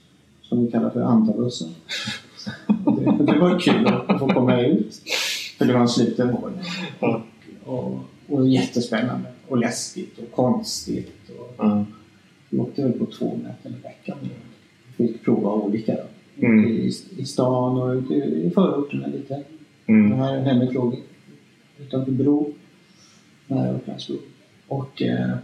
[0.42, 1.68] som vi kallar för Antabussen.
[2.96, 5.02] Det, det var kul att få komma ut.
[5.58, 6.52] För det var en sluten vård.
[7.00, 7.22] Ja.
[7.64, 7.98] Och,
[8.28, 11.30] och jättespännande och läskigt och konstigt.
[11.38, 11.84] Och, Ja.
[12.50, 14.16] vi åkte väl på två möten i veckan.
[14.96, 15.94] Fick prova olika.
[15.94, 16.46] Då.
[16.46, 16.64] Mm.
[16.68, 19.42] I, I stan och ute i förorterna lite.
[19.86, 20.12] Mm.
[20.12, 21.02] här hemmet låg
[21.78, 22.54] utanför Bro.
[23.46, 24.16] Nära Upplandsbro.
[24.68, 25.36] Och eh,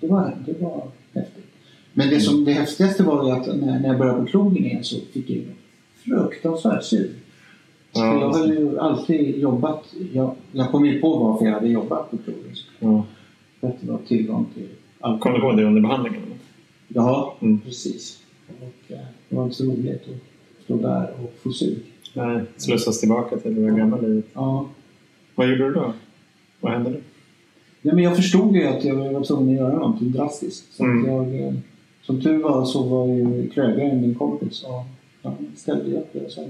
[0.00, 1.44] det, var, det var häftigt.
[1.92, 4.84] Men det, som, det häftigaste var ju att när, när jag började på krogen igen
[4.84, 5.44] så fick jag
[6.04, 7.10] fruktansvärt sug.
[7.98, 8.38] För jag Ja.
[8.38, 9.94] har ju alltid jobbat.
[10.12, 12.54] Jag, jag kom ju på varför jag hade jobbat på krogen.
[12.78, 13.04] Ja.
[13.60, 14.68] För att det var tillgång till
[15.00, 15.20] alkohol.
[15.20, 16.20] Kom du på det under behandlingen?
[16.88, 17.60] Ja, Mm.
[17.60, 18.22] precis.
[18.60, 21.78] Och, eh, det var inte så roligt att stå där och få sug.
[22.14, 24.24] Nej, slussas tillbaka till det gamla livet.
[24.32, 24.66] Ja.
[25.34, 25.92] Vad gjorde du då?
[26.60, 26.96] Vad hände då?
[27.82, 30.72] Ja, men jag förstod ju att jag var tvungen att göra någonting drastiskt.
[30.74, 31.02] Så Mm.
[31.02, 31.54] att jag, eh,
[32.02, 34.84] som tur var så var ju krögaren min kompis och
[35.22, 36.42] han ställde upp och jag sa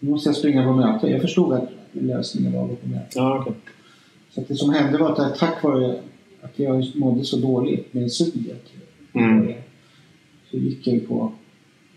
[0.00, 1.06] nu måste jag springa på möte.
[1.08, 3.06] Jag förstod att lösningen var att gå på möte.
[3.14, 3.52] Ja, okej.
[4.30, 6.00] Så det som hände var att tack vare
[6.42, 8.66] att jag mådde så dåligt med suget
[9.12, 9.52] Mm.
[10.50, 11.32] så gick jag på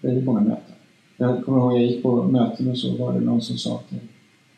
[0.02, 0.76] väldigt många möten.
[1.18, 3.94] Jag kommer ihåg jag gick på möten och så var det någon som sa att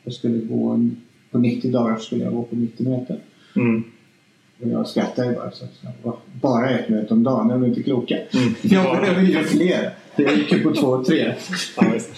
[0.03, 0.97] jag skulle gå en,
[1.31, 3.17] på 90 dagar skulle jag gå på 90 möten.
[3.55, 3.83] Mm.
[4.61, 5.51] Och jag skrattade bara.
[5.51, 6.17] Så, så, "Va?
[6.41, 8.15] bara ett möte om dagen, är de inte kloka?
[8.15, 8.53] Mm.
[8.61, 9.93] Jag behöver ju fler.
[10.17, 11.33] Jag gick ju på två och tre
[11.77, 12.09] Ja, visst.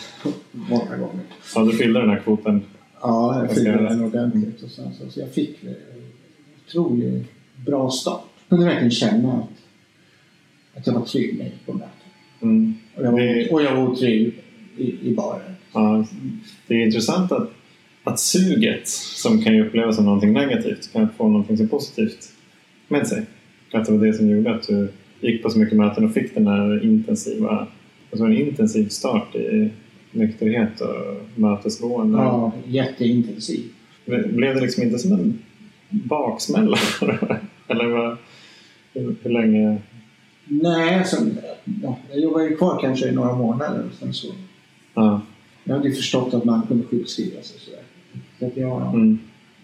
[0.51, 1.19] många gånger.
[1.55, 2.61] Ja, du fyllde den här kvoten.
[3.01, 4.63] Ja, jag fyllde den ordentligt.
[4.63, 5.75] Och sen, så, så jag fick en
[6.67, 7.23] otroligt
[7.65, 8.23] bra start.
[8.39, 11.89] Jag kunde verkligen känna att, att jag var trygg när jag gick på möten.
[12.41, 12.73] Mm.
[12.95, 14.33] Och jag var, Det- och jag var otrygg
[14.77, 15.55] i, i baren.
[15.73, 16.05] Ja,
[16.67, 17.49] det är intressant att,
[18.03, 22.31] att suget, som kan ju upplevas som någonting negativt, kan få någonting så positivt
[22.87, 23.25] med sig.
[23.73, 24.89] Att det var det som gjorde att du
[25.21, 27.67] gick på så mycket möten och fick den här intensiva,
[28.11, 29.69] alltså en intensiv start i
[30.11, 32.17] nykterhet och mötesgående.
[32.17, 33.63] Ja, jätteintensiv.
[34.05, 35.39] Blev det liksom inte som en
[35.89, 36.77] baksmälla?
[37.67, 38.17] Eller vad,
[38.93, 39.77] hur, hur länge?
[40.45, 41.37] Nej, sen,
[41.83, 43.83] ja, jag jobbade ju kvar kanske i några månader.
[43.91, 44.27] Och sen så,
[44.93, 45.21] Ja.
[45.63, 47.57] jag hade ju förstått att man kunde sjukskriva sig.
[47.71, 47.83] Där.
[48.39, 49.19] Så att jag, Mm.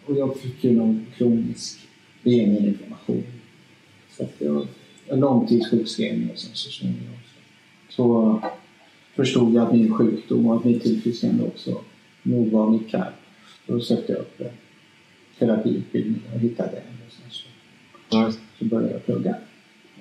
[0.06, 1.80] Och jag fick ju någon kronisk
[2.24, 3.24] beninflammation.
[4.18, 4.68] Så att jag,
[5.08, 7.04] en långtidssjukskrivning och sen så småningom
[7.96, 8.40] så,
[9.16, 11.82] förstod jag att min sjukdom och att mitt tillfrisknande också
[12.24, 13.12] nog var mitt kall.
[13.68, 14.42] Då sökte jag upp
[15.40, 16.98] terapiutbildning och hittade en.
[17.08, 17.26] Och sen
[18.34, 19.36] så, så började jag plugga.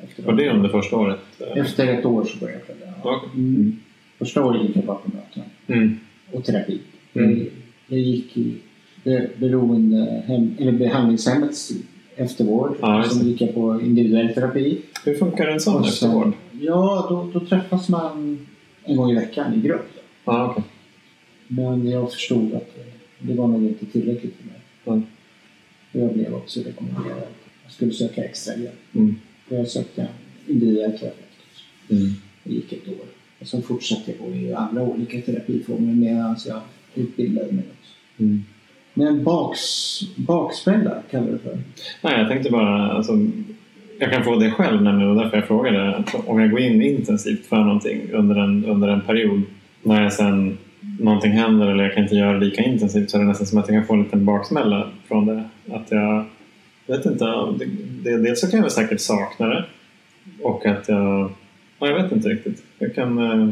[0.05, 1.19] Efter, Var det under första året?
[1.57, 2.93] efter ett år så började jag plugga.
[3.05, 3.17] Ja.
[3.27, 3.41] Okej.
[3.41, 3.77] Mm.
[4.19, 5.99] Första året gick jag bara på möten Mm.
[6.33, 6.81] och terapi.
[7.15, 7.47] Mm.
[7.87, 8.55] Jag, gick i
[9.05, 11.73] be- beroendehem, eller behandlingshemmets
[12.17, 12.77] eftervård.
[12.81, 13.31] Ja, Sen det.
[13.31, 14.79] gick jag på individuell terapi.
[15.05, 16.33] Hur funkar en sån sen- eftervård?
[16.65, 18.47] Ja, då, då träffas man
[18.85, 19.91] en gång i veckan i grupp.
[20.25, 20.65] Ja, okej.
[21.49, 22.77] Men jag förstod att
[23.19, 24.61] det var nog inte tillräckligt för mig.
[24.85, 25.07] Mm.
[25.93, 28.95] Jag blev också rekommenderad att jag skulle söka extra hjälp.
[28.95, 29.17] Mm.
[29.49, 30.09] Jag sökte
[30.47, 30.99] individuell.
[31.91, 32.13] Mm.
[32.45, 33.07] Det gick ett år.
[33.41, 36.61] Och sen fortsatte jag i andra olika terapiformer medan jag
[36.95, 37.93] utbildade mig också.
[38.19, 38.43] Mm.
[38.95, 39.61] Men baks,
[40.17, 41.59] baksmälla kallar du det för?
[42.03, 42.93] Nej, jag tänkte bara...
[42.93, 43.13] Alltså,
[43.99, 46.05] jag kan få det själv nämligen och därför jag frågade.
[46.27, 49.43] Om jag går in intensivt för någonting under en, under en period
[49.83, 50.59] när jag sen
[51.01, 53.59] någonting händer eller jag kan inte göra det lika intensivt så är det nästan som
[53.59, 55.45] att jag kan få en liten baksmälla från det.
[55.71, 56.25] Att jag
[56.87, 57.25] vet inte.
[57.25, 57.65] Det,
[58.03, 59.65] det, dels så kan jag väl säkert sakna det
[60.43, 61.33] och att jag...
[61.79, 62.63] Ja, jag vet inte riktigt.
[62.79, 63.19] Jag kan...
[63.19, 63.49] Eh,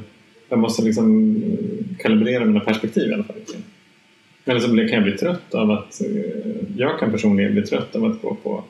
[0.48, 3.36] jag måste liksom eh, kalibrera mina perspektiv i alla fall.
[4.44, 6.00] Eller så kan jag bli trött av att...
[6.00, 6.40] Eh,
[6.76, 8.64] jag kan personligen bli trött av att gå på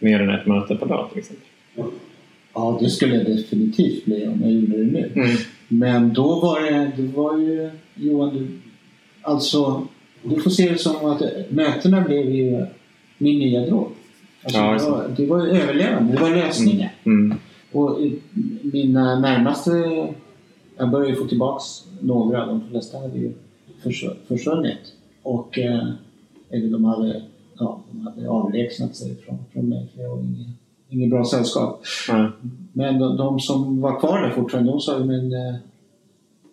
[0.00, 1.44] mer än ett möte per dag till exempel.
[2.54, 5.12] Ja, det skulle jag definitivt bli om jag gjorde det nu.
[5.14, 5.36] Mm.
[5.68, 8.46] Men då var det, det var ju, Johan, du,
[9.22, 9.86] alltså,
[10.22, 12.66] du får se det som att mötena blev ju
[13.18, 13.88] min nya drog.
[14.42, 16.88] Alltså, Ja, det, var, det var ju överlevande, det var lösningen.
[17.04, 17.38] Mm.
[17.72, 18.18] Och i-
[18.62, 19.70] mina närmaste,
[20.76, 21.64] jag började ju få tillbaks
[22.00, 23.32] några, de flesta hade ju
[23.82, 24.78] försv- försvunnit.
[25.22, 25.88] Och, eh,
[26.50, 27.22] eller de hade,
[27.60, 30.46] ja, de hade avlägsnat sig från, från mig, för jag var inget,
[30.88, 31.84] inget bra sällskap.
[32.08, 32.28] Nej.
[32.72, 35.54] Men de, de som var kvar där fortfarande, de sa ju men eh,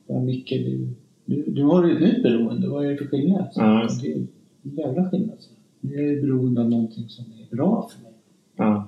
[0.08, 0.88] ja, Micke, du,
[1.26, 3.48] du, du har ju ett nytt beroende, vad är det för skillnad?
[3.84, 4.28] Just det är en
[4.64, 5.38] jävla skillnad.
[5.82, 8.14] Jag är beroende av någonting som är bra för mig.
[8.56, 8.88] Ja.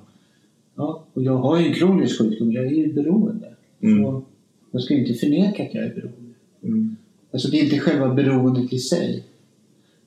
[0.75, 3.53] Ja, och jag har ju en kronisk sjukdom, jag är ju beroende.
[3.81, 4.03] Mm.
[4.03, 4.23] Så
[4.71, 6.33] jag ska inte förneka att jag är beroende.
[6.63, 6.95] Mm.
[7.31, 9.23] Alltså det är inte själva beroendet i sig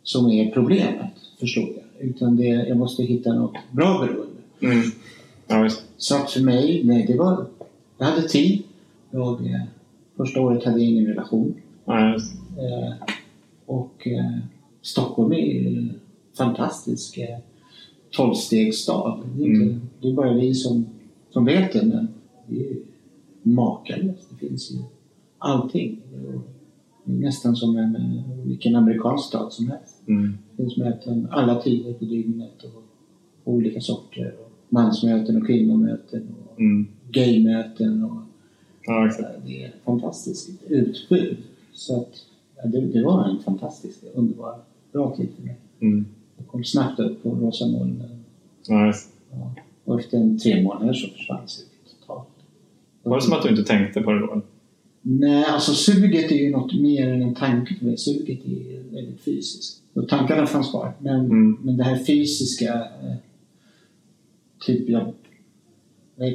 [0.02, 1.81] som är problemet, förstår jag.
[2.03, 4.32] Utan det jag måste hitta något bra beroende.
[4.61, 4.90] Mm.
[5.46, 5.68] Ja.
[5.96, 7.46] Så att för mig, nej, det var...
[7.98, 8.62] Jag hade tid.
[9.11, 9.61] Jag, eh,
[10.16, 11.55] första året hade jag ingen relation.
[11.84, 12.14] Ja.
[12.14, 12.92] Eh,
[13.66, 14.38] och eh,
[14.82, 15.92] Stockholm är en
[16.36, 17.38] fantastisk eh,
[18.11, 19.20] tolvstegsstad.
[19.36, 19.80] Det, Mm.
[20.00, 20.86] det är bara vi som,
[21.30, 22.09] som vet det, men
[22.46, 22.82] det är ju
[23.42, 24.30] makalöst.
[24.30, 24.76] Det finns ju
[25.38, 26.00] allting.
[27.05, 30.03] Nästan som en, eh, vilken amerikansk stad som helst.
[30.09, 30.38] Mm.
[30.50, 32.82] Det finns möten alla tider på dygnet och
[33.53, 34.34] olika sorter.
[34.40, 36.86] Och mansmöten och kvinnomöten och Mm.
[37.11, 38.05] gaymöten.
[38.05, 38.16] Och,
[38.84, 39.12] Ja, eh,
[39.46, 41.36] det är ett fantastiskt utbud.
[41.72, 42.26] Så att,
[42.57, 44.55] ja, det, det var en fantastisk, underbar,
[44.92, 45.57] bra tid för mig.
[45.80, 46.07] Mm.
[46.36, 48.24] Jag kom snabbt upp på rosa molnen.
[48.86, 49.09] Just.
[49.30, 49.55] Ja.
[49.84, 52.28] Och efter en tre månader så försvann suget totalt.
[53.03, 54.42] Var det som att du inte tänkte på det då?
[55.03, 57.96] Nej, alltså suget är ju något mer än en tanke för mig.
[57.98, 59.82] Suget är väldigt fysiskt.
[59.94, 60.92] Och tankarna fanns kvar.
[60.98, 61.59] Men, Mm.
[61.62, 63.14] men det här fysiska, eh,
[64.66, 65.12] typ jag,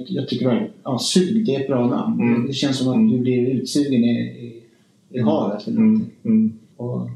[0.08, 2.22] jag, tycker att ja, sug, det är ett bra namn.
[2.22, 2.48] Mm.
[2.48, 3.12] Det känns som att Mm.
[3.12, 4.64] du blir utsugen i, i,
[5.18, 5.94] i havet eller Mm.
[5.94, 6.16] någonting.
[6.24, 6.60] Mm.
[6.78, 7.10] Och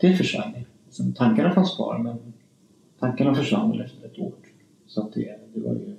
[0.00, 0.64] det försvann ju.
[0.90, 2.16] Sen tankarna fanns kvar men
[2.98, 4.32] tankarna försvann väl efter ett år.
[4.86, 5.94] Så att det, det var ju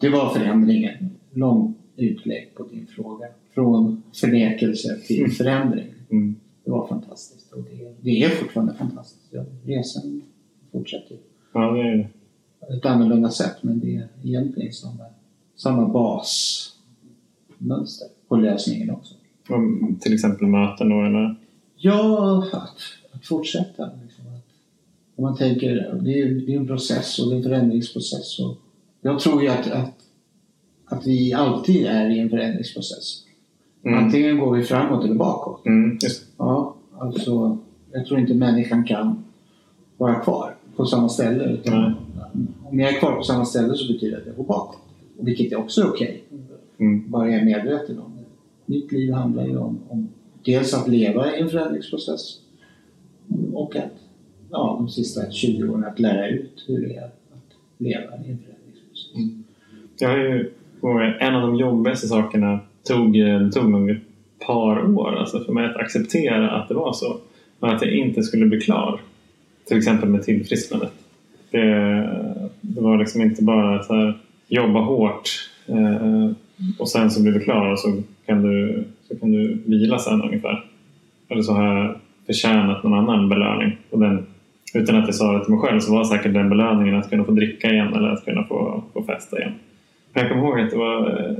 [0.00, 1.10] det var förändringen.
[1.32, 3.26] Lång utlägg på din fråga.
[3.58, 5.30] Från förnekelse till Mm.
[5.30, 5.86] förändring.
[6.10, 6.36] Mm.
[6.64, 9.34] Det var fantastiskt och det, det är fortfarande fantastiskt.
[9.64, 10.22] Resan
[10.72, 11.20] fortsätter ju.
[11.52, 12.08] Ja, det är
[12.60, 15.04] På ett annorlunda sätt men det är egentligen samma,
[15.56, 19.14] samma basmönster på lösningen också.
[19.48, 21.36] om till exempel möten då, eller?
[21.76, 22.76] Ja, att,
[23.12, 23.90] att fortsätta.
[24.02, 24.46] Liksom, att,
[25.22, 28.38] man tänker, det är, det är en process och det är en förändringsprocess.
[28.38, 28.56] Och
[29.00, 29.94] jag tror ju att, att,
[30.84, 33.24] att vi alltid är i en förändringsprocess.
[33.82, 34.04] Mm.
[34.04, 35.66] Antingen går vi framåt eller bakåt.
[35.66, 35.98] Mm.
[36.36, 37.58] Ja, alltså,
[37.92, 39.24] jag tror inte människan kan
[39.96, 41.44] vara kvar på samma ställe.
[41.44, 41.94] Utan
[42.64, 44.78] om jag är kvar på samma ställe så betyder det att jag går bakåt.
[45.20, 46.24] Vilket är också okej.
[46.78, 47.10] Mm.
[47.10, 48.24] Bara jag är medveten om det.
[48.66, 50.08] Mitt liv handlar ju om, om
[50.44, 52.40] dels att leva i en förändringsprocess
[53.52, 53.92] och att
[54.50, 58.38] ja, de sista 20 åren att lära ut hur det är att leva i en
[58.38, 59.14] förändringsprocess.
[59.14, 59.44] Mm.
[59.98, 60.52] Jag har ju,
[61.20, 64.02] en av de jobbigaste sakerna tog, det tog nog ett
[64.46, 67.16] par år alltså för mig att acceptera att det var så.
[67.60, 69.00] Och att jag inte skulle bli klar.
[69.68, 70.92] Till exempel med tillfrisknandet.
[71.50, 71.64] Det,
[72.60, 74.18] det var liksom inte bara att så här,
[74.48, 75.28] jobba hårt
[75.66, 76.30] eh,
[76.78, 80.22] och sen så blir du klar och så kan du, så kan du vila sen
[80.22, 80.64] ungefär.
[81.28, 83.76] Eller så har jag förtjänat någon annan belöning.
[83.90, 84.26] Och den,
[84.74, 87.24] utan att jag sa det till mig själv så var säkert den belöningen att kunna
[87.24, 89.52] få dricka igen eller att kunna få, få festa igen.
[90.12, 91.36] Men jag kommer ihåg att det var, eh,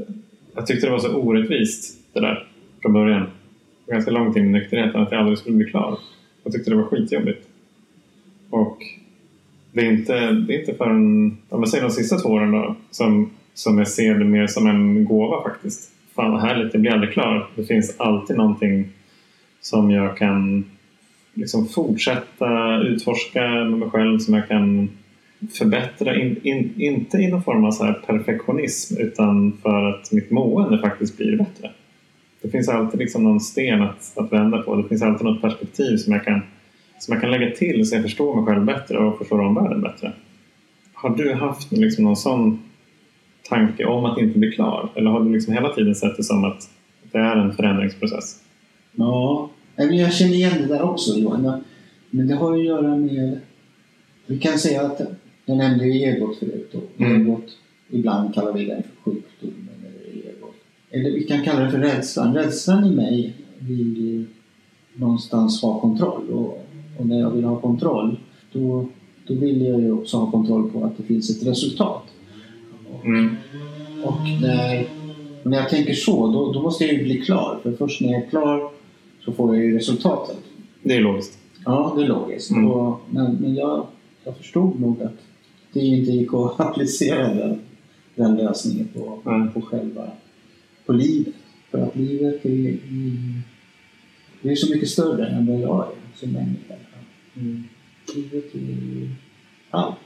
[0.59, 2.47] jag tyckte det var så orättvist det där
[2.83, 3.27] från början.
[3.87, 5.99] Ganska långt in i nykterheten att jag aldrig skulle bli klar.
[6.45, 7.49] Jag tyckte det var skitjobbigt.
[8.51, 8.79] Och
[9.73, 12.77] det är inte, det är inte förrän, om jag säger de sista två åren då,
[12.91, 15.93] som, som jag ser det mer som en gåva faktiskt.
[16.15, 17.49] Fan vad härligt, jag blir aldrig klar.
[17.55, 18.89] Det finns alltid någonting
[19.61, 20.65] som jag kan
[21.35, 24.89] liksom fortsätta utforska med mig själv, som jag kan
[25.59, 26.17] förbättra.
[26.17, 30.79] In, in, inte i någon form av så här perfektionism utan för att mitt mående
[30.79, 31.71] faktiskt blir bättre.
[32.43, 34.77] Det finns alltid liksom någon sten att, att vända på.
[34.77, 36.43] Det finns alltid något perspektiv som jag kan
[36.99, 40.13] som jag kan lägga till så jag förstår mig själv bättre och förstår omvärlden bättre.
[40.93, 42.63] Har du haft liksom någon sån
[43.49, 44.93] tanke om att inte bli klar?
[44.95, 46.71] Eller har du liksom hela tiden sett det som att
[47.13, 48.43] det är en förändringsprocess?
[48.93, 51.65] Ja, jag känner igen det där också Johan.
[52.11, 53.41] Men det har ju att göra med...
[54.27, 55.01] Vi kan säga att
[55.49, 56.75] jag nämnde ju egot förut.
[56.75, 57.23] Och Mm.
[57.27, 57.57] egot,
[57.91, 60.55] ibland kallar vi det för sjukdomen eller egot.
[60.91, 62.35] Eller vi kan kalla det för rädslan.
[62.35, 64.27] Rädslan i mig vill ju
[64.95, 66.29] någonstans ha kontroll.
[66.31, 66.67] Och,
[66.99, 68.17] och när jag vill ha kontroll
[68.53, 68.89] då,
[69.27, 72.03] då vill jag ju också ha kontroll på att det finns ett resultat.
[73.05, 73.37] Mm.
[74.05, 74.87] Och när,
[75.43, 77.59] när jag tänker så, då, då måste jag ju bli klar.
[77.63, 78.71] För först när jag är klar
[79.25, 80.37] så får jag ju resultatet.
[80.83, 81.39] Det är logiskt.
[81.65, 82.51] Ja, det är logiskt.
[82.51, 82.71] Mm.
[82.71, 83.87] Och, men men jag,
[84.25, 85.17] jag förstod nog att
[85.73, 87.61] det inte gick att applicera den,
[88.15, 89.53] den lösningen på, Mm.
[89.53, 90.11] på själva
[90.87, 91.35] på livet.
[91.71, 92.79] För att livet är,
[94.43, 96.75] det är så mycket större än vad jag är som människa.
[97.37, 97.65] Mm.
[98.17, 99.11] Livet är
[99.71, 99.97] allt.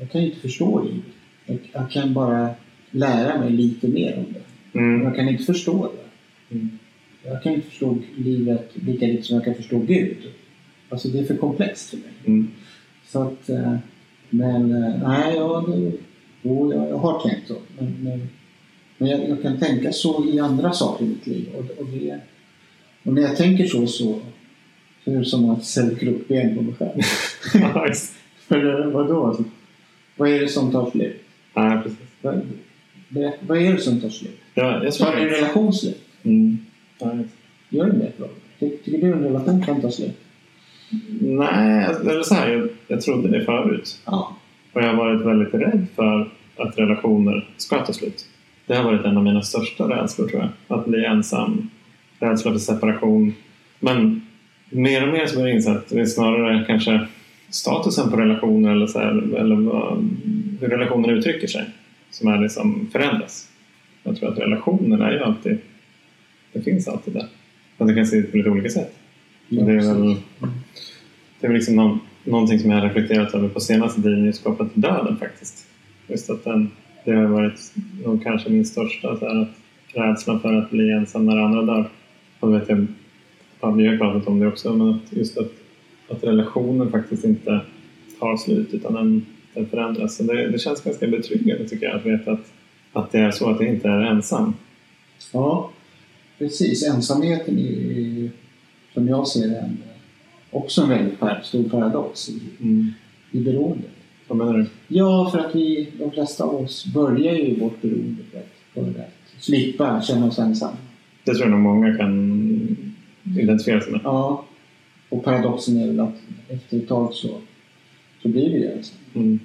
[0.00, 1.04] Jag kan ju inte förstå livet.
[1.46, 2.50] Jag, jag kan bara
[2.90, 4.78] lära mig lite mer om det.
[4.78, 5.02] Mm.
[5.02, 6.54] Jag kan inte förstå det.
[6.54, 6.78] Mm.
[7.22, 10.16] Jag kan inte förstå livet lika lite som jag kan förstå Gud.
[10.88, 12.12] Alltså det är för komplext för mig.
[12.24, 12.48] Mm.
[13.06, 13.76] Så att, eh,
[14.30, 15.92] men eh, nej, ja, det,
[16.42, 17.54] jo, jag, jag har tänkt så.
[17.78, 18.28] Men, men,
[18.98, 21.48] men jag, jag kan tänka så i andra saker i mitt liv.
[21.54, 22.18] Och, och, det,
[23.02, 24.18] och när jag tänker så, så,
[25.04, 27.00] så är det som att sätta krokben på mig själv.
[28.48, 29.36] För eh, vadå?
[30.16, 31.22] Vad är det som tar slut?
[31.54, 31.98] Nej, precis.
[32.20, 32.40] Vad,
[33.46, 34.38] vad är det som tar slut?
[34.54, 35.34] Ja, jag Tar din det.
[35.36, 36.00] relation slut?
[36.22, 36.58] Mm.
[37.00, 37.28] Nice.
[37.68, 38.12] Gör det det?
[38.60, 40.16] Ty- Tycker du en relation kan ta slut?
[41.20, 44.00] Nej, eller så här, jag, jag trodde det förut.
[44.04, 44.36] Ja.
[44.72, 48.26] Och jag har varit väldigt rädd för att relationer ska ta slut.
[48.66, 50.78] Det har varit en av mina största rädslor tror jag.
[50.78, 51.70] Att bli ensam,
[52.18, 53.34] rädsla för separation.
[53.80, 54.26] Men
[54.70, 57.06] mer och mer så har jag insett att det är snarare kanske
[57.50, 60.08] statusen på relationer eller, så här, eller vad,
[60.60, 61.64] hur relationen uttrycker sig
[62.10, 63.48] som är det som förändras.
[64.02, 65.58] Jag tror att relationer är ju alltid,
[66.52, 67.26] det finns alltid där.
[67.78, 68.94] Men det kan se ut på lite olika sätt.
[69.48, 70.16] Ja, det är väl
[71.40, 74.44] det är väl liksom någon, någonting som jag har reflekterat över på senaste tiden just
[74.44, 75.66] kopplat till döden faktiskt.
[76.08, 76.70] Just att den,
[77.04, 77.72] det har varit
[78.04, 79.48] nog kanske min största så här, att
[79.94, 81.90] rädsla för att bli ensam när andra dör.
[82.40, 82.86] Och vet jag,
[83.60, 85.52] ja, vi har pratat om det också, men att just att,
[86.08, 87.60] att relationen faktiskt inte
[88.20, 90.16] tar slut utan den, den förändras.
[90.16, 92.52] Så det, det känns ganska betryggande tycker jag att veta att,
[92.92, 94.54] att det är så att jag inte är ensam.
[95.32, 95.70] Ja,
[96.38, 96.88] precis.
[96.88, 98.30] Ensamheten är är
[98.94, 99.78] som jag ser det, en-
[100.56, 102.86] också en väldigt stor paradox i, Mm.
[103.30, 103.90] i beroendet.
[104.28, 104.66] Vad menar du?
[104.88, 109.00] Ja, för att vi, de flesta av oss börjar ju vårt beroende för att, för
[109.00, 110.76] att slippa känna oss ensamma.
[111.24, 112.76] Det tror jag nog många kan
[113.38, 114.00] identifiera sig med.
[114.04, 114.44] Ja,
[115.08, 116.14] och paradoxen är väl att
[116.48, 117.28] efter ett tag så,
[118.22, 119.00] så blir vi ju ensamma.
[119.14, 119.38] Mm.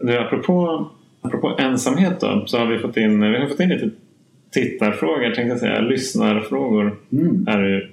[0.00, 0.86] Du, apropå,
[1.20, 3.90] apropå ensamhet då, så har vi fått in, vi har fått in lite
[4.50, 5.80] tittarfrågor, tänkte jag säga.
[5.80, 7.48] Lyssnarfrågor Mm.
[7.48, 7.88] är det ju.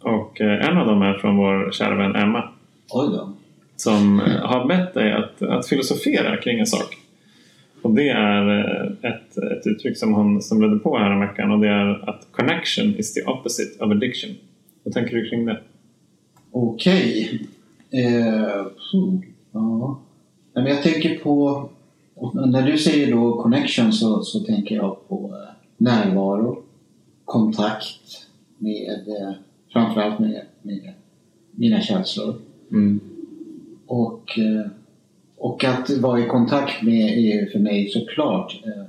[0.00, 2.48] Och eh, en av dem är från vår kära vän Emma
[2.90, 3.32] Oj då.
[3.76, 6.96] som eh, har bett dig att, att filosofera kring en sak.
[7.82, 11.68] Och det är eh, ett, ett uttryck som hon stumlade på här veckan och det
[11.68, 14.30] är att connection is the opposite of addiction.
[14.84, 15.60] Vad tänker du kring det?
[16.50, 17.40] Okej.
[17.90, 19.20] Eh, puh,
[19.52, 20.00] ja.
[20.54, 21.68] Men jag tänker på...
[22.46, 26.62] När du säger då connection så, så tänker jag på eh, närvaro,
[27.24, 28.26] kontakt
[28.58, 29.34] med eh,
[29.72, 30.92] framförallt med, med
[31.50, 32.34] mina känslor.
[32.70, 33.00] Mm.
[33.86, 34.66] Och, eh,
[35.36, 38.84] och att vara i kontakt med är för mig såklart eh,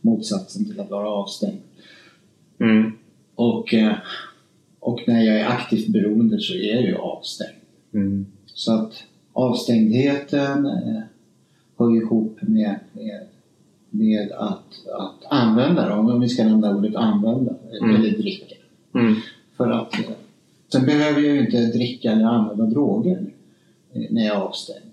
[0.00, 1.60] motsatsen till att vara avstängd.
[2.58, 2.92] Mm.
[3.34, 3.94] Och, eh,
[4.80, 7.56] och när jag är aktivt beroende så är jag ju avstängd.
[7.94, 8.26] Mm.
[8.46, 10.68] Så att avstängdheten
[11.78, 13.20] hör ihop med, med,
[13.90, 17.96] med att, att använda dem, om vi ska nämna ordet använda, Mm.
[17.96, 18.54] eller dricka.
[18.94, 19.14] Mm.
[19.56, 19.94] För att,
[20.72, 23.24] sen behöver jag ju inte dricka eller använda droger
[23.92, 24.84] eh, när jag är avstängd.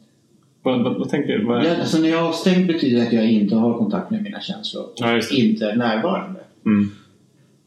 [0.64, 1.46] Vad, vad, vad tänker du?
[1.46, 1.80] Vad är...
[1.80, 4.84] alltså när jag är avstängd betyder det att jag inte har kontakt med mina känslor
[4.84, 6.40] och Ja, inte är närvarande.
[6.66, 6.90] Mm.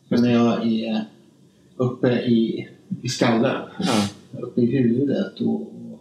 [0.08, 1.04] Men när jag är
[1.76, 2.68] uppe i,
[3.02, 4.08] i skallen, Ja.
[4.40, 6.00] uppe i huvudet och, och,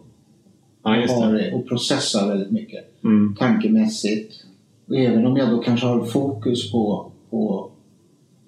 [0.82, 3.34] ja, har, och processar väldigt mycket Mm.
[3.38, 4.44] tankemässigt.
[4.86, 7.70] Och även om jag då kanske har fokus på, på,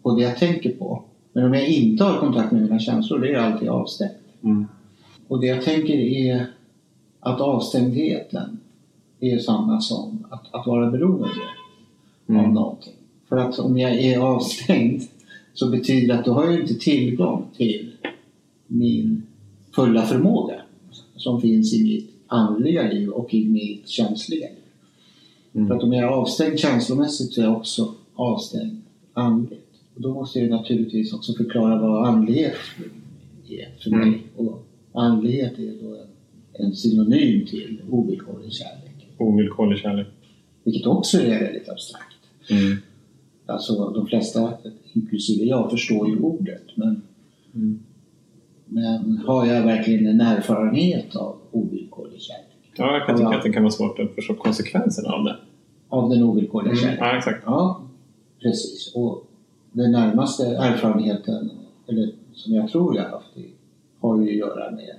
[0.03, 1.03] på det jag tänker på.
[1.35, 4.13] Men om jag inte har kontakt med mina känslor, det är alltid avstängt.
[4.43, 4.67] Mm.
[5.29, 6.47] Och det jag tänker är
[7.21, 8.59] att avstängdheten
[9.21, 12.51] är samma som att, att vara beroende av Mm.
[12.55, 12.95] någonting.
[13.29, 15.03] För att om jag är avstängd
[15.55, 17.93] så betyder det att då har jag inte tillgång till
[18.67, 19.23] min
[19.75, 20.61] fulla förmåga
[21.17, 24.59] som finns i mitt andliga liv och i mitt känsliga liv.
[25.53, 25.69] Mm.
[25.69, 28.83] För att om jag är avstängd känslomässigt så är jag också avstängd
[29.13, 29.64] andligt.
[29.95, 32.57] Och då måste jag naturligtvis också förklara vad andlighet
[33.49, 34.09] är för mig.
[34.09, 34.21] Mm.
[34.37, 36.07] Och andlighet är då en,
[36.67, 39.09] en synonym till ovillkorlig kärlek.
[39.19, 40.07] Ovillkorlig kärlek.
[40.65, 42.17] Vilket också är väldigt abstrakt.
[42.51, 42.77] Mm.
[43.47, 44.53] Alltså de flesta,
[44.93, 46.63] inklusive jag, förstår ju ordet.
[46.75, 47.03] Men,
[47.55, 47.79] Mm.
[48.67, 52.45] men har jag verkligen en erfarenhet av ovillkorlig kärlek?
[52.77, 55.37] Ja, jag kan tycka att det kan vara svårt att förstå konsekvenserna av det.
[55.89, 56.83] Av den ovillkorliga Mm.
[56.85, 57.07] kärleken?
[57.07, 57.43] Ja, exakt.
[57.47, 57.81] Ja,
[58.43, 58.93] precis.
[58.95, 59.31] Och
[59.75, 61.51] den närmaste erfarenheten,
[61.89, 63.37] eller som jag tror jag har haft,
[64.01, 64.97] har ju att göra med,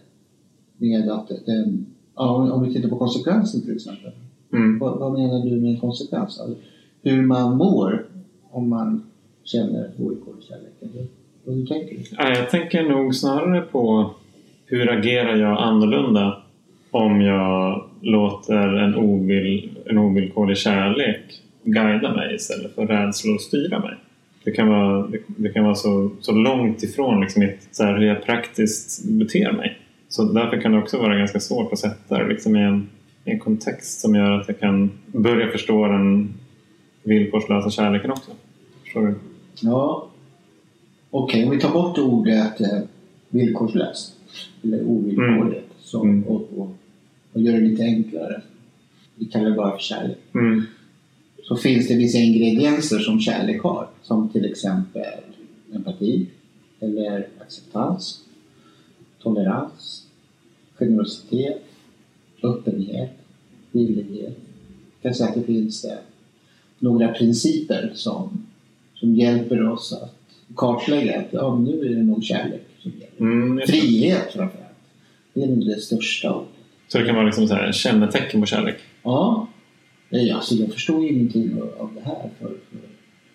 [0.78, 4.12] med att den, ja, om- vi tittar på konsekvensen till exempel.
[4.54, 4.80] Mm.
[4.80, 6.40] Vad, vad menar du med en konsekvens?
[6.40, 6.56] Alltså,
[7.02, 8.06] hur man mår
[8.52, 9.04] om man
[9.44, 10.44] känner ovillkorlig
[11.46, 11.98] vad du tänker?
[12.18, 14.10] Ja, jag tänker nog snarare på
[14.66, 16.44] hur agerar jag annorlunda
[16.92, 23.94] om jag låter en, ovill, en ovillkorlig kärlek guida mig istället för rädslor styra mig.
[24.46, 28.06] Det kan vara, det, kan vara så, så långt ifrån liksom mitt, så här, hur
[28.06, 29.80] jag praktiskt beter mig.
[30.10, 32.90] Så därför kan det också vara ganska svårt att sätta det liksom i en,
[33.26, 36.34] i en kontext som gör att jag kan börja förstå den
[37.04, 38.32] villkorslösa kärleken också.
[38.84, 39.16] Förstår du?
[39.62, 40.08] Ja,
[41.10, 41.46] okej.
[41.46, 42.80] Om vi tar bort ordet eh,
[43.30, 44.14] villkorslöst
[44.64, 46.24] eller ovillkorligt så, Mm.
[46.24, 46.76] och, och,
[47.34, 48.42] och gör det lite enklare.
[49.16, 50.18] Vi kallar det bara för kärlek.
[50.34, 50.64] Mm.
[51.48, 53.88] Så finns det vissa ingredienser som kärlek har.
[54.02, 55.22] Som till exempel
[55.74, 56.26] empati
[56.80, 58.22] eller acceptans,
[59.22, 60.06] tolerans,
[60.74, 61.64] generositet,
[62.44, 63.12] öppenhet,
[63.72, 64.38] villighet.
[65.02, 65.86] Jag kan säga att det finns
[66.80, 68.46] några principer som,
[68.96, 70.16] som hjälper oss att
[70.56, 73.34] kartlägga att ja, nu är det nog kärlek som gäller.
[73.34, 73.68] Mm.
[73.68, 74.78] Frihet framför allt.
[75.34, 76.42] Det är nog det största.
[76.88, 78.76] Så det kan vara liksom så här, kännetecken på kärlek?
[79.04, 79.48] Ja,
[80.10, 82.80] Nej, alltså jag förstod ju ingenting av det här för, för,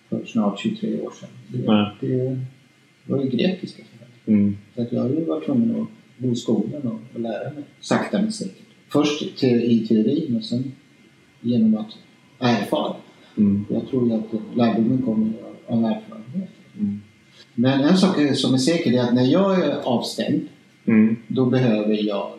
[0.09, 1.29] för snart 23 år sedan.
[1.47, 3.83] Det, det var ju grekiska.
[4.25, 4.57] Mm.
[4.75, 7.63] Så att jag har ju varit tvungen att gå i skolan och, och lära mig
[7.79, 8.65] sakta men säkert.
[8.89, 10.71] Först te, i teorin och sen
[11.41, 11.97] genom att
[12.39, 12.95] erfara.
[13.37, 13.65] Mm.
[13.69, 15.33] Jag tror ju att lärdomen kommer
[15.67, 16.49] av erfarenhet.
[16.79, 17.01] Mm.
[17.55, 20.47] Men en sak som är säker är att när jag är avstängd
[20.85, 21.15] Mm.
[21.27, 22.31] då behöver jag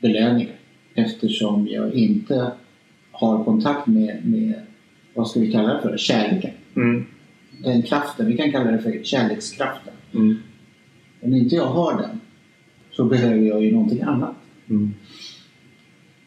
[0.00, 0.56] belöningar
[0.94, 2.52] eftersom jag inte
[3.14, 4.54] har kontakt med, med
[5.14, 6.50] vad ska vi kalla det för, kärleken.
[6.76, 7.06] Mm.
[7.64, 9.92] Den kraften, vi kan kalla det för kärlekskraften.
[10.14, 10.36] Mm.
[11.20, 12.20] Om inte jag har den
[12.90, 14.34] så behöver jag ju någonting annat.
[14.70, 14.94] Mm.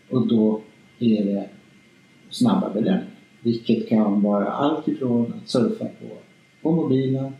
[0.09, 0.61] Och då
[0.99, 1.49] är det
[2.29, 3.05] snabba belöningar.
[3.41, 6.17] Vilket kan vara allt ifrån att surfa på,
[6.61, 7.33] på mobilen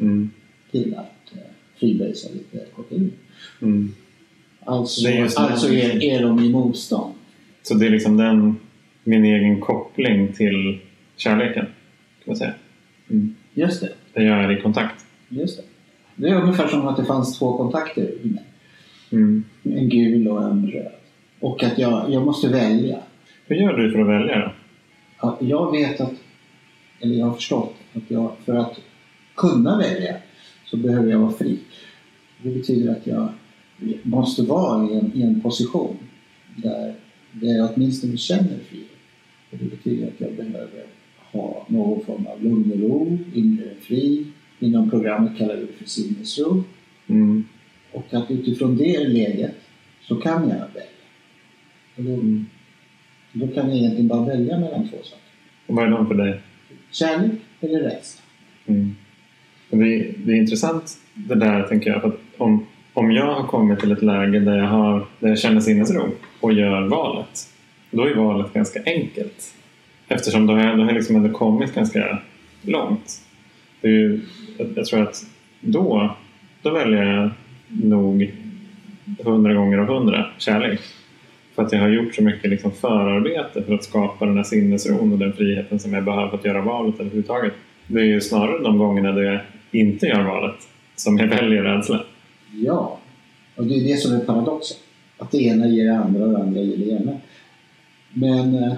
[0.00, 0.30] Mm.
[0.70, 1.38] till att eh,
[1.76, 3.12] freebasea lite kokain.
[3.62, 3.94] Mm.
[4.64, 7.14] Alltså, alltså är, är de i motstånd.
[7.62, 8.56] Så det är liksom den,
[9.04, 10.80] min egen koppling till
[11.16, 12.54] kärleken, kan man säga.
[13.10, 13.34] Mm.
[13.54, 13.92] Just det.
[14.12, 15.06] Där jag är i kontakt.
[15.28, 15.64] Just det.
[16.16, 18.44] Det är ungefär som att det fanns två kontakter i mig.
[19.12, 19.44] Mm.
[19.62, 20.92] En gul och en röd.
[21.40, 22.98] Och att jag, jag måste välja.
[23.46, 24.52] Hur gör du för att välja då?
[25.20, 26.12] Ja, Jag vet att,
[27.00, 28.80] eller jag har förstått att jag, för att
[29.34, 30.16] kunna välja
[30.64, 31.58] så behöver jag vara fri.
[32.42, 33.28] Det betyder att jag
[34.02, 35.96] måste vara i en, i en position
[36.56, 36.94] där,
[37.32, 38.93] där jag åtminstone känner frihet.
[39.60, 40.84] Det betyder att jag behöver
[41.32, 44.26] ha någon form av lugn och ro, inre frid.
[44.58, 46.64] Inom programmet kallar vi det för sinnesro.
[47.06, 47.44] Mm.
[47.92, 49.54] Och att utifrån det läget
[50.02, 50.82] så kan jag välja.
[51.96, 52.46] Och då, Mm.
[53.32, 55.24] då kan jag egentligen bara välja mellan två saker.
[55.66, 56.40] Och vad är de för dig?
[56.90, 58.22] Kärlek eller rädsla?
[58.66, 58.94] Mm.
[59.70, 62.00] Det, är, det är intressant det där tänker jag.
[62.00, 65.38] För att om, om jag har kommit till ett läge där jag, har, där jag
[65.38, 67.48] känner sinnesro och gör valet.
[67.94, 69.54] Då är valet ganska enkelt.
[70.08, 72.18] Eftersom de har jag, har liksom ändå kommit ganska
[72.62, 73.20] långt.
[73.80, 74.20] Det är ju,
[74.58, 75.26] jag, jag tror att
[75.60, 76.16] då,
[76.62, 77.30] då väljer jag
[77.68, 78.32] nog
[79.24, 80.80] hundra gånger av hundra kärlek.
[81.54, 85.12] För att jag har gjort så mycket liksom förarbete för att skapa den här sinnesron
[85.12, 87.52] och den friheten som jag behöver för att göra valet överhuvudtaget.
[87.86, 89.40] Det är ju snarare de gångerna där jag
[89.70, 90.56] inte gör valet
[90.96, 92.04] som jag väljer rädsla.
[92.52, 92.98] Ja,
[93.56, 94.76] och det är det som är paradoxen.
[95.18, 97.12] Att det ena ger det andra och det andra ger det ena.
[98.14, 98.74] Men, eh,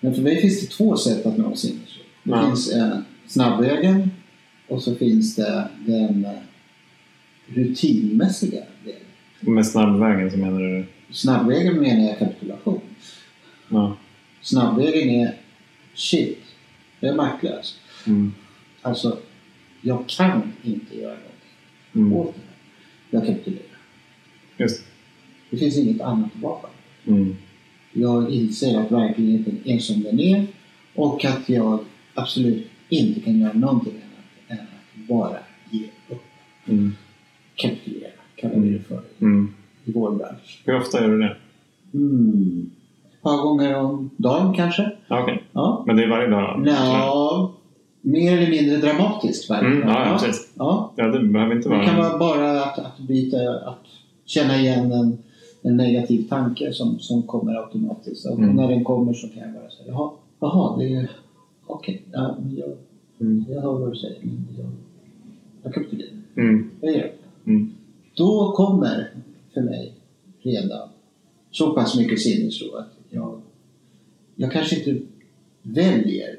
[0.00, 2.02] men för mig finns det två sätt att nå sinnesro.
[2.22, 2.46] Det Ja.
[2.46, 4.10] finns eh, snabbvägen
[4.68, 6.30] och så finns det den eh,
[7.46, 9.00] rutinmässiga vägen.
[9.40, 10.86] Med snabbvägen så menar du?
[11.10, 12.80] Snabbvägen menar jag kapitulation.
[13.68, 13.96] Ja.
[14.40, 15.36] Snabbvägen är
[15.94, 16.38] shit,
[17.00, 17.78] jag är maktlös.
[18.06, 18.32] Mm.
[18.82, 19.18] Alltså,
[19.80, 21.32] jag kan inte göra någonting
[21.94, 22.12] Mm.
[22.12, 22.56] åt det här.
[23.10, 23.66] Jag kapitulerar.
[24.56, 24.84] Just
[25.50, 26.66] Det finns inget annat val.
[27.06, 27.36] mm.
[27.92, 30.46] Jag inser att verkligheten är som den är
[30.94, 31.78] och att jag
[32.14, 35.36] absolut inte kan göra någonting annat än att bara
[35.70, 36.22] ge upp.
[36.66, 36.92] Mm.
[37.54, 39.54] Kapitulera, kallar vi det för Mm.
[39.84, 40.62] i vår bransch.
[40.64, 41.36] Hur ofta gör du det?
[41.94, 42.70] Mm.
[43.12, 44.90] Ett par gånger om dagen kanske?
[45.08, 45.84] Ja, Okej, Ja.
[45.86, 46.60] men det är varje dag?
[46.66, 47.52] Nå,
[48.00, 49.90] mer eller mindre dramatiskt varje Mm, dag.
[49.90, 50.52] ja, ja, precis.
[50.54, 50.92] Ja.
[50.96, 51.86] Ja, det behöver inte Det vara...
[51.86, 53.36] kan vara bara att, att byta,
[53.66, 53.84] att
[54.26, 55.18] känna igen en,
[55.62, 58.26] en negativ tanke som, som kommer automatiskt.
[58.26, 58.56] Och Mm.
[58.56, 60.10] när den kommer så kan jag bara säga, jaha,
[60.40, 61.10] jaha det är
[61.66, 62.68] okej, ja, men jag,
[63.20, 63.44] Mm.
[63.48, 64.18] jag hör vad du säger.
[64.58, 64.66] Jag,
[65.62, 66.10] jag kapitulerar.
[66.36, 66.70] Mm.
[66.80, 67.46] Jag ger upp.
[67.46, 67.72] Mm.
[68.16, 69.10] Då kommer
[69.54, 69.94] för mig
[70.40, 70.88] redan
[71.50, 73.40] så pass mycket sinnesro att jag,
[74.34, 75.06] jag kanske inte
[75.62, 76.38] väljer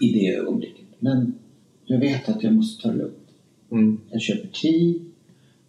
[0.00, 0.84] i det ögonblicket.
[0.98, 1.34] Men
[1.84, 3.14] jag vet att jag måste ta det lugnt.
[3.70, 3.98] Mm.
[4.10, 5.04] Jag köper tid,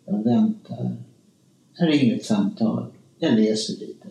[0.06, 0.92] jag väntar,
[1.78, 2.86] jag ringer ett samtal,
[3.20, 4.08] jag läser lite.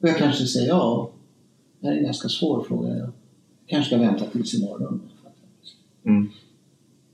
[0.00, 1.10] Och jag kanske säger ja,
[1.80, 2.96] det här är en ganska svår fråga.
[2.96, 3.10] Jag
[3.66, 5.00] kanske ska vänta tills imorgon.
[6.04, 6.28] Mm.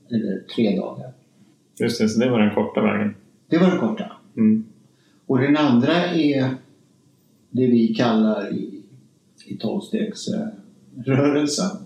[0.09, 1.13] Eller tre dagar.
[1.79, 3.15] Just det, så det var den korta vägen.
[3.47, 4.11] Det var det korta.
[4.37, 4.65] Mm.
[5.25, 6.55] Och den andra är
[7.49, 8.81] det vi kallar i,
[9.45, 11.77] i tolvstegsrörelsen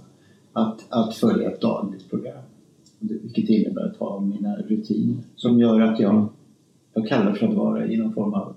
[0.53, 2.43] att, att följa ett dagligt program.
[2.99, 6.29] Vilket innebär att ha mina rutiner som gör att jag,
[6.93, 8.55] jag kallar det för att vara i någon form av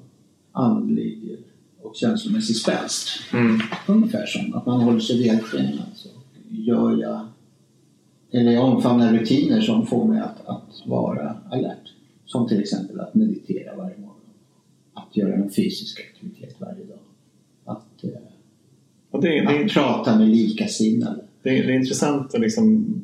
[0.52, 1.38] andlig
[1.82, 3.08] och känslomässig spänst.
[3.32, 3.60] Mm.
[3.88, 5.86] Ungefär som att man håller sig vältränad.
[5.94, 6.08] Så
[6.48, 7.20] gör jag,
[8.30, 11.92] eller jag omfamnar rutiner som får mig att, att vara alert.
[12.24, 14.16] Som till exempel att meditera varje morgon.
[14.94, 16.98] Att göra en fysisk aktivitet varje dag.
[17.64, 18.10] Att, eh,
[19.10, 21.20] Och det, det, att prata med likasinnade.
[21.42, 22.94] det, det är intressant att liksom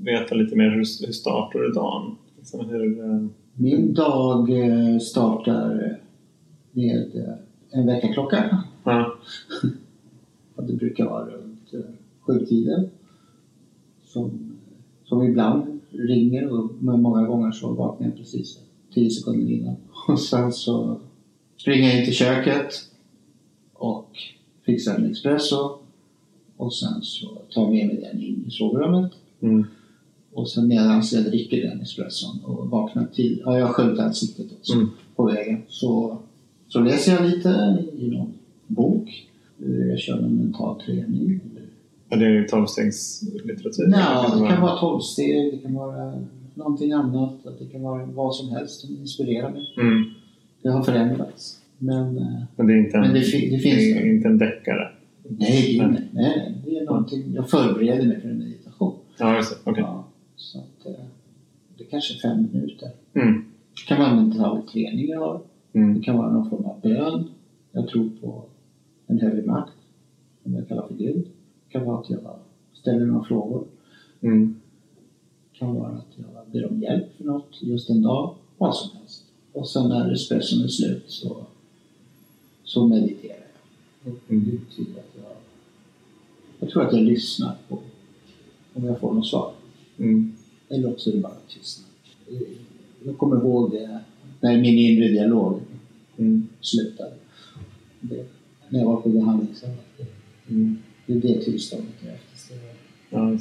[0.00, 2.16] veta lite mer hur, hur startar du dagen?
[2.38, 3.26] Liksom hur, eh,
[3.62, 5.98] Min dag eh, startar
[6.72, 7.34] med eh,
[7.70, 8.64] en väckarklocka.
[8.84, 9.14] ja,
[10.66, 11.80] det brukar vara runt eh,
[12.20, 12.90] sjutiden.
[14.04, 14.56] Som,
[15.04, 18.58] som ibland ringer och men många gånger så vaknar jag precis
[18.94, 19.76] tio sekunder innan.
[20.08, 21.00] Och sen så
[21.56, 22.72] springer jag in till köket
[23.72, 24.10] och
[24.66, 25.78] fixar en espresso.
[26.56, 29.12] Och sen så tar jag med mig den in i sovrummet.
[29.40, 29.66] mm,
[30.32, 34.46] Och sen medan jag dricker den espresson och vaknar till, ja jag har sköljt ansiktet
[34.58, 34.88] också Mm.
[35.16, 35.62] på vägen.
[35.68, 36.18] Så,
[36.68, 37.48] så läser jag lite
[37.98, 38.32] i någon
[38.66, 39.26] bok.
[39.64, 41.40] Eh, Jag kör någon mental träning.
[42.08, 43.88] Ja, det är tolvstegslitteratur.
[43.92, 46.12] Ja, det kan vara tolvsteg, det kan vara
[46.54, 47.34] någonting annat.
[47.58, 49.74] Det kan vara vad som helst som inspirerar mig.
[49.76, 50.04] Mm.
[50.62, 51.56] Det har förändrats.
[51.78, 54.08] Men eh, Men det är inte en, det det finns det är det.
[54.14, 54.88] inte en deckare.
[55.28, 57.32] nej, nej, nej, det är någonting.
[57.34, 58.94] Jag förbereder mig för en meditation.
[59.18, 59.70] Ja, just det.
[59.70, 59.82] Okej.
[59.86, 60.04] Ja,
[60.40, 61.04] så att, eh,
[61.76, 62.90] det är kanske fem minuter.
[63.14, 63.44] Mm.
[63.76, 65.40] Det kan vara en mental träning jag har.
[65.72, 66.02] Det Mm.
[66.02, 67.24] kan vara någon form av bön.
[67.72, 68.44] Jag tror på
[69.06, 69.72] en högre makt,
[70.42, 71.24] som jag kallar för Gud.
[71.66, 72.20] Det kan vara att jag
[72.72, 73.64] ställer några frågor.
[74.20, 74.60] Mm.
[75.52, 78.34] Det kan vara att jag ber om hjälp för något just en dag.
[78.58, 79.24] Vad som helst.
[79.52, 81.36] Och sen när espresson är slut så,
[82.64, 83.36] så mediterar
[84.04, 84.12] jag.
[84.12, 84.44] Och Det Mm.
[84.68, 85.32] betyder att jag,
[86.60, 87.78] jag tror att jag lyssnar på
[88.74, 89.52] om jag får något svar.
[90.00, 90.32] Mm.
[90.68, 91.86] Eller också är det bara tystnad.
[93.04, 93.74] Jag kommer ihåg
[94.40, 95.60] när min inre dialog
[96.18, 96.48] Mm.
[96.60, 97.14] slutade.
[98.00, 98.26] Det,
[98.68, 99.70] när jag var på behandlingshem.
[99.96, 100.06] Det,
[100.54, 100.78] Mm.
[101.06, 102.74] det är det tillståndet jag eftersträvar.
[103.10, 103.38] Ja,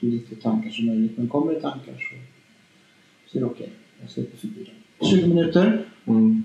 [0.00, 1.16] Så lite tankar som möjligt.
[1.18, 2.16] Men kommer det tankar så,
[3.32, 3.68] så är det okej.
[4.00, 5.08] Jag släpper förbi dem.
[5.10, 5.86] 20 minuter.
[6.06, 6.42] Mm.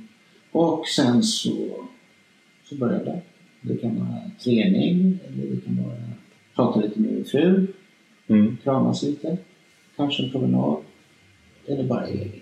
[0.51, 1.85] Och sen så,
[2.69, 3.21] så börjar det.
[3.61, 5.19] Det kan vara träning.
[5.27, 5.97] Eller det kan vara
[6.55, 7.67] prata lite med min fru.
[8.27, 8.57] Mm.
[8.63, 9.37] Kramas lite.
[9.95, 10.77] Kanske en promenad.
[11.67, 12.41] Eller bara egen tid.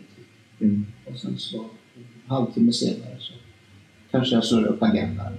[0.60, 0.86] Mm.
[1.06, 1.58] Och sen så
[1.96, 3.34] en halvtimme senare så
[4.12, 5.34] kanske jag slår upp agendan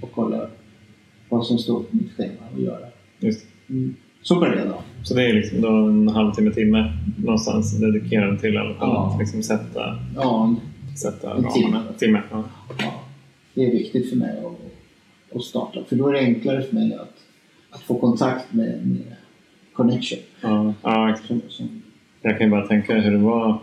[0.00, 0.50] och kollar
[1.28, 2.86] vad som står på mitt schema att göra.
[3.18, 3.46] Just.
[3.68, 3.94] Mm.
[4.22, 4.82] Så börjar dagen.
[5.02, 6.92] Så det är liksom då en halvtimme, timme
[7.24, 9.12] någonstans dedikerad till i alla fall Ja.
[9.12, 10.54] att liksom sätta, Ja,
[10.96, 11.80] sätta En timme.
[11.98, 12.22] timme.
[12.30, 12.44] Ja.
[12.78, 13.04] ja,
[13.54, 15.84] det är viktigt för mig att, att starta.
[15.88, 17.23] För då är det enklare för mig att,
[17.74, 19.16] att få kontakt med, med
[19.72, 20.18] connection.
[20.40, 20.74] Ja.
[20.82, 21.16] Ja,
[22.22, 23.58] Jag kan ju bara tänka hur det var.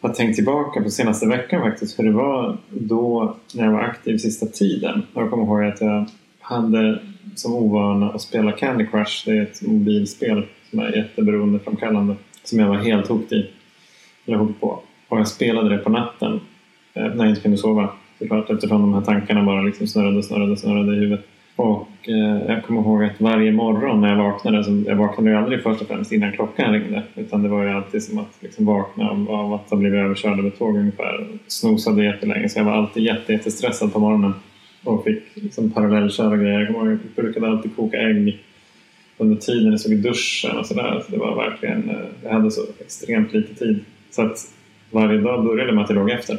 [0.00, 1.98] Jag har tänkt tillbaka på senaste veckan faktiskt.
[1.98, 5.02] Hur det var då när jag var aktiv sista tiden.
[5.14, 6.06] Jag kommer ihåg att jag
[6.40, 7.02] hade
[7.34, 9.22] som ovana att spela Candy Crush.
[9.26, 12.14] Det är ett mobilspel som är jätteberoendeframkallande.
[12.44, 13.50] Som jag var helt hooked i.
[14.26, 14.80] Eller hooked på.
[15.08, 16.40] Och jag spelade det på natten.
[16.94, 17.88] eh, När jag inte kunde sova.
[18.18, 21.26] Såklart eftersom de här tankarna bara liksom snurrade, snurrade, snurrade i huvudet.
[21.56, 25.36] Och eh, jag kommer ihåg att varje morgon när jag vaknade, så jag vaknade ju
[25.36, 27.02] aldrig först och främst innan klockan ringde.
[27.14, 30.38] Utan det var ju alltid som att liksom vakna av, av att ha blivit överkörd
[30.38, 31.26] av ett tåg ungefär.
[31.46, 34.32] Snosade jättelänge så jag var alltid jätte, jättestressad på morgonen.
[34.84, 36.60] Och fick liksom parallellköra grejer.
[36.60, 38.38] Jag kommer ihåg att jag brukade alltid koka ägg
[39.18, 41.02] under tiden jag stod i duschen och sådär.
[41.06, 43.84] Så det var verkligen, eh, jag hade så extremt lite tid.
[44.10, 44.38] Så att
[44.90, 46.38] varje dag började med att jag låg efter.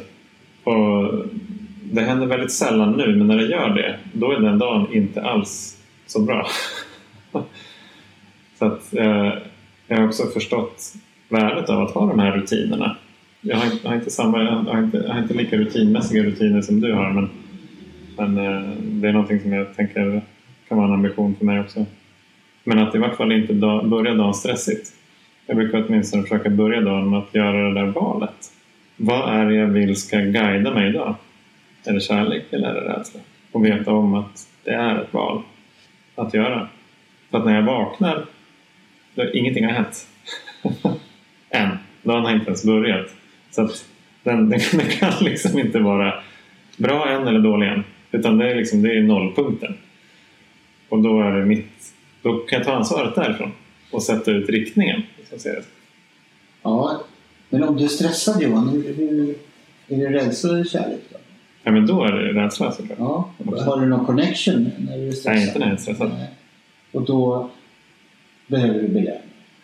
[0.64, 1.14] Och
[1.92, 5.22] det händer väldigt sällan nu, men när det gör det, då är den dagen inte
[5.22, 5.76] alls
[6.06, 6.46] så bra.
[8.58, 9.32] så att eh,
[9.86, 10.82] jag har också förstått
[11.28, 12.96] värdet av att ha de här rutinerna.
[13.40, 16.62] Jag har, inte- har inte, samma, jag har inte, jag har inte lika rutinmässiga rutiner
[16.62, 17.28] som du har, men,
[18.16, 20.22] men eh, det är någonting som jag tänker
[20.68, 21.86] kan vara en ambition för mig också.
[22.64, 24.92] Men att i vart fall inte dag, börja dagen stressigt.
[25.46, 28.52] Jag brukar åtminstone försöka börja dagen med att göra det där valet.
[28.96, 31.14] Vad är det jag vill ska guida mig idag?
[31.86, 33.20] Är det kärlek eller är det rädsla?
[33.52, 35.42] Och veta om att det är ett val
[36.14, 36.68] att göra.
[37.30, 38.26] För att när jag vaknar,
[39.14, 40.08] då, ingenting har hänt.
[41.50, 41.68] Än.
[42.02, 43.06] Dagen har inte ens börjat.
[43.50, 43.84] Så att
[44.22, 46.22] den, den, den kan liksom inte vara
[46.76, 47.84] bra än eller dålig än.
[48.10, 49.74] Utan det är, liksom, det är nollpunkten.
[50.88, 51.94] Och då är det mitt...
[52.22, 53.52] Då kan jag ta ansvaret därifrån
[53.90, 55.02] och sätta ut riktningen.
[55.28, 55.60] Så att säga.
[56.62, 57.04] ja,
[57.48, 59.34] men om du är stressad Johan, hur, hur,
[59.88, 61.00] är det rädsla eller kärlek?
[61.10, 61.18] Då?
[61.66, 62.98] Ja, men då är det rädsla såklart.
[62.98, 63.30] Ja,
[63.64, 65.34] har du någon connection när du är stressad?
[65.34, 66.10] Nej, inte när jag är stressad.
[66.18, 66.28] Nej.
[66.92, 67.50] Och då
[68.46, 69.20] behöver du belöning.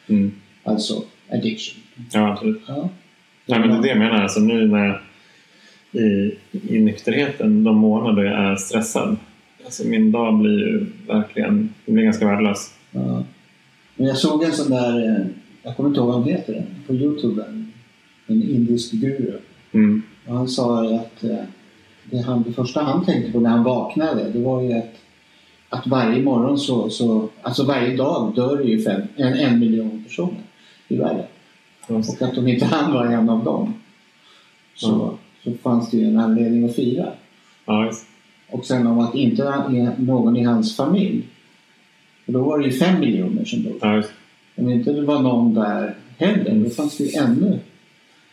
[0.06, 0.32] Mm.
[0.62, 1.02] Alltså
[1.32, 1.82] addiction.
[2.12, 2.62] Ja, absolut.
[2.66, 2.88] Ja.
[3.46, 4.22] Nej, men det är det jag menar.
[4.22, 5.00] Alltså nu när jag,
[6.02, 6.38] i,
[6.68, 9.16] i nykterheten, de månader jag är stressad.
[9.64, 12.74] Alltså min dag blir ju verkligen blir ganska värdelös.
[12.90, 13.24] Ja.
[13.94, 15.26] Men jag såg en sån där, eh,
[15.62, 17.44] jag kommer inte ihåg vad han heter, på Youtube.
[17.44, 17.72] En,
[18.26, 19.38] en indisk guru.
[19.72, 20.02] Mm.
[20.26, 21.44] Och han sa att eh,
[22.10, 24.94] det, han, det första han tänkte på när han vaknade det var ju att,
[25.68, 30.04] att varje morgon så, så alltså varje dag dör det ju fem, en, en miljon
[30.04, 30.42] personer
[30.88, 31.26] i världen.
[31.86, 33.74] Och att om inte han var en av dem
[34.74, 35.16] så, mm.
[35.44, 37.12] så fanns det ju en anledning att fira.
[37.64, 37.92] Ja,
[38.50, 41.22] och sen om att inte är någon i hans familj.
[42.26, 43.78] Och då var det ju fem miljoner som dog.
[43.80, 44.02] Ja,
[44.56, 47.58] om inte det var någon där heller, då fanns det ju ännu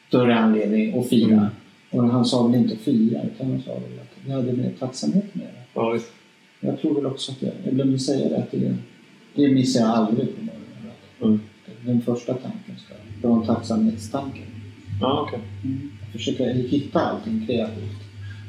[0.08, 1.50] större anledning att fira.
[1.92, 5.36] Och han sa väl inte fira, utan han sa väl att vi hade mer tacksamhet
[5.36, 5.64] med det.
[5.74, 6.00] Ja,
[6.60, 8.76] jag tror väl också att jag, jag glömde säga det, att det,
[9.36, 10.60] det missar jag aldrig på morgonen.
[11.22, 11.40] Mm.
[11.86, 12.94] Den första tanken ska
[13.28, 14.40] vara en tacksamhetstanke.
[15.02, 15.40] Ja, okay.
[15.64, 15.92] Mm.
[16.02, 18.02] Jag försöker hitta allting kreativt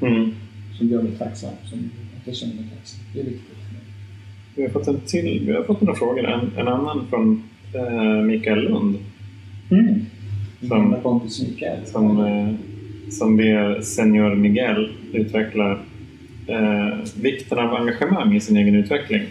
[0.03, 0.35] mm.
[0.79, 1.91] som gör mig tacksam, som
[2.21, 3.01] att jag känner mig tacksam.
[3.15, 3.57] Det är viktigt.
[4.55, 6.27] Vi har fått en till, vi har fått några frågor.
[6.27, 7.43] En, en annan från
[7.75, 8.99] eh, Mikael Lund.
[9.71, 10.07] Mm.
[10.69, 11.87] Som, kompis Mikael.
[11.87, 12.55] Som, eh,
[13.11, 15.73] som ber Senior Miguel utveckla
[16.47, 19.23] eh, vikten av engagemang i sin egen utveckling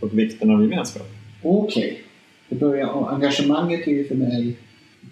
[0.00, 1.06] och vikten av gemenskap.
[1.42, 2.00] Okej.
[2.50, 2.80] Okay.
[3.08, 4.56] Engagemanget är ju för mig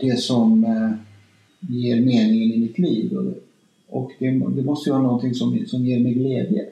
[0.00, 0.90] det som eh,
[1.70, 3.34] ger meningen i mitt liv.
[3.88, 6.66] Och det, det måste ju vara någonting som, som ger mig glädje.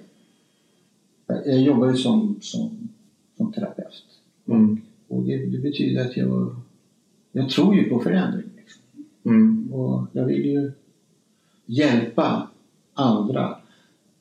[1.26, 2.88] Jag jobbar ju som, som,
[3.36, 4.04] som terapeut.
[4.48, 4.80] Mm.
[5.08, 6.56] Och det, det, betyder att jag,
[7.32, 8.50] jag tror ju på förändring.
[8.56, 8.82] Liksom.
[9.24, 9.72] Mm.
[9.72, 10.72] Och jag vill ju
[11.70, 12.48] hjälpa
[12.94, 13.56] andra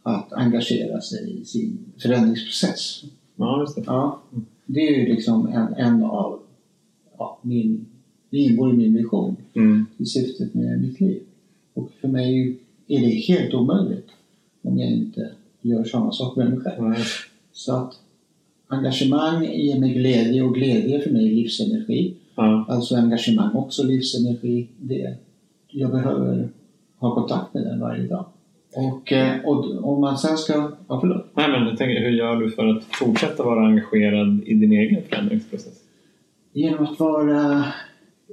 [0.04, 3.04] att engagera sig i sin förändringsprocess.
[3.36, 3.84] Ja, just det.
[3.86, 4.22] Ja,
[4.66, 6.40] det är ju liksom en, en av
[7.18, 7.86] ja, min,
[8.30, 9.86] det ingår i min vision, mm.
[9.98, 11.22] i syftet med mitt liv.
[11.74, 12.58] Och för mig
[12.88, 14.08] är det helt omöjligt
[14.62, 15.32] om jag inte
[15.62, 16.86] gör samma sak med mig själv.
[16.86, 16.98] Mm.
[17.52, 17.94] Så att
[18.68, 22.14] engagemang ger mig glädje och glädje för mig är livsenergi.
[22.38, 22.64] Mm.
[22.68, 24.68] Alltså engagemang också livsenergi.
[24.78, 25.16] Det,
[25.68, 26.50] jag behöver
[27.00, 28.26] ha kontakt med den varje dag.
[28.76, 30.72] Och, eh, och om man sen ska...
[30.88, 31.26] Ja, förlåt.
[31.34, 35.04] Nej, men jag tänker, hur gör du för att fortsätta vara engagerad i din egen
[35.10, 35.84] förändringsprocess?
[36.54, 37.66] Genom att vara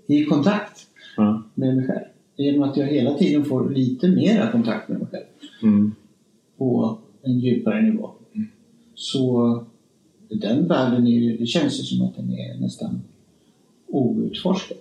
[0.07, 0.87] i kontakt
[1.19, 1.43] mm.
[1.55, 2.05] med mig själv.
[2.37, 5.25] Genom att jag hela tiden får lite mera kontakt med mig själv.
[5.63, 5.95] Mm.
[6.59, 8.11] På en djupare nivå.
[8.35, 8.49] Mm.
[8.95, 9.65] Så
[10.29, 13.01] den världen är ju, det känns ju som att den är nästan
[13.87, 14.79] outforskad.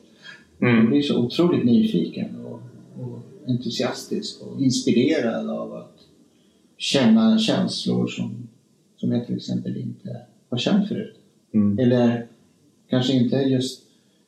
[0.61, 0.75] Mm.
[0.75, 2.61] Jag blir så otroligt nyfiken och,
[3.03, 5.97] och entusiastisk och inspirerad av att
[6.77, 8.47] känna känslor som,
[8.97, 11.15] som jag till exempel inte har känt förut.
[11.51, 11.79] Mm.
[11.79, 12.27] Eller
[12.89, 13.81] kanske inte just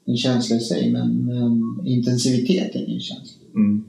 [0.06, 3.42] en känsla i sig, men, men intensiviteten i en känsla.
[3.56, 3.84] Mm.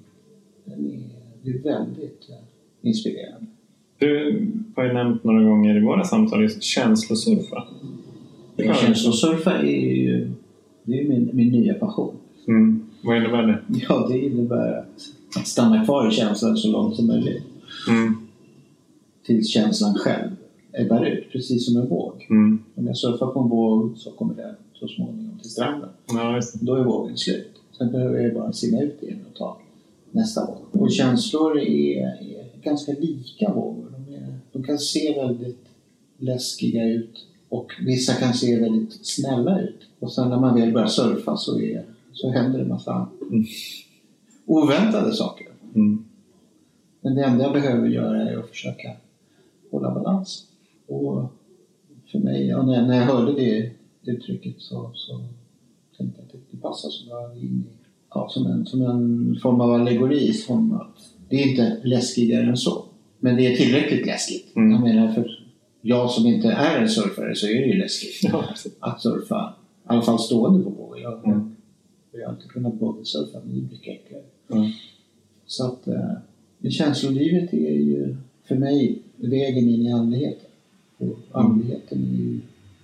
[0.64, 1.00] Den är,
[1.42, 3.46] det är väldigt eh, inspirerande.
[3.98, 4.46] Du
[4.76, 7.68] har ju nämnt några gånger i våra samtal just känslosurfa.
[8.56, 10.30] Ja, känslosurfa är ju
[10.88, 12.14] det är min, min nya passion.
[12.48, 12.82] Mm.
[13.02, 13.62] Vad innebär det?
[13.88, 15.08] Ja, det innebär att,
[15.44, 17.42] stanna kvar i känslan så långt som möjligt.
[17.88, 18.28] Mm.
[19.26, 20.30] Tills känslan själv
[20.72, 22.26] ebbar ut, precis som en våg.
[22.30, 22.58] Mm.
[22.74, 25.90] Om jag surfar på en våg så kommer den så småningom till stranden.
[26.06, 27.52] Ja, Då är vågen slut.
[27.78, 29.58] Sen behöver jag bara simma ut igen och ta
[30.10, 30.82] nästa våg.
[30.82, 33.92] Och känslor är, är ganska lika vågor.
[33.92, 35.64] De, är, de kan se väldigt
[36.18, 39.80] läskiga ut och vissa kan se väldigt snälla ut.
[39.98, 43.44] Och sen när man väl börjar surfa så, är, så händer det en massa mm.
[44.48, 45.46] Oväntade saker.
[45.74, 46.04] Mm.
[47.00, 48.92] Men det enda jag behöver göra är att försöka
[49.70, 50.44] hålla balans.
[50.86, 51.24] Och
[52.12, 53.70] för mig, ja, när, när jag hörde det
[54.04, 55.20] uttrycket så, så
[55.96, 57.72] tänkte jag att det passar så bra in i,
[58.10, 60.32] ja, som, en, som en form av allegori.
[60.32, 60.96] Som att
[61.28, 62.84] det är inte läskigare än så.
[63.18, 64.56] Men det är tillräckligt läskigt.
[64.56, 64.70] Mm.
[64.70, 65.44] Jag menar, för
[65.80, 68.44] jag som inte är en surfare så är det ju läskigt Ja.
[68.80, 69.54] att surfa.
[69.84, 70.98] I alla fall stående på vågor.
[71.00, 71.56] Jag, Mm.
[72.12, 74.22] jag har inte kunnat bogeysurfa, men det blir enklare.
[74.50, 74.70] Mm.
[75.46, 80.50] Så att eh, känslolivet är ju för mig vägen in i andligheten.
[80.98, 82.40] Och andligheten är ju,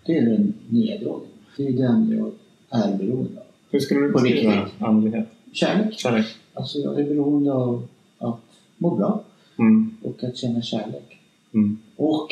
[0.06, 1.28] det är den nya drogen.
[1.56, 2.32] Det är den jag
[2.80, 3.46] är beroende av.
[3.70, 5.26] Hur skulle du beskriva andlighet?
[5.52, 5.98] Kärlek.
[5.98, 6.26] Kärlek?
[6.54, 7.86] Alltså jag är beroende av
[8.18, 8.40] att
[8.78, 9.24] må bra
[9.58, 9.96] Mm.
[10.02, 11.18] och att känna kärlek.
[11.54, 11.78] Mm.
[11.96, 12.28] Och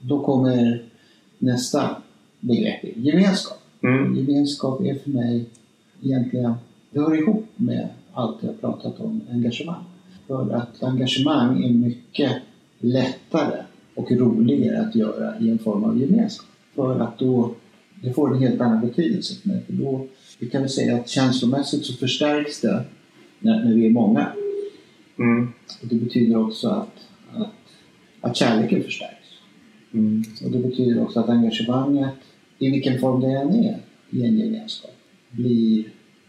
[0.00, 0.82] då kommer
[1.38, 1.96] nästa
[2.40, 3.58] begrepp, gemenskap.
[3.82, 4.16] Mm.
[4.16, 5.44] Gemenskap är för mig
[6.02, 6.54] egentligen,
[6.90, 9.84] det hör ihop med allt jag pratat om engagemang.
[10.26, 12.32] För att engagemang är mycket
[12.78, 13.62] lättare
[13.94, 16.48] och roligare att göra i en form av gemenskap.
[16.74, 17.54] För att då,
[18.02, 19.62] det får en helt annan betydelse för mig.
[19.66, 20.06] För då,
[20.38, 22.84] vi kan väl säga att känslomässigt så förstärks det
[23.38, 24.32] när, när vi är många.
[25.18, 25.48] Mm.
[25.82, 27.52] Och det betyder också att, att,
[28.20, 29.28] att kärleken förstärks.
[29.92, 30.24] Mm.
[30.44, 32.14] Och det betyder också att engagemanget,
[32.58, 33.78] i vilken form det än är
[34.10, 34.96] i en gemenskap,
[35.30, 35.84] blir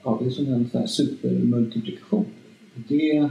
[0.05, 2.25] ja, det är som en sån här supermultiplikation.
[2.73, 3.29] Det,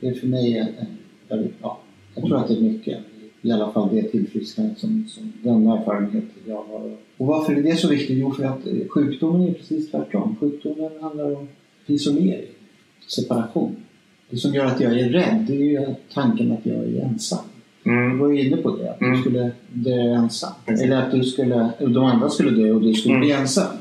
[0.00, 1.80] det är för mig en, ja,
[2.14, 2.98] jag tror att det är mycket
[3.42, 6.96] i alla fall det tillfrisknandet som, som den erfarenhet jag har.
[7.16, 8.18] Och varför är det så viktigt?
[8.18, 10.36] Jo, för att sjukdomen är precis tvärtom.
[10.40, 11.48] Sjukdomen handlar om
[11.86, 12.50] isolering,
[13.06, 13.76] separation.
[14.30, 17.44] Det som gör att jag är rädd, det är ju tanken att jag är ensam.
[17.84, 18.10] Mm.
[18.10, 19.12] Du var ju inne på det, att mm.
[19.12, 20.52] du skulle dö ensam.
[20.66, 20.80] Mm.
[20.80, 23.26] Eller att du skulle, de andra skulle dö och du skulle mm.
[23.26, 23.76] bli ensam.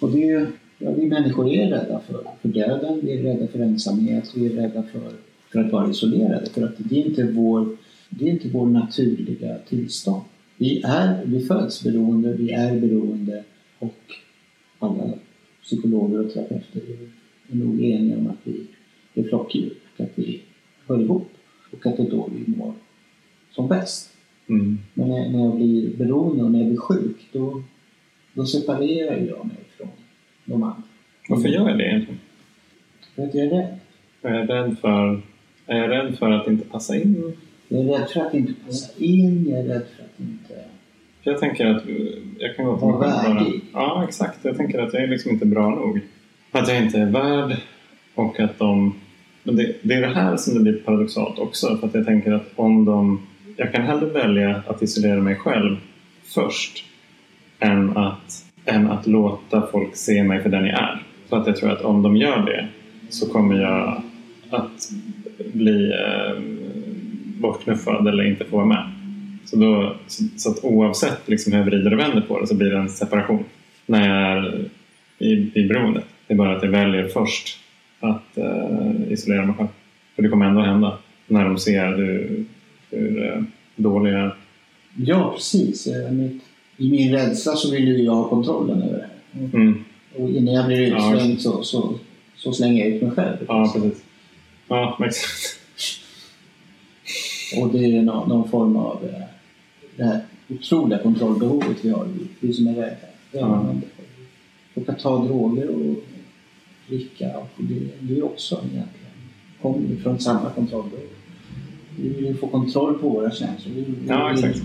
[0.00, 0.46] Och det är ju,
[0.78, 4.50] ja, vi människor är rädda för, för döden, vi är rädda för ensamhet, vi är
[4.50, 5.12] rädda för,
[5.52, 6.46] för att vara isolerade.
[6.50, 7.76] För att det är inte vår
[8.08, 10.22] det är inte vår naturliga tillstånd.
[10.56, 13.44] Vi, är, vi föds beroende, vi är beroende
[13.78, 14.02] och
[14.78, 15.12] alla
[15.62, 16.82] psykologer och terapeuter
[17.50, 18.66] är nog eniga om att vi
[19.14, 20.42] är flockdjur och att vi
[20.86, 21.28] hör ihop
[21.72, 22.72] och att det är då vi mår
[23.50, 24.10] som bäst.
[24.46, 24.78] Mm.
[24.94, 27.62] Men när, när jag blir beroende och när jag blir sjuk då,
[28.32, 29.67] då separerar jag mig
[30.54, 30.82] andra.
[31.28, 32.20] Varför gör jag det egentligen?
[33.14, 33.78] För att jag är rädd.
[34.22, 35.22] Är jag rädd för,
[35.66, 37.32] är jag rädd för att inte passa in
[37.68, 40.54] jag är rädd för att inte passa in, jag är rädd för att inte...
[41.22, 41.82] jag tänker att
[42.38, 44.38] jag kan gå till mig själv Ja, exakt.
[44.42, 46.00] Jag tänker att jag är liksom inte bra nog.
[46.50, 47.56] Att jag inte är värd
[48.14, 48.94] och att de...
[49.42, 51.76] Men det, det är det här som det blir paradoxalt också.
[51.76, 53.26] För att jag tänker att om de...
[53.56, 55.76] Jag kan hellre välja att isolera mig själv
[56.24, 56.84] först
[57.58, 61.02] än att, än att låta folk se mig för den jag är.
[61.28, 62.68] För att jag tror att om de gör det
[63.10, 64.02] så kommer jag
[64.50, 64.90] att
[65.52, 66.42] bli eh,
[67.40, 68.90] bortknuffad eller inte få vara med.
[69.44, 72.54] Så, då, så, så att oavsett liksom hur jag vrider och vänder på det så
[72.54, 73.44] blir det en separation
[73.86, 74.64] när jag är
[75.18, 76.04] i, i beroendet.
[76.26, 77.58] Det är bara att jag väljer först
[78.00, 79.68] att eh, isolera mig själv.
[80.16, 82.44] För det kommer ändå hända när de ser hur,
[82.90, 83.42] hur eh,
[83.76, 84.34] dålig jag är.
[84.96, 85.86] Ja, precis.
[85.86, 86.12] Eh,
[86.80, 89.56] i min rädsla så vill ju jag ha kontrollen över det.
[89.56, 89.84] Mm.
[90.16, 91.94] Och innan jag blir utslängd ja, så, så,
[92.36, 93.36] så, slänger jag ut mig själv.
[93.48, 94.04] Ja, precis.
[94.68, 95.58] Ja, exakt.
[97.60, 99.24] Och det är någon, någon form av eh,
[99.96, 102.08] det här otroliga kontrollbehovet vi har,
[102.40, 103.74] vi som är rädda.
[104.74, 106.04] Och att ta droger och
[106.88, 109.12] dricka, och det, det är också egentligen,
[109.62, 111.06] kommer från samma kontrollbehov.
[111.96, 113.74] Vi vill få kontroll på våra känslor.
[113.74, 114.60] Vi, ja, exakt.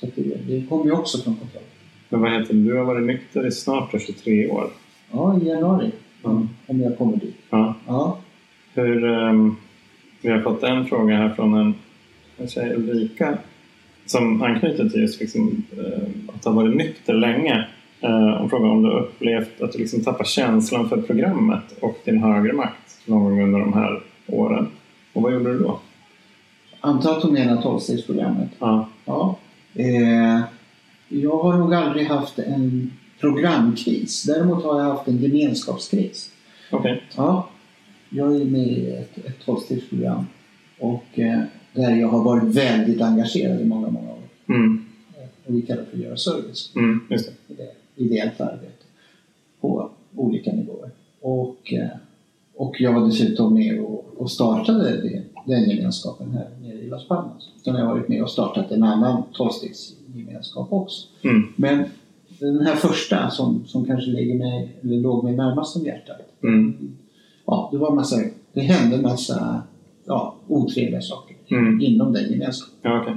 [0.00, 1.62] Så det, det kommer ju också från kontroll.
[2.08, 2.60] Men vad heter det?
[2.60, 4.70] Du har varit nykter i snart 23 år.
[5.12, 5.90] Ja, i januari.
[6.24, 6.48] Mm.
[6.66, 7.36] Om jag kommer dit.
[7.50, 7.74] Ja.
[7.86, 8.18] ja.
[8.74, 9.56] Hur, um,
[10.20, 11.74] vi har fått en fråga här från en,
[12.36, 13.38] en tjej, Ulrika,
[14.06, 17.66] som anknyter till just liksom, eh, att ha varit nykter länge.
[18.00, 21.98] Eh, hon frågar om du har upplevt att du liksom tappar känslan för programmet och
[22.04, 24.68] din högre makt någon gång under de här åren.
[25.12, 25.78] Och vad gjorde du då?
[26.80, 28.50] Antar att hon menar tolvstegsprogrammet?
[28.58, 28.88] Ja.
[29.04, 29.36] ja.
[29.74, 30.40] Eh,
[31.08, 34.22] jag har nog aldrig haft en programkris.
[34.22, 36.30] Däremot har jag haft en gemenskapskris.
[36.70, 36.92] Okej.
[36.92, 37.02] Okay.
[37.16, 37.48] Ja.
[38.08, 40.26] Jag är med i ett, ett tolvstegsprogram
[40.78, 41.40] och eh,
[41.72, 44.22] där jag har varit väldigt engagerad i många, många år.
[44.48, 44.84] Mm.
[45.46, 46.72] Och vi kallar det för att göra service.
[46.76, 47.54] Mm, just det.
[47.54, 48.84] det ideellt arbete
[49.60, 50.90] på olika nivåer.
[51.20, 51.88] Och, eh,
[52.56, 56.48] och jag var dessutom med och, och startade det, den gemenskapen här
[56.84, 57.48] i Las Palmas.
[57.66, 61.06] Har jag varit med och startat en annan tolvstegsgemenskap också.
[61.22, 61.42] Mm.
[61.56, 61.84] Men
[62.38, 66.20] den här första som, som kanske ligger mig, eller låg mig närmast om hjärtat.
[66.42, 66.94] Mm
[67.46, 68.16] ja, det var massa,
[68.52, 69.62] det hände massa
[70.04, 71.80] ja, otrevliga saker mm.
[71.80, 72.78] inom den gemenskapen.
[72.82, 73.14] Ja, okay.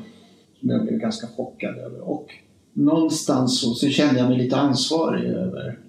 [0.59, 2.09] Som jag blev ganska chockad över.
[2.09, 2.27] Och
[2.73, 5.79] någonstans så, så kände jag mig lite ansvarig över,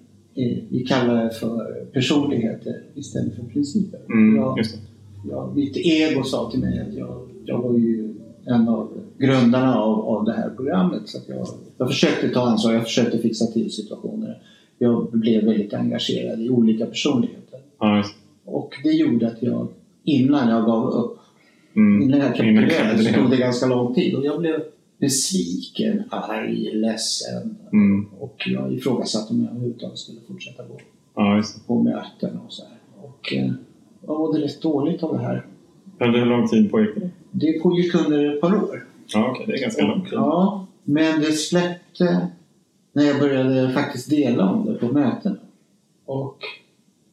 [0.69, 3.99] vi kallar det för personligheter istället för principer.
[4.09, 4.57] Mm, jag,
[5.29, 8.15] jag, mitt ego sa till mig att jag, jag var ju
[8.45, 11.01] en av grundarna av, av det här programmet.
[11.05, 11.47] Så jag,
[11.77, 14.41] jag försökte ta ansvar, jag försökte fixa till situationer.
[14.77, 17.59] Jag blev väldigt engagerad i olika personligheter.
[17.79, 18.03] Ja,
[18.45, 19.67] och det gjorde att jag,
[20.03, 21.17] innan jag gav upp,
[21.75, 22.01] mm.
[22.01, 24.15] innan jag kapitulerade, så tog det ganska lång tid.
[24.15, 24.61] Och jag blev
[24.97, 27.55] besviken, arg, ledsen.
[27.73, 28.05] Mm.
[28.19, 30.79] Och jag ifrågasatte om jag överhuvudtaget skulle fortsätta gå
[31.15, 32.77] ja, på möten och så här.
[33.01, 33.51] Och eh,
[34.07, 35.45] jag mådde rätt dåligt av det här.
[35.99, 37.09] Hur lång tid pågick det?
[37.31, 38.85] Det pågick under ett par år.
[39.13, 39.31] Ja.
[39.31, 39.45] Okay.
[39.45, 40.13] Det är ganska lång tid.
[40.13, 42.27] Ja, men det släppte
[42.93, 45.39] när jag började faktiskt dela om det på möten.
[46.05, 46.37] Och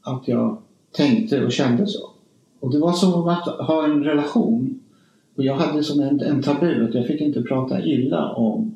[0.03, 0.57] att jag
[0.93, 2.11] tänkte och kände så.
[2.61, 4.81] Och det var som att ha en relation.
[5.37, 8.75] Och jag hade som en, en tabu att jag fick inte prata illa om,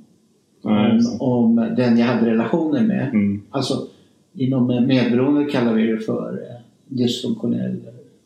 [0.62, 3.08] Nej, om, om, den jag hade relationer med.
[3.08, 3.42] Mm.
[3.50, 3.86] Alltså
[4.32, 6.56] inom medberoende kallar vi det för eh,
[6.88, 7.80] dysfunktionell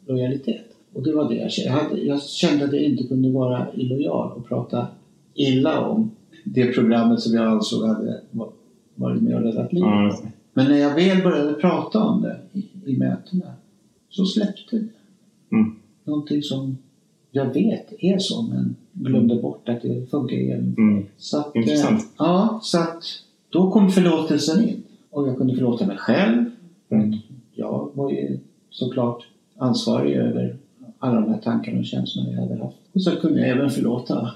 [0.07, 0.74] lojalitet.
[0.95, 2.01] Och det var det jag kände.
[2.01, 4.87] Jag, kände att jag inte kunde vara illojal och prata
[5.35, 6.11] illa om
[6.45, 8.21] det programmet som jag ansåg hade
[8.95, 9.89] varit med och räddat livet.
[9.89, 10.19] Ja,
[10.53, 13.53] Men när jag väl började prata om det i, i mötena
[14.09, 14.89] så släppte det.
[15.57, 15.77] Mm.
[16.05, 16.79] någonting som
[17.31, 20.75] jag vet är så men glömde bort att det funkar igen.
[20.79, 21.05] Mm.
[21.17, 22.01] Så att, Intressant.
[22.01, 23.05] Eh, ja, så att
[23.51, 24.83] då kom förlåtelsen in.
[25.11, 26.45] Och jag kunde förlåta mig själv.
[26.89, 27.17] Mm.
[27.53, 28.39] Jag var ju
[28.71, 29.27] såklart
[29.57, 30.57] ansvarig över
[31.05, 32.77] alla de här tankarna och känslorna jag hade haft.
[32.93, 34.31] Och så kunde jag även förlåta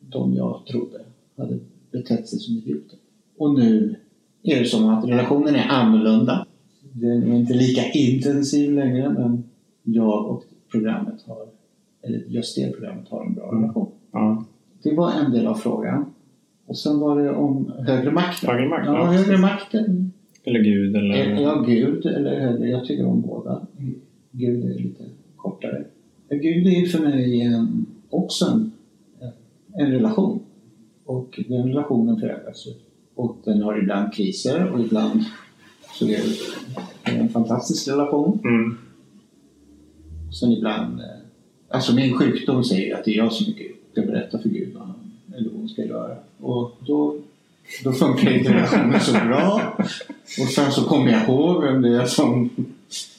[0.00, 0.98] de jag trodde
[1.36, 1.58] hade
[1.92, 2.98] betett sig som idioter.
[3.38, 3.96] Och nu
[4.42, 6.46] är det som att relationen är annorlunda.
[6.92, 9.44] Den är inte lika intensiv längre men
[9.82, 11.46] jag och programmet har,
[12.02, 13.62] eller just det programmet har en bra Mm.
[13.62, 13.88] relation.
[14.12, 14.44] Ja.
[14.82, 16.04] Det var en del av frågan.
[16.66, 18.50] Och sen var det om högre makten.
[18.50, 20.12] Högre makt, Ja, ja, högre makten.
[20.44, 21.14] Eller Gud eller...
[21.14, 22.68] Är jag Gud eller högre?
[22.68, 23.66] Jag tycker om båda.
[24.30, 25.04] Gud är lite
[25.36, 25.84] kortare.
[26.28, 28.72] Gud är för mig en, också en,
[29.78, 30.40] en relation.
[31.04, 32.66] Och den relationen förändras.
[33.14, 35.24] Och den har ibland kriser och ibland
[35.92, 36.20] så är
[37.04, 38.38] det en fantastisk relation.
[38.44, 38.78] Mm.
[40.40, 41.00] Sen ibland...
[41.00, 41.06] eh,
[41.68, 43.72] Alltså min sjukdom säger att det är jag som är Gud.
[43.94, 46.16] Jag berättar för Gud vad han eller hon ska göra.
[46.40, 47.16] Och då,
[47.84, 49.76] då funkar inte relationen så bra.
[50.40, 52.50] Och sen så kommer jag ihåg vem det är som,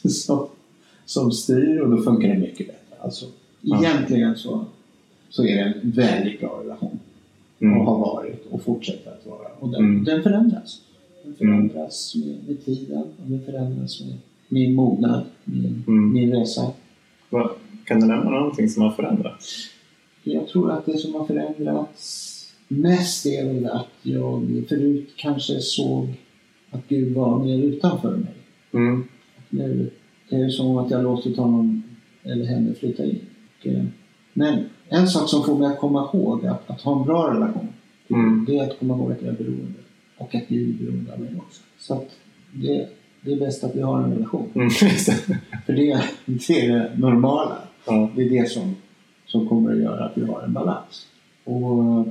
[0.09, 0.47] som,
[1.05, 2.76] som styr och då funkar det mycket bättre.
[2.99, 3.25] Alltså,
[3.61, 3.79] Ja.
[3.83, 4.65] Egentligen så,
[5.29, 6.99] så är det en väldigt bra relation.
[7.59, 7.77] Mm.
[7.77, 9.47] Och har varit och fortsätter att vara.
[9.59, 10.03] Och den, Mm.
[10.03, 10.81] den förändras.
[11.23, 14.13] Den förändras med, med tiden och den förändras med
[14.49, 16.13] min mognad, min, Mm.
[16.13, 16.71] min resa.
[17.29, 17.49] Vad-
[17.85, 19.67] Kan du nämna någonting som har förändrats?
[20.23, 22.33] Jag tror att det som har förändrats
[22.67, 26.07] mest är väl att jag förut kanske såg
[26.71, 28.33] att Gud var mer utanför mig.
[28.73, 29.03] Mm.
[29.49, 29.89] Nu
[30.29, 31.83] är det som att jag låtit honom
[32.31, 33.19] eller henne flytta in.
[33.61, 33.67] Och,
[34.33, 37.67] Men en sak som får mig att komma ihåg att, att ha en bra relation,
[38.09, 38.45] Mm.
[38.47, 39.79] det är att komma ihåg att jag är beroende.
[40.17, 41.61] Och att Gud är beroende av mig också.
[41.79, 42.09] Så att
[42.53, 42.87] det,
[43.21, 44.49] det är bäst att vi har en relation.
[44.55, 44.69] Mm.
[45.65, 47.57] För det, det är det normala.
[47.87, 48.09] ja.
[48.15, 48.75] Det är det som,
[49.25, 51.07] som kommer att göra att vi har en balans.
[51.43, 52.07] Och,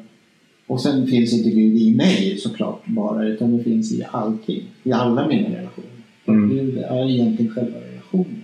[0.66, 4.62] och sen finns inte Gud i mig såklart bara, utan det finns i allting.
[4.82, 5.90] I alla mina relationer.
[6.26, 6.48] Mm.
[6.48, 8.43] Gud är egentligen själva relationen.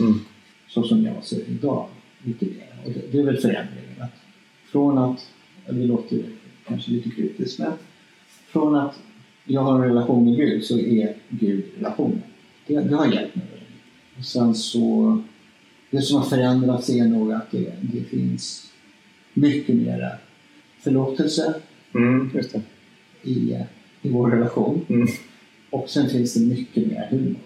[0.00, 0.18] Mm.
[0.82, 1.88] Så som jag ser det idag.
[2.22, 2.82] Lite mer.
[2.84, 4.02] Och det, det är väl förändringen.
[4.02, 4.10] Att
[4.72, 5.26] från att,
[5.66, 6.22] det låter
[6.66, 7.72] kanske lite kryptiskt, men
[8.48, 8.98] från att
[9.44, 12.22] jag har en relation med Gud så är Gud relationen.
[12.66, 13.44] Det, det har hjälpt mig.
[14.18, 15.18] Och sen så,
[15.90, 18.72] det som har förändrats är nog att det, det finns
[19.34, 20.10] mycket mera
[20.80, 21.54] förlåtelse
[21.94, 22.30] Mm.
[23.22, 23.56] I,
[24.02, 24.86] i vår relation.
[24.88, 25.08] Mm.
[25.70, 27.36] Och sen finns det mycket mer humor.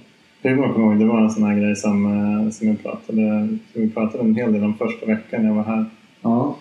[0.42, 3.82] Kommer jag ihåg, det var en sån här grej som, eh, som, jag pratade, som
[3.82, 5.84] vi pratade en hel del om första veckan jag var här.
[6.22, 6.56] Ja,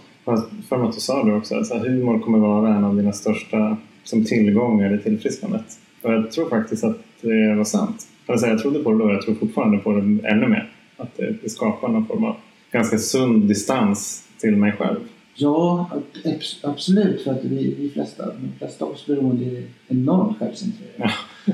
[0.69, 3.77] för mig att du sa det också, att humor kommer vara en av dina största
[4.03, 5.65] som tillgångar i tillfrisknandet.
[6.01, 8.07] Och jag tror faktiskt att det var sant.
[8.25, 10.69] Alltså, jag trodde på det då och jag tror fortfarande på det ännu mer.
[10.97, 12.35] Att det, det skapar någon form av
[12.71, 14.99] ganska sund distans till mig själv.
[15.35, 15.89] Ja,
[16.23, 17.23] abs- absolut.
[17.23, 21.13] För att vi, vi flesta, de flesta av oss beroende är enormt självcentrerade.
[21.45, 21.53] Ja.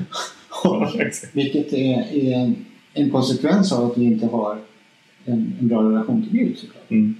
[1.32, 2.64] Vilket är, är en,
[2.94, 4.58] en konsekvens av att vi inte har
[5.24, 6.90] en, en bra relation till Gud såklart.
[6.90, 7.14] Mm.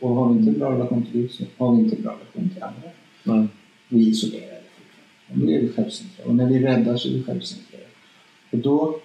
[0.00, 2.12] Och har vi inte en bra relation till Gud så har vi inte en bra
[2.12, 2.90] relation till andra.
[3.24, 3.46] Nej.
[3.88, 5.32] Vi är isolerade fortfarande.
[5.32, 6.28] Och då är vi självcentrerade.
[6.30, 7.86] Och när vi räddar så är vi självcentrerade.
[8.50, 9.00] Och då,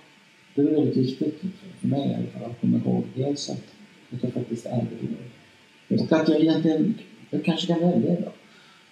[0.56, 3.49] då är det väldigt viktigt, för- för mig i alla fall, att komma ihåg dels
[3.49, 3.64] att,
[4.11, 6.03] att jag faktiskt är beroende.
[6.06, 6.94] Och att jag egentligen,
[7.30, 8.31] jag kanske kan välja då.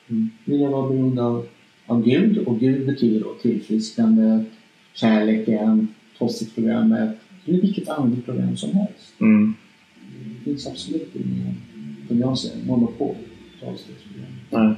[0.09, 0.29] Mm.
[0.45, 1.47] Vill jag vara beroende av,
[1.85, 4.45] av Gud och Gud betyder då tillfrisknande,
[4.93, 5.87] kärleken,
[6.17, 9.13] Tossigt-programmet eller vilket andligt program som helst.
[9.21, 9.53] Mm.
[10.37, 11.55] Det finns absolut ingen,
[12.07, 13.15] som jag ser det, monopol
[13.61, 14.75] på avstegsprogram.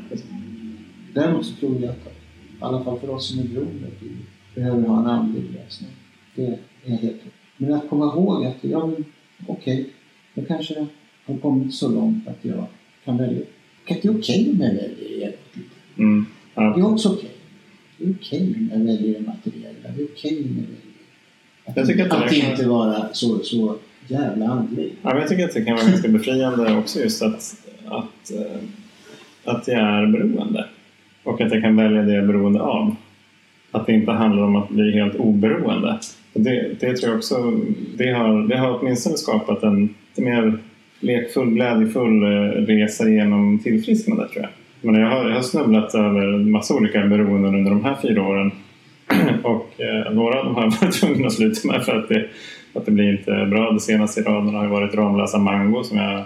[1.13, 2.11] Däremot så tror jag att, i
[2.59, 4.09] alla fall för oss som är beroende, att vi
[4.55, 5.89] behöver ha en andlig lösning.
[6.35, 7.21] Det är helt.
[7.57, 9.05] Men att komma ihåg att, ja men
[9.47, 9.89] okej,
[10.33, 10.87] jag kanske
[11.25, 12.65] har kommit så långt att jag
[13.05, 13.41] kan välja.
[13.89, 15.31] Att det är okej om jag väljer liv.
[15.97, 16.25] Mm.
[16.55, 16.77] Det Ja.
[16.77, 17.32] är också okej.
[18.03, 19.89] Det är okej om jag väljer det materiella.
[19.95, 20.47] Det är okej
[21.65, 23.75] jag väljer att, att inte vara så, så
[24.07, 24.91] jävla andlig.
[25.01, 27.55] Ja, men jag tycker att det kan vara ganska befriande också just att,
[27.85, 28.61] att, eh,
[29.43, 30.65] att jag är beroende.
[31.23, 32.95] Och att jag kan välja det jag är beroende av.
[33.71, 35.99] Att det inte handlar om att bli helt oberoende.
[36.33, 37.59] Det, det tror jag också,
[37.97, 40.57] det har, det har åtminstone skapat en lite mer
[40.99, 42.27] lekfull, glädjefull eh,
[42.65, 44.51] resa genom tillfrisknandet tror jag.
[44.83, 48.23] Men jag har, jag har snubblat över en massa olika beroenden under de här fyra
[48.23, 48.51] åren.
[49.43, 52.25] Och eh, några av dem har jag varit tvungen att sluta med för att det,
[52.73, 53.71] att det blir inte bra.
[53.71, 56.23] Det senaste i raden har ju varit Ramlösa Mango som jag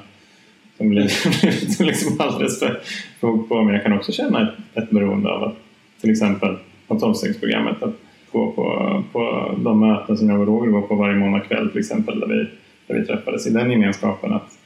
[0.77, 2.79] som blir- blivit liksom alldeles för
[3.19, 3.63] för hooked på.
[3.63, 5.55] Men jag kan också känna ett, ett beroende av att
[6.01, 6.55] till exempel
[6.87, 7.95] på tolvstegsprogrammet att
[8.31, 11.79] gå på, på de möten som jag och Roger går på varje måndag kväll till
[11.79, 12.47] exempel där vi
[12.87, 14.57] där vi träffades, i den gemenskapen att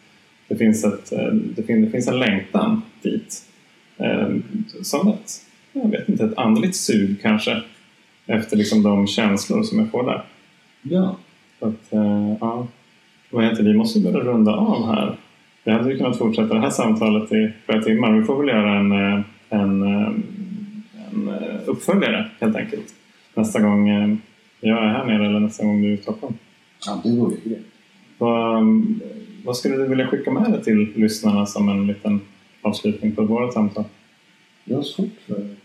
[0.48, 3.44] det finns, ett, eh, det finns, det finns en längtan dit.
[4.02, 4.30] Eh,
[4.82, 5.32] som ett,
[5.74, 7.62] jag vet inte, ett andligt sug kanske
[8.26, 10.24] efter liksom de känslor som jag får där.
[10.82, 11.18] Ja.
[11.60, 12.68] Att, eh, ja.
[13.30, 15.16] Vad heter, vi måste börja runda av här.
[15.64, 18.12] Vi hade ju kunnat fortsätta det här samtalet i flera timmar.
[18.12, 19.84] Vi får väl göra en, eh, en,
[21.12, 21.30] en
[21.66, 22.86] uppföljare helt enkelt.
[23.34, 23.90] Nästa gång
[24.60, 26.34] jag är här nere eller nästa gång du är i Stockholm.
[26.86, 27.60] Ja, det vore ju.
[28.18, 28.64] Vad,
[29.46, 32.22] vad skulle du vilja skicka med dig till lyssnarna som en liten
[32.62, 33.84] avslutning på vårt samtal?
[34.66, 35.56] Det har svårt för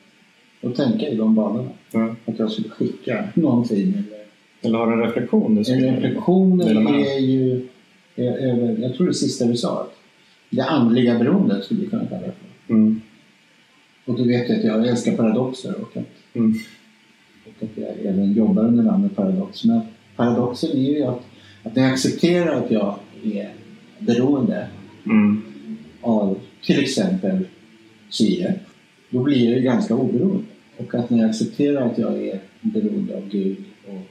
[0.63, 1.71] att tänka i de banorna.
[1.93, 2.15] Ja.
[2.25, 3.83] Att jag skulle skicka någonting.
[3.83, 4.27] Eller,
[4.61, 5.55] eller har du en reflektion?
[5.55, 7.67] Du en reflektion är ju...
[8.17, 9.81] Är, jag tror det sista du sa.
[9.81, 9.97] Att
[10.51, 12.75] det andliga beroendet skulle vi kunna kalla det för.
[12.75, 13.01] Mm.
[14.05, 16.55] Och du vet att jag älskar paradoxer och att, mm.
[17.45, 19.65] och att jag även jobbar under namnet paradox.
[19.65, 19.81] Men
[20.17, 21.23] paradoxen är ju att,
[21.63, 22.95] att jag accepterar att jag
[23.25, 23.51] är
[23.99, 24.69] beroende
[25.07, 25.43] mm.
[26.01, 27.47] av till exempel
[28.11, 28.55] Chile,
[29.11, 30.45] då blir jag ju ganska oberoende.
[30.77, 34.03] Och att när jag accepterar att jag är beroende av Gud och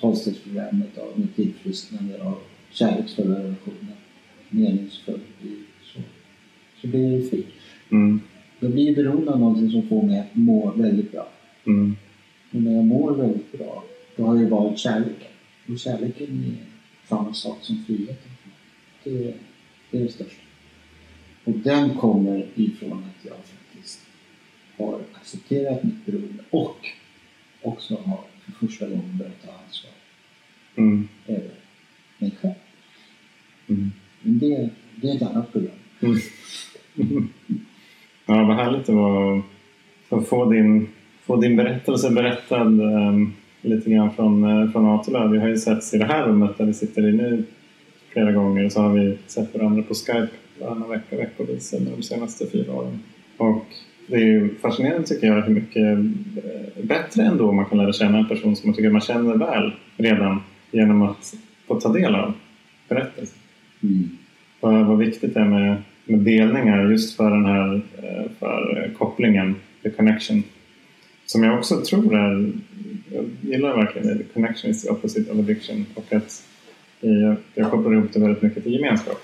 [0.00, 2.38] tolvstegsprogrammet, av mitt tillfrisknande, av
[2.70, 3.96] kärleksfulla relationer,
[4.50, 6.00] meningsfull liv, så,
[6.80, 7.44] så blir jag fri.
[7.90, 8.20] Mm.
[8.60, 11.28] Jag blir beroende av någonting som får mig att må väldigt bra.
[11.66, 11.96] Mm.
[12.50, 13.84] Och när jag mår väldigt bra,
[14.16, 15.32] då har jag valt kärleken.
[15.68, 16.66] Och kärleken är
[17.08, 18.30] samma sak som friheten.
[19.04, 19.34] Det
[19.92, 20.41] det är det största.
[21.44, 24.00] Och den kommer ifrån att jag faktiskt
[24.78, 26.86] har accepterat mitt beroende och
[27.62, 29.92] också har för första gången börjat ta ansvar
[30.76, 31.08] mm.
[31.26, 31.50] över
[32.18, 32.54] mig själv.
[33.68, 33.90] Mm.
[34.22, 35.74] Men det, det är ett annat program.
[36.00, 37.28] Mm.
[38.26, 39.42] ja, vad härligt det var
[40.08, 40.88] att få din,
[41.22, 45.28] få din berättelse berättad um, lite grann från, uh, från A till Ö.
[45.28, 47.44] Vi har ju setts i det här rummet där vi sitter i nu
[48.08, 52.46] flera gånger och så har vi sett varandra på Skype varannan vecka veckovis de senaste
[52.46, 52.98] fyra åren.
[53.36, 53.66] Och
[54.06, 55.98] det är fascinerande tycker jag hur mycket
[56.44, 59.72] eh, bättre ändå man kan lära känna en person som man tycker man känner väl
[59.96, 61.34] redan genom att
[61.66, 62.34] få ta del av
[62.88, 63.38] berättelsen.
[63.82, 64.08] Mm.
[64.60, 69.54] Vad, vad viktigt det är med, med delningar just för den här eh, för kopplingen,
[69.82, 70.42] the connection.
[71.26, 72.52] Som jag också tror är,
[73.12, 76.48] jag gillar verkligen det, the connection is the opposite of addiction och att
[77.00, 79.22] jag, jag kopplar ihop det väldigt mycket till gemenskap.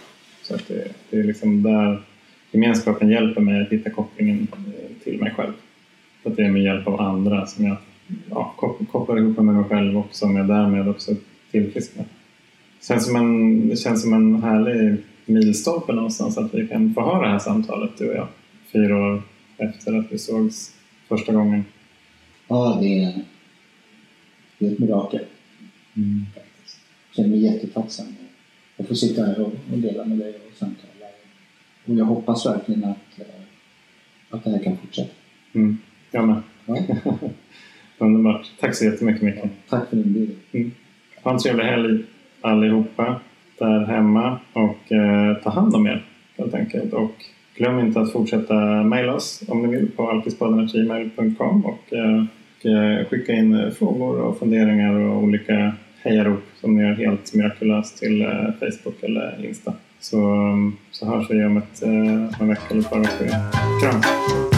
[0.48, 2.02] Så att det, det är liksom där
[2.50, 5.52] gemenskapen hjälper mig att hitta kopplingen eh, till mig själv.
[6.24, 7.76] Att det är med hjälp av andra som jag
[8.30, 8.54] ja,
[8.90, 11.14] kopplar ihop med mig själv och som jag därmed också
[11.50, 12.06] tillfrisknar.
[12.80, 14.96] Det känns som en, det känns som en härlig
[15.26, 18.28] milstolpe någonstans att vi kan få ha det här samtalet du och jag
[18.72, 19.22] fyra år
[19.56, 20.74] efter att vi sågs
[21.08, 21.64] första gången.
[22.48, 23.24] Ja, det är,
[24.58, 25.24] det är ett mirakel.
[25.96, 26.26] Mm.
[26.34, 28.06] Jag känner mig jättetacksam
[28.78, 31.06] att få sitta här och, och dela med dig och samtala.
[31.84, 33.26] Och jag hoppas verkligen att, eh,
[34.30, 35.10] att det här kan fortsätta.
[35.52, 35.78] Mm.
[36.10, 36.42] Jag med.
[36.66, 36.76] Ja.
[37.98, 38.46] Underbart.
[38.60, 39.44] Tack så jättemycket Micke.
[39.68, 40.36] Tack för inbjudan.
[40.52, 40.70] Mm.
[41.22, 42.04] Ha en trevlig helg
[42.40, 43.20] allihopa
[43.58, 46.04] där hemma och eh, ta hand om er
[46.36, 46.92] helt enkelt.
[46.92, 47.24] Och
[47.56, 52.24] glöm inte att fortsätta mejla oss om ni vill på alkispodden.gmail.com och, eh,
[52.58, 55.72] och eh, skicka in frågor och funderingar och olika
[56.02, 58.28] hejarop som ni gör helt mirakulöst till eh,
[58.60, 59.72] Facebook eller Insta.
[60.00, 63.28] Så, mm, så hörs vi om ett, eh, en vecka eller ett par veckor.
[63.80, 64.57] Kram!